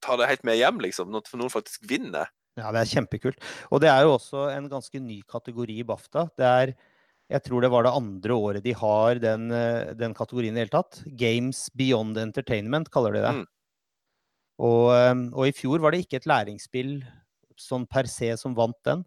tar, 0.04 0.20
det 0.20 0.30
helt 0.30 0.46
med 0.48 0.60
hjem, 0.60 0.80
liksom, 0.86 1.10
når 1.12 1.28
noen 1.36 1.52
faktisk 1.52 1.84
vinner 1.88 2.30
Ja, 2.56 2.72
det 2.72 2.82
er 2.82 2.94
kjempekult. 2.96 3.44
Og 3.72 3.80
det 3.84 3.92
er 3.92 4.06
jo 4.06 4.16
også 4.16 4.48
en 4.52 4.70
ganske 4.72 5.00
ny 5.00 5.20
kategori 5.28 5.78
i 5.80 5.86
BAFTA. 5.88 6.26
Det 6.36 6.48
er 6.48 6.74
jeg 7.32 7.44
tror 7.46 7.64
det 7.64 7.70
var 7.72 7.86
det 7.86 7.94
andre 7.96 8.36
året 8.36 8.64
de 8.64 8.74
har 8.76 9.20
den, 9.22 9.48
eh, 9.56 9.92
den 9.96 10.14
kategorien 10.16 10.52
i 10.52 10.60
det 10.60 10.66
hele 10.66 10.76
tatt. 10.76 11.00
Games 11.18 11.64
Beyond 11.78 12.18
Entertainment, 12.20 12.90
kaller 12.92 13.16
de 13.16 13.24
det. 13.24 13.32
Mm. 13.38 13.46
Og, 14.62 14.84
eh, 14.94 15.14
og, 15.32 15.46
i 15.48 15.56
fjor 15.56 15.80
var 15.82 15.94
det 15.94 16.04
ikke 16.04 16.20
et 16.20 16.28
læringsspill 16.28 17.00
sånn 17.58 17.86
per 17.88 18.08
se 18.10 18.34
som 18.40 18.56
vant 18.58 18.78
den. 18.84 19.04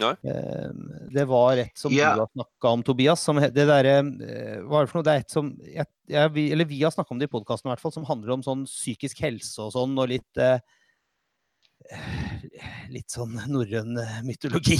Ja. 0.00 0.14
Eh, 0.24 0.70
det 1.12 1.26
var 1.28 1.60
et 1.60 1.76
som 1.78 1.92
yeah. 1.92 2.14
du 2.16 2.24
har 2.24 2.30
snakka 2.32 2.70
om, 2.76 2.84
Tobias. 2.86 3.24
Som 3.26 3.40
det 3.42 3.52
derre 3.68 3.98
Hva 4.00 4.78
er 4.80 4.86
det 4.86 4.90
for 4.90 4.98
noe? 4.98 5.06
Det 5.06 5.12
er 5.12 5.26
et 5.26 5.34
som 5.34 5.50
jeg, 5.60 5.84
jeg, 6.08 6.46
Eller 6.46 6.64
vi 6.70 6.80
har 6.80 6.94
snakka 6.94 7.12
om 7.12 7.20
det 7.20 7.28
i 7.28 7.34
podkasten 7.34 7.68
i 7.68 7.74
hvert 7.74 7.82
fall, 7.82 7.94
som 7.94 8.06
handler 8.08 8.38
om 8.38 8.46
sånn 8.46 8.64
psykisk 8.70 9.20
helse 9.26 9.66
og 9.66 9.74
sånn, 9.76 9.98
og 9.98 10.08
litt 10.14 10.44
litt 12.92 13.12
sånn 13.12 13.34
norrøn 13.50 13.98
eh, 14.00 14.18
mytologi. 14.26 14.78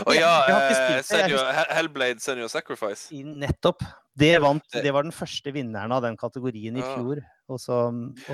Å 0.00 0.14
ja, 0.16 0.32
eh, 0.48 0.98
senior, 1.06 1.46
Hellblade 1.74 2.22
Senior 2.22 2.50
Sacrifice. 2.52 3.10
Nettopp. 3.12 3.84
Det, 4.18 4.32
vant, 4.42 4.64
det 4.74 4.90
var 4.90 5.06
den 5.06 5.14
første 5.14 5.52
vinneren 5.54 5.92
av 5.94 6.02
den 6.02 6.16
kategorien 6.18 6.74
i 6.78 6.82
fjor. 6.82 7.20
Også, 7.54 7.76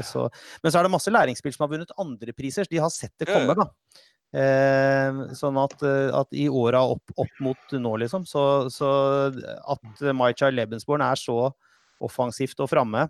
også. 0.01 0.29
Men 0.63 0.73
så 0.73 0.81
er 0.81 0.87
det 0.87 0.95
masse 0.95 1.13
læringsspill 1.13 1.53
som 1.53 1.67
har 1.67 1.75
vunnet 1.75 1.93
andre 2.01 2.33
priser. 2.37 2.69
De 2.71 2.81
har 2.81 2.93
sett 2.93 3.13
det 3.21 3.29
komme, 3.29 3.57
da. 3.59 3.69
Eh, 4.35 5.19
sånn 5.39 5.59
at, 5.61 5.77
eh, 5.87 6.09
at, 6.17 6.33
i 6.35 6.49
åra 6.49 6.81
opp, 6.95 7.13
opp, 7.21 7.35
mot 7.45 7.77
nå, 7.77 7.93
liksom, 8.03 8.25
så, 8.27 8.67
så 8.73 8.89
at 9.31 10.01
My 10.17 10.33
Child 10.33 10.59
Lebensborn 10.59 11.05
er 11.07 11.21
så 11.21 11.53
offensivt 12.03 12.59
og 12.65 12.73
framme, 12.73 13.05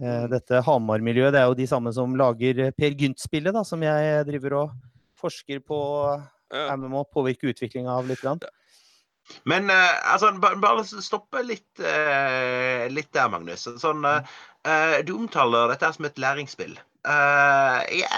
dette 0.00 0.62
Hamar-miljøet 0.64 1.34
det 1.34 1.42
er 1.42 1.50
jo 1.50 1.58
de 1.58 1.66
samme 1.68 1.92
som 1.92 2.14
lager 2.16 2.64
eh, 2.64 2.72
Per 2.76 2.96
Gynt-spillet, 2.96 3.52
da, 3.52 3.64
som 3.66 3.82
jeg 3.84 4.24
driver 4.28 4.56
og 4.62 4.78
forsker 5.20 5.60
på. 5.60 5.80
Er 6.50 6.80
med 6.80 6.96
å 6.96 7.04
påvirke 7.06 7.52
utviklinga 7.52 7.92
av 7.92 8.08
litt. 8.08 8.22
Grann. 8.24 8.40
Men 9.46 9.68
uh, 9.70 10.00
altså, 10.10 10.32
bare 10.40 10.82
stoppe 10.88 11.44
litt, 11.46 11.82
litt 12.90 13.12
der, 13.14 13.28
Magnus. 13.30 13.68
Sånn, 13.78 14.02
du 15.06 15.12
omtaler 15.14 15.70
dette 15.70 15.92
som 15.94 16.08
et 16.08 16.18
læringsspill. 16.18 16.74
Jeg, 17.06 18.08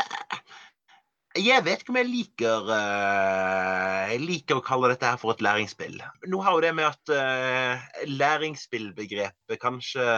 jeg, 1.37 1.65
vet 1.67 1.83
ikke 1.85 1.93
om 1.93 1.99
jeg 2.01 2.09
liker 2.09 2.71
Jeg 2.73 4.19
liker 4.25 4.59
å 4.59 4.65
kalle 4.65 4.91
dette 4.91 5.07
her 5.13 5.21
for 5.21 5.35
et 5.35 5.45
læringsspill. 5.45 6.01
Nå 6.33 6.41
har 6.47 6.57
jo 6.57 6.65
det 6.65 6.73
med 6.79 6.89
at 6.89 8.09
læringsspillbegrepet 8.09 9.61
kanskje 9.61 10.09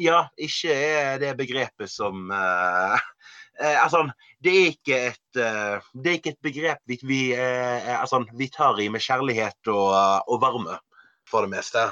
ja, 0.00 0.26
ikke 0.40 0.74
er 0.74 1.18
det 1.22 1.32
begrepet 1.38 1.90
som 1.90 2.30
uh, 2.32 2.98
altså, 3.84 4.04
det 4.42 4.52
er 4.52 4.70
ikke 4.72 5.00
et, 5.12 5.40
uh, 5.40 5.82
det 5.94 6.10
er 6.12 6.18
ikke 6.18 6.34
et 6.34 6.44
begrep 6.44 6.80
vi, 6.90 6.98
vi, 7.06 7.22
altså, 7.34 8.24
vi, 8.38 8.50
tar 8.52 8.80
i 8.82 8.88
med 8.92 9.04
kjærlighet 9.04 9.72
og, 9.72 9.92
og 10.28 10.42
varme, 10.42 10.78
for 11.28 11.46
det 11.46 11.54
meste. 11.54 11.88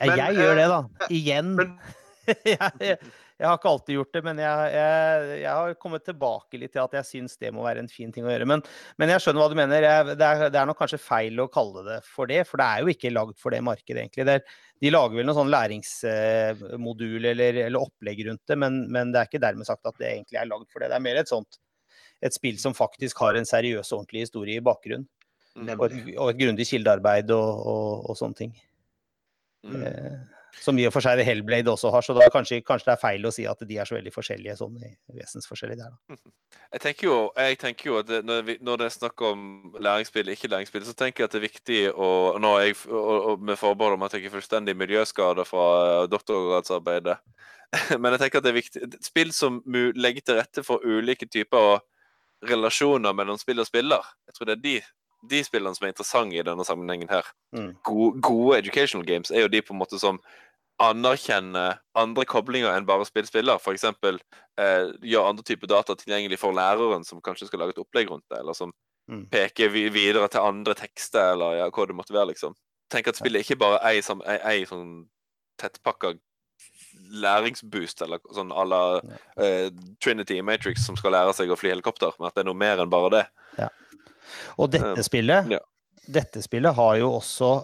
Men, 0.00 0.18
jeg 0.18 0.40
gjør 0.40 0.58
det, 0.58 0.70
da. 0.72 0.80
Igjen. 1.14 1.54
Men, 1.58 1.76
jeg, 2.54 2.98
jeg 3.44 3.50
har 3.50 3.58
ikke 3.58 3.70
alltid 3.74 3.98
gjort 3.98 4.16
det, 4.16 4.20
men 4.24 4.38
jeg, 4.40 4.68
jeg, 4.72 5.24
jeg, 5.42 5.50
har 5.52 5.74
kommet 5.76 6.04
tilbake 6.06 6.60
litt 6.60 6.72
til 6.72 6.80
at 6.80 6.94
jeg 6.96 7.08
syns 7.10 7.36
det 7.42 7.50
må 7.52 7.64
være 7.66 7.82
en 7.84 7.90
fin 7.92 8.12
ting 8.14 8.24
å 8.24 8.30
gjøre. 8.32 8.46
Men, 8.48 8.62
men 9.00 9.12
jeg 9.12 9.20
skjønner 9.20 9.42
hva 9.42 9.48
du 9.52 9.58
mener. 9.58 9.84
Jeg, 9.84 10.06
det, 10.08 10.28
er, 10.28 10.44
det, 10.48 10.60
er, 10.60 10.70
nok 10.70 10.80
kanskje 10.80 11.00
feil 11.02 11.42
å 11.44 11.50
kalle 11.52 11.84
det 11.84 11.98
for 12.08 12.30
det, 12.30 12.40
for 12.48 12.62
det 12.62 12.68
er 12.70 12.80
jo 12.80 12.94
ikke 12.94 13.12
lagd 13.12 13.36
for 13.42 13.52
det 13.52 13.60
markedet, 13.66 14.06
egentlig. 14.06 14.24
Det 14.24 14.38
er, 14.38 14.56
de 14.80 14.94
lager 14.94 15.20
vel 15.20 15.28
noen 15.28 15.38
sånn 15.42 15.52
læringsmodul 15.52 17.30
eller, 17.34 17.60
eller, 17.66 17.80
opplegg 17.84 18.24
rundt 18.30 18.42
det, 18.48 18.58
men, 18.64 18.80
men, 18.88 19.12
det 19.12 19.20
er 19.20 19.30
ikke 19.30 19.44
dermed 19.44 19.68
sagt 19.68 19.92
at 19.92 20.00
det 20.00 20.08
egentlig 20.14 20.40
er 20.40 20.48
lagd 20.48 20.70
for 20.72 20.80
det. 20.80 20.88
Det 20.90 20.98
er 20.98 21.06
mer 21.06 21.20
et 21.20 21.32
sånt 21.32 21.60
et 22.24 22.32
spill 22.32 22.56
som 22.56 22.72
faktisk 22.72 23.20
har 23.20 23.36
en 23.36 23.44
seriøs 23.44 23.90
og 23.90 23.98
ordentlig 24.00 24.24
historie 24.24 24.56
i 24.56 24.64
bakgrunnen. 24.64 25.04
Og 25.54 25.84
et, 25.86 26.14
og 26.16 26.30
et 26.32 26.38
grundig 26.40 26.64
kildearbeid 26.66 27.28
og, 27.34 27.66
og, 27.68 28.06
og 28.08 28.16
sånne 28.18 28.38
ting. 28.38 28.54
Mm. 29.68 29.82
Eh, 29.86 30.33
som 30.62 30.78
i 30.78 30.86
og 30.88 30.92
for 30.94 31.04
seg 31.04 31.20
Hellblade 31.26 31.72
også 31.72 31.90
har, 31.94 32.04
så 32.04 32.14
da 32.16 32.26
kanskje, 32.32 32.60
kanskje, 32.66 32.90
det 32.90 32.94
er 32.94 33.02
feil 33.02 33.26
å 33.26 33.32
si 33.34 33.46
at 33.48 33.60
de 33.68 33.78
er 33.80 33.88
så 33.88 33.96
veldig 33.96 34.12
forskjellige 34.14 34.56
sånn 34.60 34.78
vesensforskjellig 35.16 35.78
der, 35.80 35.94
da. 35.94 36.18
Jeg 36.74 36.82
tenker 36.82 37.06
jo, 37.06 37.16
jeg 37.38 37.58
tenker 37.60 37.86
jo 37.86 37.96
at 38.00 38.08
det, 38.08 38.18
når, 38.26 38.40
vi, 38.42 38.54
når, 38.66 38.78
det 38.80 38.86
er 38.88 38.92
snakk 38.96 39.22
om 39.28 39.42
læringsspill, 39.78 40.30
ikke 40.32 40.48
læringsspill, 40.50 40.82
så 40.88 40.94
tenker 40.98 41.22
jeg 41.22 41.28
at 41.28 41.36
det 41.36 41.38
er 41.38 41.44
viktig 41.44 41.76
å 41.94 42.08
nå 42.42 42.50
jeg, 42.64 42.74
og, 42.88 43.12
og 43.30 43.44
Med 43.46 43.60
forbehold 43.60 43.94
om 43.94 44.02
at 44.02 44.16
jeg 44.16 44.26
er 44.26 44.32
fullstendig 44.32 44.74
miljøskader 44.80 45.46
fra 45.46 45.66
uh, 45.84 46.08
doktorgradsarbeidet. 46.10 47.14
Men 48.00 48.16
jeg 48.16 48.24
tenker 48.24 48.42
at 48.42 48.48
det 48.48 48.50
er 48.50 48.58
viktig 48.58 48.90
Spill 49.06 49.30
som 49.36 49.60
legger 49.68 50.26
til 50.26 50.40
rette 50.40 50.66
for 50.66 50.82
ulike 50.82 51.30
typer 51.30 51.78
relasjoner 52.50 53.14
mellom 53.14 53.38
spill 53.38 53.62
og 53.62 53.70
spiller. 53.70 54.10
Jeg 54.26 54.36
tror 54.36 54.50
det 54.50 54.58
er 54.58 54.64
de 54.64 54.76
de 55.30 55.40
spillene 55.44 55.74
som 55.76 55.86
er 55.86 55.92
interessante 55.92 56.36
i 56.36 56.44
denne 56.44 56.64
sammenhengen 56.66 57.10
her. 57.10 57.28
Mm. 57.56 57.74
Gode, 57.86 58.20
gode, 58.20 58.58
educational 58.58 59.06
games 59.06 59.30
er 59.30 59.44
jo 59.44 59.52
de 59.52 59.62
på 59.62 59.74
en 59.74 59.80
måte 59.80 59.98
som 60.00 60.20
anerkjenne 60.82 61.64
andre 61.98 62.24
koblinger 62.26 62.74
enn 62.74 62.86
bare 62.88 63.06
spillspiller. 63.06 63.60
F.eks. 63.60 63.84
Eh, 63.84 64.90
gjøre 65.02 65.30
andre 65.30 65.46
typer 65.46 65.70
data 65.70 65.96
tilgjengelig 65.98 66.40
for 66.42 66.56
læreren 66.56 67.06
som 67.06 67.22
kanskje 67.24 67.48
skal 67.48 67.62
lage 67.62 67.76
et 67.76 67.82
opplegg 67.82 68.10
rundt 68.10 68.26
det, 68.30 68.40
eller 68.40 68.56
som 68.58 68.72
mm. 69.10 69.26
peker 69.32 69.72
videre 69.72 70.28
til 70.32 70.44
andre 70.44 70.76
tekster, 70.78 71.34
eller 71.34 71.60
ja, 71.60 71.70
hva 71.70 71.88
det 71.88 71.98
måtte 71.98 72.16
være, 72.16 72.32
liksom. 72.34 72.56
Tenk 72.92 73.10
at 73.10 73.18
spillet 73.18 73.44
ikke 73.44 73.60
bare 73.62 73.80
er 73.88 74.00
som 74.04 74.22
ei, 74.26 74.62
sånn 74.68 75.04
tettpakka 75.60 76.14
læringsboost, 77.14 78.02
eller 78.04 78.22
sånn 78.34 78.50
à 78.54 78.64
la 78.66 78.82
eh, 79.40 79.68
Trinity 80.02 80.40
Matrix 80.42 80.86
som 80.86 80.98
skal 80.98 81.14
lære 81.14 81.34
seg 81.36 81.52
å 81.52 81.58
fly 81.58 81.74
helikopter, 81.74 82.14
men 82.18 82.28
at 82.28 82.36
det 82.36 82.44
er 82.44 82.50
noe 82.50 82.58
mer 82.58 82.82
enn 82.82 82.92
bare 82.92 83.12
det. 83.14 83.24
Ja. 83.58 83.70
Og 84.58 84.70
dette 84.72 85.04
spillet, 85.06 85.50
ja. 85.52 85.60
dette 86.10 86.42
spillet 86.42 86.74
har 86.74 86.98
jo 86.98 87.12
også 87.18 87.56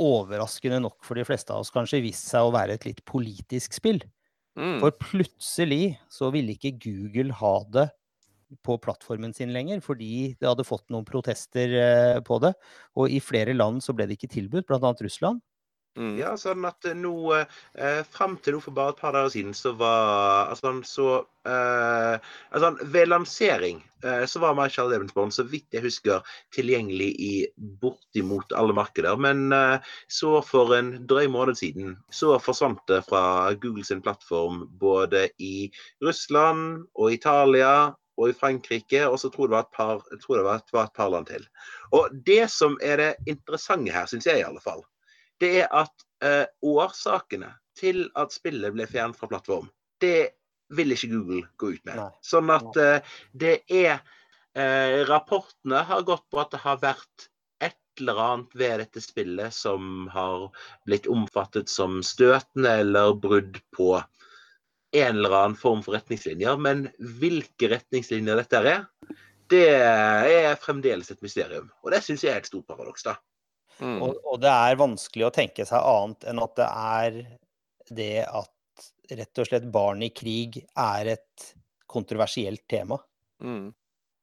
overraskende 0.00 0.80
nok 0.82 1.04
for 1.06 1.18
de 1.18 1.24
fleste 1.26 1.54
av 1.54 1.62
oss 1.62 1.72
kanskje 1.74 2.02
vist 2.04 2.30
seg 2.30 2.46
å 2.46 2.54
være 2.54 2.78
et 2.78 2.86
litt 2.88 3.02
politisk 3.08 3.76
spill. 3.76 4.00
Mm. 4.58 4.78
For 4.82 4.94
plutselig 5.00 5.96
så 6.12 6.30
ville 6.34 6.54
ikke 6.54 6.76
Google 6.82 7.34
ha 7.40 7.54
det 7.74 7.88
på 8.62 8.76
plattformen 8.82 9.32
sin 9.34 9.52
lenger, 9.54 9.80
fordi 9.82 10.34
det 10.38 10.46
hadde 10.46 10.66
fått 10.66 10.86
noen 10.92 11.06
protester 11.08 11.72
eh, 11.78 12.20
på 12.26 12.38
det. 12.44 12.52
Og 13.00 13.10
i 13.10 13.20
flere 13.22 13.56
land 13.56 13.82
så 13.82 13.94
ble 13.96 14.06
det 14.06 14.18
ikke 14.18 14.34
tilbudt, 14.36 14.68
bl.a. 14.68 14.94
Russland. 15.02 15.42
Mm. 15.94 16.16
Ja, 16.18 16.32
sånn 16.34 16.64
at 16.66 16.88
nå 16.98 17.14
eh, 17.38 18.00
Fram 18.10 18.32
til 18.42 18.56
nå 18.56 18.60
for 18.64 18.74
bare 18.74 18.96
et 18.96 18.98
par 18.98 19.14
dager 19.14 19.30
siden 19.30 19.52
så 19.54 19.70
var 19.78 20.48
altså, 20.50 20.72
så, 20.90 21.10
eh, 21.46 22.30
altså, 22.50 22.72
Ved 22.90 23.12
lansering 23.12 23.78
eh, 24.02 24.24
så 24.26 24.40
var 24.42 24.56
Michael 24.58 24.90
Lebensborn, 24.90 25.30
så 25.30 25.44
vidt 25.46 25.76
jeg 25.76 25.84
husker, 25.84 26.24
tilgjengelig 26.56 27.12
i 27.22 27.32
bortimot 27.82 28.50
alle 28.58 28.74
markeder. 28.74 29.14
Men 29.22 29.54
eh, 29.54 29.92
så 30.10 30.40
for 30.42 30.74
en 30.74 30.96
drøy 31.06 31.28
måned 31.30 31.60
siden 31.60 31.94
så 32.10 32.40
forsvant 32.42 32.82
det 32.90 33.04
fra 33.06 33.52
Google 33.62 33.86
sin 33.86 34.02
plattform 34.02 34.64
både 34.80 35.28
i 35.38 35.68
Russland 36.02 36.88
og 36.98 37.14
Italia 37.14 37.92
og 38.18 38.30
i 38.30 38.34
Frankrike, 38.38 39.06
og 39.06 39.20
så 39.22 39.30
tror 39.30 39.46
jeg 39.46 39.52
det 39.52 39.56
var 39.56 39.64
et 39.68 39.78
par, 39.78 40.74
var 40.74 40.84
et 40.88 40.98
par 40.98 41.14
land 41.14 41.30
til. 41.30 41.46
Og 41.94 42.10
Det 42.26 42.50
som 42.50 42.74
er 42.82 42.98
det 42.98 43.12
interessante 43.30 43.94
her, 43.94 44.10
syns 44.10 44.26
jeg 44.26 44.42
i 44.42 44.46
alle 44.46 44.62
fall, 44.62 44.82
det 45.42 45.52
er 45.64 45.68
at 45.74 46.06
eh, 46.24 46.46
årsakene 46.62 47.52
til 47.78 48.06
at 48.18 48.34
spillet 48.34 48.74
ble 48.74 48.86
fjernet 48.90 49.18
fra 49.18 49.30
plattform, 49.30 49.68
det 50.02 50.34
vil 50.74 50.94
ikke 50.94 51.10
Google 51.12 51.44
gå 51.60 51.74
ut 51.74 51.84
med. 51.86 51.98
Nei. 52.00 52.10
Sånn 52.24 52.50
at 52.54 52.80
eh, 52.80 53.14
det 53.36 53.54
er 53.68 53.96
eh, 53.98 55.02
Rapportene 55.08 55.84
har 55.88 56.06
gått 56.06 56.26
på 56.30 56.42
at 56.42 56.54
det 56.54 56.62
har 56.64 56.80
vært 56.82 57.28
et 57.64 58.00
eller 58.00 58.22
annet 58.24 58.56
ved 58.58 58.80
dette 58.82 59.02
spillet 59.02 59.54
som 59.54 60.08
har 60.14 60.48
blitt 60.88 61.08
omfattet 61.10 61.70
som 61.70 62.00
støtende 62.06 62.78
eller 62.84 63.14
brudd 63.18 63.60
på 63.76 63.94
en 64.94 65.16
eller 65.18 65.34
annen 65.34 65.58
form 65.58 65.82
for 65.82 65.96
retningslinjer. 65.98 66.58
Men 66.62 66.88
hvilke 67.20 67.70
retningslinjer 67.74 68.38
dette 68.38 68.62
er, 68.62 68.84
det 69.50 69.66
er 69.74 70.54
fremdeles 70.62 71.10
et 71.10 71.22
mysterium. 71.22 71.68
Og 71.82 71.92
det 71.92 72.02
syns 72.06 72.24
jeg 72.24 72.32
er 72.32 72.42
et 72.42 72.50
stort 72.50 72.66
paradoks, 72.70 73.04
da. 73.06 73.18
Mm. 73.80 74.00
Og, 74.02 74.18
og, 74.22 74.36
det 74.42 74.50
er 74.52 74.80
vanskelig 74.80 75.26
å 75.26 75.34
tenke 75.34 75.66
seg 75.66 75.82
annet 75.82 76.28
enn 76.30 76.42
at 76.42 76.58
det 76.58 76.68
er 76.68 77.16
det 77.94 78.12
at 78.24 78.50
rett 79.14 79.40
og 79.40 79.48
slett 79.48 79.66
barn 79.72 80.02
i 80.06 80.10
krig 80.14 80.60
er 80.62 81.14
et 81.16 81.48
kontroversielt 81.90 82.64
tema. 82.70 82.98
Mm. 83.42 83.72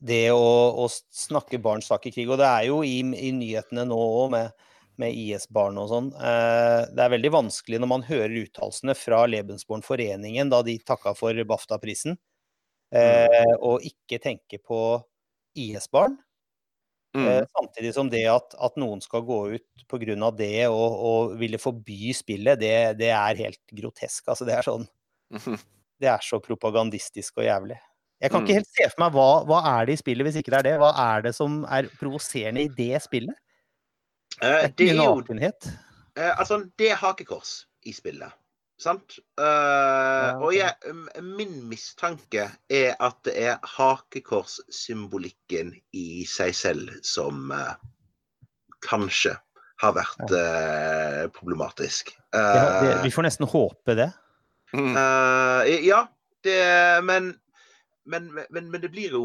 Det 0.02 0.32
å, 0.34 0.48
å, 0.82 0.88
snakke 0.90 1.62
barns 1.62 1.92
sak 1.92 2.08
i 2.10 2.14
krig. 2.16 2.30
Og 2.32 2.40
det 2.42 2.48
er 2.50 2.68
jo 2.72 2.82
i, 2.86 3.00
i 3.00 3.32
nyhetene 3.36 3.86
nå 3.88 4.00
òg 4.02 4.32
med, 4.34 4.66
med 5.02 5.14
IS-barn 5.14 5.78
og 5.82 5.92
sånn. 5.92 6.10
Eh, 6.18 6.80
det 6.90 7.06
er 7.06 7.14
veldig 7.14 7.34
vanskelig 7.38 7.82
når 7.82 7.92
man 7.92 8.08
hører 8.08 8.40
uttalelsene 8.42 8.98
fra 8.98 9.22
Lebensborn-foreningen 9.30 10.52
da 10.52 10.64
de 10.66 10.80
takka 10.82 11.14
for 11.18 11.38
BAFTA-prisen, 11.54 12.18
eh, 12.96 13.38
mm. 13.38 13.56
og 13.60 13.86
ikke 13.88 14.22
tenke 14.24 14.62
på 14.66 14.82
IS-barn. 15.62 16.18
Mm. 17.16 17.28
Eh, 17.28 17.44
samtidig 17.52 17.92
som 17.96 18.10
det 18.12 18.24
at, 18.32 18.56
at, 18.56 18.78
noen 18.80 19.02
skal 19.04 19.26
gå 19.28 19.40
ut 19.58 19.86
pga. 19.92 20.32
det 20.38 20.68
og, 20.70 20.96
og, 20.96 21.34
ville 21.40 21.60
forby 21.60 22.14
spillet, 22.16 22.60
det, 22.60 22.98
det, 23.02 23.12
er 23.12 23.42
helt 23.44 23.62
grotesk. 23.68 24.30
Altså, 24.32 24.48
det 24.48 24.56
er 24.56 24.68
sånn 24.68 24.88
Det 26.02 26.10
er 26.10 26.24
så 26.26 26.40
propagandistisk 26.42 27.38
og 27.38 27.46
jævlig. 27.46 27.78
Jeg 28.22 28.32
kan 28.32 28.42
ikke 28.42 28.54
mm. 28.54 28.60
helt 28.62 28.72
se 28.74 28.88
for 28.90 29.02
meg 29.04 29.16
hva, 29.18 29.30
hva 29.50 29.60
er 29.76 29.88
det 29.90 29.96
i 29.98 30.02
spillet 30.02 30.28
hvis 30.28 30.38
ikke 30.42 30.54
det 30.54 30.60
er 30.60 30.68
det? 30.70 30.74
Hva 30.82 30.92
er 31.04 31.24
det 31.26 31.34
som 31.38 31.62
er 31.70 31.90
provoserende 32.00 32.64
i 32.64 32.72
det 32.74 33.02
spillet? 33.04 33.38
Eh, 34.42 34.68
det 34.78 34.92
er 34.94 35.02
jo 35.02 35.22
eh, 35.36 36.32
Altså, 36.32 36.62
det 36.80 36.94
er 36.94 37.02
hakekors 37.02 37.66
i 37.86 37.94
spillet. 37.94 38.34
Sant? 38.82 39.20
Uh, 39.38 39.46
ja, 39.46 40.34
okay. 40.34 40.42
Og 40.42 40.56
jeg, 40.56 40.74
min 41.22 41.70
mistanke 41.70 42.50
er 42.72 42.96
at 42.98 43.18
det 43.28 43.36
er 43.38 43.60
hakekorssymbolikken 43.76 45.76
i 45.94 46.26
seg 46.30 46.56
selv 46.58 46.90
som 47.06 47.52
uh, 47.54 47.76
kanskje 48.88 49.36
har 49.82 49.94
vært 49.98 50.34
uh, 50.34 51.30
problematisk. 51.36 52.16
Ja, 52.34 52.82
det, 52.82 53.04
vi 53.06 53.12
får 53.14 53.24
nesten 53.28 53.48
håpe 53.50 53.96
det. 53.98 54.12
Mm. 54.72 54.96
ja, 55.84 56.06
det, 56.48 56.60
men, 57.04 57.34
men, 58.08 58.30
men, 58.40 58.70
men, 58.72 58.80
det 58.80 58.88
blir 58.94 59.12
jo 59.18 59.24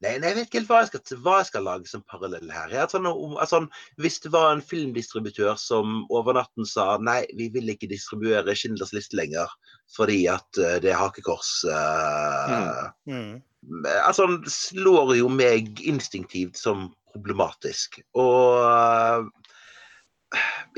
Nei, 0.00 0.14
nei, 0.16 0.30
jeg 0.30 0.36
vet 0.38 0.46
ikke 0.46 0.58
helt 0.60 0.70
hva 0.70 0.78
jeg 0.80 0.88
skal, 0.88 1.18
hva 1.24 1.34
jeg 1.40 1.48
skal 1.50 1.66
lage 1.68 1.90
som 1.90 2.04
parallell 2.08 2.52
her. 2.54 2.72
Sånn, 2.88 3.08
altså, 3.10 3.58
hvis 4.00 4.16
det 4.24 4.30
var 4.32 4.54
en 4.54 4.62
filmdistributør 4.64 5.58
som 5.60 6.06
over 6.08 6.38
natten 6.38 6.68
sa 6.68 6.94
nei, 7.04 7.18
vi 7.36 7.50
vil 7.52 7.68
ikke 7.74 7.90
distribuere 7.90 8.54
Schindlers 8.56 8.94
liste 8.96 9.18
lenger 9.20 9.52
fordi 9.92 10.22
at 10.30 10.48
uh, 10.62 10.78
det 10.80 10.92
er 10.92 11.00
hakekors 11.00 11.50
uh, 11.68 12.88
mm. 13.04 13.12
Mm. 13.12 13.84
Altså, 14.06 14.28
slår 14.48 15.16
jo 15.18 15.28
meg 15.34 15.82
instinktivt 15.84 16.56
som 16.56 16.88
problematisk. 17.12 18.00
Og 18.16 19.28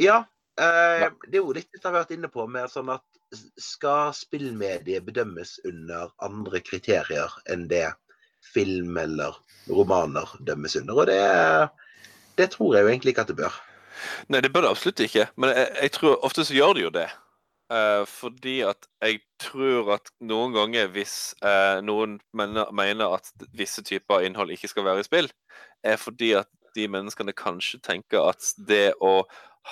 ja, 0.01 0.23
Uh, 0.61 1.09
Det 1.31 1.39
er 1.39 1.41
jo 1.41 1.55
litt 1.57 1.71
det 1.73 1.79
jeg 1.81 1.87
har 1.87 1.95
vært 1.97 2.11
inne 2.13 2.29
på, 2.29 2.45
med 2.45 2.69
sånn 2.69 2.91
at 2.93 3.05
skal 3.57 4.13
spillmediet 4.13 5.07
bedømmes 5.07 5.55
under 5.65 6.11
andre 6.21 6.61
kriterier 6.61 7.33
enn 7.49 7.65
det 7.71 7.87
film 8.55 8.97
eller 9.01 9.39
romaner 9.71 10.37
dømmes 10.47 10.77
under. 10.81 11.03
Og 11.03 11.07
det, 11.11 11.21
det 12.39 12.51
tror 12.55 12.77
jeg 12.77 12.85
jo 12.87 12.93
egentlig 12.93 13.15
ikke 13.15 13.27
at 13.27 13.33
det 13.33 13.41
bør. 13.41 13.59
Nei, 14.29 14.41
det 14.43 14.53
bør 14.53 14.67
det 14.67 14.73
absolutt 14.75 15.03
ikke. 15.05 15.29
Men 15.37 15.55
jeg, 15.55 15.69
jeg 15.83 15.95
tror 15.99 16.25
ofte 16.27 16.45
så 16.45 16.57
gjør 16.57 16.79
det 16.79 16.87
jo 16.87 16.95
det. 16.95 17.09
Eh, 17.73 18.05
fordi 18.07 18.61
at 18.67 18.89
jeg 19.01 19.21
tror 19.41 19.95
at 19.95 20.11
noen 20.21 20.53
ganger 20.57 20.91
hvis 20.93 21.33
eh, 21.45 21.79
noen 21.85 22.19
mener, 22.37 22.73
mener, 22.75 23.15
at 23.17 23.31
visse 23.57 23.85
typer 23.87 24.27
innhold 24.27 24.53
ikke 24.53 24.69
skal 24.69 24.85
være 24.89 25.05
i 25.05 25.07
spill, 25.07 25.31
er 25.85 25.97
fordi 26.01 26.33
at 26.43 26.51
de 26.77 26.89
menneskene 26.89 27.33
kanskje 27.37 27.81
tenker 27.85 28.29
at 28.33 28.53
det 28.69 28.93
å 29.01 29.23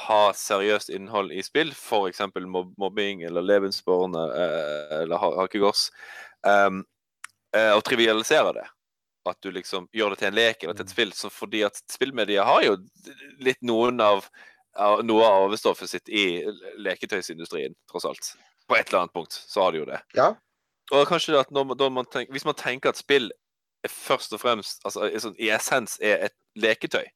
ha 0.06 0.20
seriøst 0.36 0.92
innhold 0.94 1.32
i 1.34 1.42
spill, 1.42 1.74
f.eks. 1.74 2.22
Mob 2.46 2.72
mobbing 2.78 3.24
eller 3.26 3.44
levensborn 3.44 4.14
eh, 4.14 4.96
eller 5.02 5.20
hakegårds, 5.20 5.88
um, 6.46 6.84
eh, 7.56 7.72
og 7.76 7.82
trivialisere 7.86 8.52
det. 8.56 8.66
At 9.28 9.36
du 9.44 9.50
liksom 9.52 9.88
gjør 9.92 10.14
det 10.14 10.22
til 10.22 10.30
en 10.30 10.38
lek 10.38 10.62
eller 10.62 10.76
til 10.76 10.86
et 10.86 10.92
mm. 10.92 10.94
spill. 10.94 11.12
Så 11.16 11.30
fordi 11.32 11.64
at 11.66 11.80
spillmedia 11.92 12.44
har 12.48 12.64
jo 12.64 12.76
litt 13.44 13.60
noen 13.66 14.00
av, 14.04 14.24
av 14.78 15.04
noe 15.04 15.26
av 15.26 15.46
arvestoffet 15.46 15.92
sitt 15.92 16.08
i 16.08 16.24
leketøysindustrien, 16.80 17.76
tross 17.90 18.08
alt. 18.08 18.32
På 18.70 18.78
et 18.78 18.88
eller 18.88 19.04
annet 19.04 19.16
punkt 19.16 19.36
så 19.36 19.66
har 19.66 19.74
de 19.74 19.82
jo 19.82 19.90
det. 19.90 20.00
Ja. 20.16 20.32
Og 20.90 21.06
kanskje 21.06 21.38
at 21.38 21.52
når, 21.54 21.90
man 21.90 22.06
tenker, 22.06 22.32
Hvis 22.32 22.46
man 22.48 22.58
tenker 22.58 22.90
at 22.90 22.98
spill 22.98 23.30
først 23.88 24.34
og 24.36 24.42
fremst, 24.42 24.82
altså 24.84 25.08
sånn, 25.22 25.38
i 25.40 25.48
essens, 25.52 25.96
er 26.04 26.26
et 26.26 26.36
leketøy, 26.60 27.06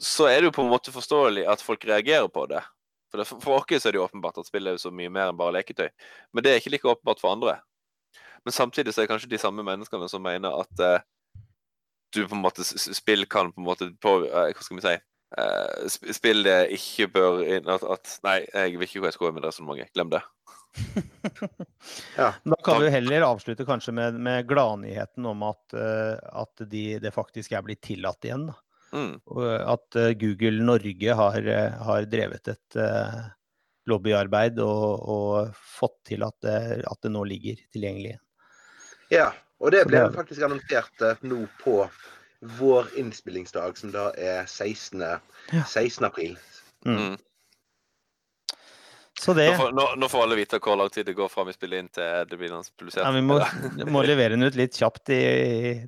så 0.00 0.28
er 0.28 0.40
det 0.40 0.50
jo 0.50 0.54
på 0.56 0.64
en 0.64 0.72
måte 0.72 0.92
forståelig 0.92 1.46
at 1.48 1.64
folk 1.64 1.84
reagerer 1.88 2.28
på 2.32 2.46
det. 2.48 2.62
For, 3.10 3.20
det, 3.20 3.26
for 3.44 3.58
oss 3.58 3.86
er 3.86 3.94
det 3.94 4.00
jo 4.00 4.06
åpenbart 4.06 4.38
at 4.40 4.48
spill 4.48 4.66
er 4.66 4.76
jo 4.76 4.82
så 4.86 4.92
mye 4.92 5.12
mer 5.12 5.30
enn 5.30 5.38
bare 5.38 5.54
leketøy. 5.58 5.88
Men 6.32 6.44
det 6.44 6.52
er 6.52 6.60
ikke 6.60 6.72
like 6.74 6.90
åpenbart 6.90 7.22
for 7.22 7.32
andre. 7.32 7.58
Men 8.46 8.54
samtidig 8.54 8.94
så 8.94 9.02
er 9.02 9.06
det 9.06 9.10
kanskje 9.10 9.32
de 9.32 9.42
samme 9.42 9.64
menneskene 9.66 10.06
som 10.10 10.22
mener 10.22 10.54
at 10.54 10.82
uh, 10.82 11.02
du 12.14 12.22
på 12.22 12.36
en 12.36 12.44
måte 12.44 12.62
spill 12.64 13.26
kan 13.26 13.50
på 13.52 13.62
en 13.62 13.66
måte 13.66 13.90
på, 14.02 14.12
uh, 14.28 14.46
Hva 14.54 14.62
skal 14.62 14.78
vi 14.78 14.84
si 14.84 14.94
uh, 14.94 16.12
Spill 16.14 16.46
ikke 16.76 17.08
bør 17.16 17.42
inn 17.42 17.66
at, 17.72 17.82
at, 17.82 18.18
Nei, 18.26 18.38
jeg 18.46 18.76
vil 18.76 18.86
ikke 18.86 19.02
gå 19.02 19.10
i 19.10 19.16
skole 19.16 19.34
med 19.34 19.42
det 19.42 19.50
resonnementet. 19.50 19.90
Glem 19.98 20.14
det. 20.14 20.22
ja. 22.20 22.30
Da 22.44 22.60
kan 22.64 22.78
vi 22.84 22.92
heller 22.94 23.26
avslutte 23.26 23.66
kanskje 23.66 23.96
med, 23.96 24.20
med 24.22 24.46
gladnyheten 24.46 25.26
om 25.26 25.42
at, 25.48 25.74
at 25.74 26.66
de, 26.70 26.84
det 27.02 27.14
faktisk 27.16 27.56
er 27.56 27.64
blitt 27.66 27.82
tillatt 27.88 28.28
igjen. 28.28 28.50
Mm. 28.92 29.16
At 29.66 29.96
Google 30.20 30.62
Norge 30.62 31.16
har, 31.18 31.48
har 31.88 32.06
drevet 32.12 32.52
et 32.52 32.78
lobbyarbeid 33.90 34.60
og, 34.62 35.08
og, 35.12 35.56
fått 35.76 35.98
til 36.12 36.24
at 36.26 36.36
det, 36.44 36.58
at 36.88 37.02
det 37.04 37.12
nå 37.14 37.24
ligger 37.28 37.60
tilgjengelig. 37.74 38.16
Ja, 39.12 39.30
og 39.62 39.72
det 39.72 39.84
ble 39.88 40.02
faktisk 40.14 40.42
annonsert 40.46 41.04
eh, 41.06 41.22
nå 41.26 41.44
på 41.62 41.78
vår 42.58 42.90
innspillingsdag, 43.00 43.78
som 43.78 43.94
da 43.94 44.10
er 44.18 44.44
16. 44.46 45.02
16. 45.64 46.04
april. 46.04 46.36
Mm. 46.84 46.98
mm. 46.98 47.16
Så 49.20 49.32
det... 49.32 49.50
Nå 49.50 49.56
får, 49.56 49.72
nå, 49.72 49.84
nå, 49.96 50.08
får, 50.12 50.22
alle 50.22 50.36
vite 50.36 50.58
hvor 50.60 50.76
lang 50.76 50.90
tid 50.92 51.06
det 51.08 51.14
går 51.16 51.30
fra 51.32 51.46
vi 51.48 51.54
spiller 51.56 51.80
inn 51.80 51.88
til 51.88 52.26
det 52.28 52.36
blir 52.36 52.52
publisert. 52.52 53.00
Ja, 53.00 53.10
vi 53.14 53.22
må, 53.24 53.38
må, 53.94 54.02
levere 54.04 54.36
den 54.36 54.44
ut 54.44 54.58
litt 54.58 54.76
kjapt 54.76 55.08
i, 55.14 55.22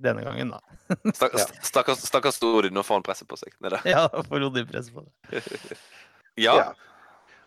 denne 0.01 0.25
gangen, 0.25 0.55
da. 0.55 0.63
Stakkars, 1.19 1.51
stakkars, 1.69 2.07
stakkars 2.09 2.41
Odin, 2.49 2.73
nå 2.73 2.85
får 2.87 3.01
han 3.01 3.05
presset 3.05 3.29
på 3.29 3.37
seg. 3.37 3.53
Ja, 3.85 4.07
får 4.09 4.47
Odin 4.49 4.69
presset 4.71 4.97
på 4.97 5.05
det. 5.05 5.43
ja. 6.47 6.57
ja. 6.57 6.69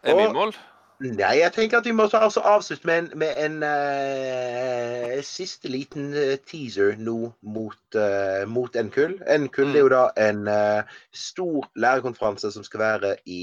Er 0.04 0.18
vi 0.18 0.28
i 0.28 0.34
mål? 0.34 0.54
Nei, 1.02 1.40
jeg 1.40 1.50
tenker 1.56 1.80
at 1.80 1.88
vi 1.90 1.94
må 1.98 2.06
altså 2.14 2.44
avslutte 2.46 2.86
med 2.86 2.98
en, 3.00 3.08
med 3.18 3.38
en 3.42 3.56
uh, 3.66 5.16
siste 5.26 5.70
liten 5.74 6.12
uh, 6.14 6.36
teaser 6.46 6.94
nå 7.02 7.32
mot, 7.42 7.98
uh, 7.98 8.44
mot 8.46 8.78
NKUL. 8.78 9.16
NKUL 9.46 9.72
mm. 9.72 9.74
er 9.74 9.82
jo 9.82 9.90
da 9.94 10.04
en 10.22 10.44
stor 11.14 11.66
lærerkonferanse 11.74 12.54
som 12.54 12.66
skal 12.68 12.84
være 12.84 13.16
i 13.26 13.42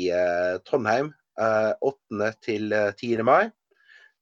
Trondheim 0.70 1.10
8. 1.38 2.32
til 2.46 2.70
10. 2.70 3.26
mai. 3.26 3.50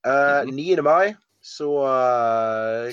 9. 0.05 0.51
Mm. 0.51 0.83
mai 0.85 1.13
så 1.41 1.71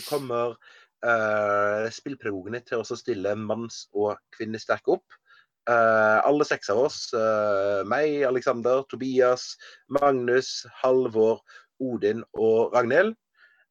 kommer 0.09 0.57
uh, 1.05 1.91
spillpedagogene 1.93 2.61
til 2.69 2.85
å 2.85 2.99
stille 2.99 3.37
manns- 3.39 3.87
og 3.93 4.19
kvinnesterke 4.37 4.99
opp. 4.99 5.21
Uh, 5.65 6.21
alle 6.29 6.45
seks 6.45 6.69
av 6.69 6.83
oss, 6.83 6.99
uh, 7.17 7.81
meg, 7.89 8.21
Alexander, 8.29 8.83
Tobias, 8.91 9.55
Magnus, 9.89 10.67
Halvor, 10.83 11.41
Odin 11.81 12.21
og 12.37 12.75
Ragnhild. 12.75 13.15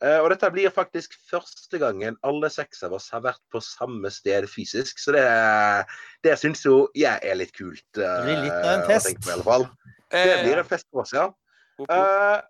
Uh, 0.02 0.18
og 0.24 0.32
dette 0.34 0.50
blir 0.52 0.74
faktisk 0.74 1.14
første 1.30 1.78
gangen 1.80 2.18
alle 2.26 2.50
seks 2.52 2.82
av 2.84 2.96
oss 2.98 3.12
har 3.14 3.22
vært 3.28 3.44
på 3.54 3.62
samme 3.62 4.10
sted 4.12 4.50
fysisk. 4.50 4.98
Så 5.00 5.14
det, 5.14 5.28
det 6.26 6.34
syns 6.42 6.66
jo 6.66 6.88
jeg 6.98 7.22
er 7.22 7.38
litt 7.38 7.54
kult. 7.54 7.86
det 7.94 8.10
blir 8.26 8.42
litt 8.42 8.58
av 8.58 8.72
en 8.74 8.90
fest. 8.90 9.14
På, 9.22 9.30
i 9.30 9.36
alle 9.38 9.48
fall. 9.48 9.70
Det 10.10 10.42
blir 10.42 10.64
en 10.64 10.70
fest 10.74 10.90
for 10.90 11.06
oss, 11.06 11.14
ja. 11.14 11.30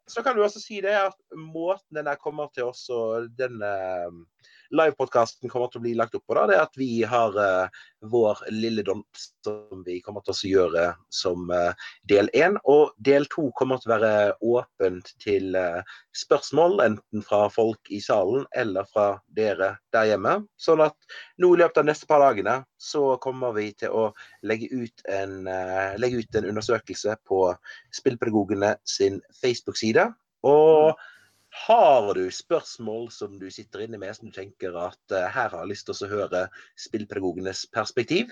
så 0.08 0.24
kan 0.24 0.36
du 0.36 0.44
også 0.44 0.60
si 0.64 0.82
det 0.84 0.96
at 1.00 1.20
måten 1.36 2.00
den 2.00 2.10
kommer 2.24 2.50
til 2.56 2.72
oss 2.72 2.88
og 2.92 3.30
denne 3.40 3.76
livepodkasten 4.74 5.52
kommer 5.52 5.70
til 5.72 5.82
å 5.82 5.84
bli 5.86 5.94
lagt 5.98 6.16
opp 6.18 6.26
på, 6.28 6.36
da, 6.38 6.46
det 6.50 6.58
er 6.58 6.66
at 6.66 6.78
vi 6.80 6.90
har 7.08 7.36
uh, 7.38 7.82
vår 8.10 8.42
lille 8.54 8.84
dont 8.86 9.24
som 9.46 9.84
vi 9.86 10.00
kommer 10.04 10.24
til 10.26 10.34
å 10.34 10.52
gjøre 10.52 10.86
som 11.14 11.52
uh, 11.54 11.72
del 12.10 12.30
én. 12.38 12.58
Og 12.70 12.94
del 13.06 13.28
to 13.34 13.50
kommer 13.60 13.82
til 13.82 13.92
å 13.92 13.96
være 13.96 14.12
åpent 14.42 15.14
til 15.24 15.58
uh, 15.58 15.82
spørsmål, 16.18 16.80
enten 16.86 17.26
fra 17.26 17.46
folk 17.54 17.94
i 17.94 18.02
salen 18.04 18.48
eller 18.58 18.90
fra 18.90 19.08
dere 19.38 19.76
der 19.96 20.10
hjemme. 20.12 20.40
Sånn 20.58 20.84
at 20.86 20.98
nå 21.42 21.54
i 21.54 21.62
løpet 21.62 21.84
av 21.84 21.90
neste 21.90 22.10
par 22.10 22.24
dagene 22.26 22.60
så 22.82 23.14
kommer 23.24 23.56
vi 23.56 23.70
til 23.78 23.94
å 23.94 24.10
legge 24.44 24.68
ut 24.74 25.06
en, 25.08 25.46
legge 26.02 26.20
ut 26.20 26.36
en 26.36 26.50
undersøkelse 26.52 27.16
på 27.30 27.46
Spillpedagogene 27.96 28.76
sin 28.90 29.22
Facebook-side. 29.40 30.10
Og. 30.44 31.00
Har 31.54 32.14
du 32.18 32.32
spørsmål 32.32 33.12
som 33.14 33.36
du 33.40 33.46
sitter 33.54 33.84
inne 33.86 34.00
med, 34.02 34.16
som 34.18 34.30
du 34.30 34.34
tenker 34.34 34.74
at 34.80 35.14
uh, 35.14 35.28
her 35.30 35.52
har 35.52 35.60
jeg 35.62 35.70
lyst 35.70 35.86
til 35.86 36.08
å 36.08 36.10
høre 36.10 36.48
spillpedagogenes 36.82 37.68
perspektiv? 37.74 38.32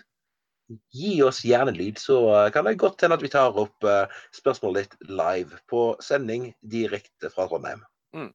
Gi 0.95 1.19
oss 1.21 1.43
gjerne 1.45 1.73
lyd, 1.75 1.99
så 2.01 2.17
uh, 2.31 2.47
kan 2.53 2.65
det 2.65 2.79
godt 2.81 3.05
hende 3.05 3.19
at 3.19 3.25
vi 3.25 3.29
tar 3.29 3.57
opp 3.61 3.85
uh, 3.85 4.09
spørsmålet 4.33 4.89
ditt 4.89 5.11
live 5.13 5.61
på 5.69 5.83
sending 6.01 6.49
direkte 6.73 7.29
fra 7.29 7.45
Trondheim. 7.51 7.85
Mm. 8.11 8.33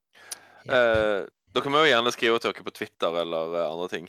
dere 0.67 1.71
må 1.71 1.83
jo 1.85 1.91
gjerne 1.91 2.13
skrive 2.15 2.39
til 2.41 2.55
dere 2.55 2.65
på 2.65 2.73
Twitter 2.79 3.19
eller 3.21 3.59
andre 3.67 3.91
ting. 3.93 4.07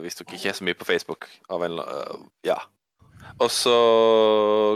hvis 0.00 0.16
dere 0.16 0.38
ikke 0.38 0.48
er 0.48 0.56
så 0.56 0.64
mye 0.64 0.78
på 0.78 0.86
Facebook. 0.88 1.26
Av 1.52 1.62
en, 1.66 1.76
ja, 2.46 2.56
og 3.42 3.50
så 3.52 3.76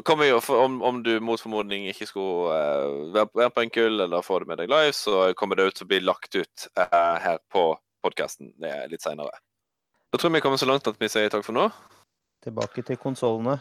kommer 0.05 0.29
jo, 0.29 0.41
om, 0.57 0.81
om, 0.83 1.03
du 1.03 1.15
mot 1.25 1.41
formodning 1.41 1.87
ikke 1.91 2.09
skulle 2.09 2.57
uh, 2.57 3.29
være 3.37 3.51
på 3.55 3.65
en 3.65 3.73
kull 3.73 4.05
eller 4.05 4.27
få 4.27 4.41
det 4.43 4.51
med 4.51 4.61
deg 4.61 4.73
live, 4.73 4.93
så 4.97 5.31
kommer 5.39 5.57
det 5.57 5.71
ut 5.71 5.79
til 5.79 5.87
å 5.87 5.91
bli 5.93 6.01
lagt 6.05 6.37
ut 6.37 6.67
uh, 6.77 7.17
her 7.23 7.41
på 7.53 7.73
podkasten 8.05 8.53
litt 8.91 9.05
seinere. 9.05 9.33
Da 10.11 10.19
tror 10.19 10.33
vi 10.35 10.43
kommer 10.43 10.61
så 10.61 10.69
langt 10.69 10.89
at 10.89 10.97
vi 11.01 11.09
sier 11.13 11.31
takk 11.33 11.45
for 11.47 11.57
nå. 11.57 11.69
Tilbake 12.45 12.83
til 12.87 12.99
konsollene. 13.01 13.59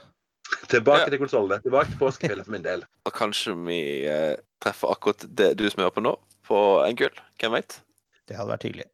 Tilbake 0.72 1.06
ja. 1.06 1.10
til 1.12 1.22
konsollene. 1.22 1.60
Tilbake 1.64 1.92
til 1.92 2.00
påskefjellet 2.00 2.48
for 2.48 2.56
min 2.56 2.66
del. 2.66 2.86
Og 3.08 3.14
kanskje 3.16 3.54
vi 3.68 3.82
uh, 4.10 4.36
treffer 4.64 4.96
akkurat 4.96 5.28
det 5.28 5.52
du 5.60 5.68
som 5.70 5.84
hører 5.84 5.96
på 5.96 6.06
nå, 6.06 6.16
på 6.48 6.62
en 6.86 7.00
kull. 7.00 7.22
Hvem 7.42 7.56
veit? 7.58 7.82
Det 8.30 8.38
hadde 8.38 8.52
vært 8.56 8.66
hyggelig. 8.68 8.88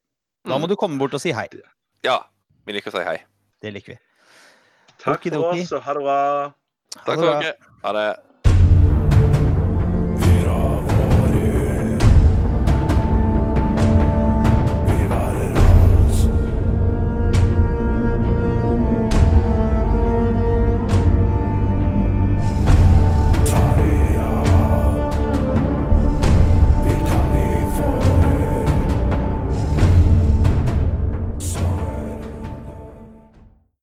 Da 0.45 0.57
må 0.57 0.65
mm. 0.67 0.73
du 0.73 0.77
komme 0.79 0.99
bort 1.01 1.15
og 1.17 1.21
si 1.23 1.33
hei. 1.35 1.47
Ja. 2.05 2.19
Vi 2.65 2.73
liker 2.73 2.93
å 2.93 2.97
si 2.97 3.05
hei. 3.05 3.17
Det 3.61 3.71
liker 3.73 3.95
vi. 3.95 4.01
Takk 5.05 5.27
for 5.29 5.51
oss, 5.53 5.71
og 5.71 5.83
ha 5.85 5.93
det 5.97 6.05
bra. 6.05 6.19
Takk 7.05 7.19
for 7.19 7.25
dere. 7.29 7.53
Ha 7.83 7.91
det. 7.97 8.07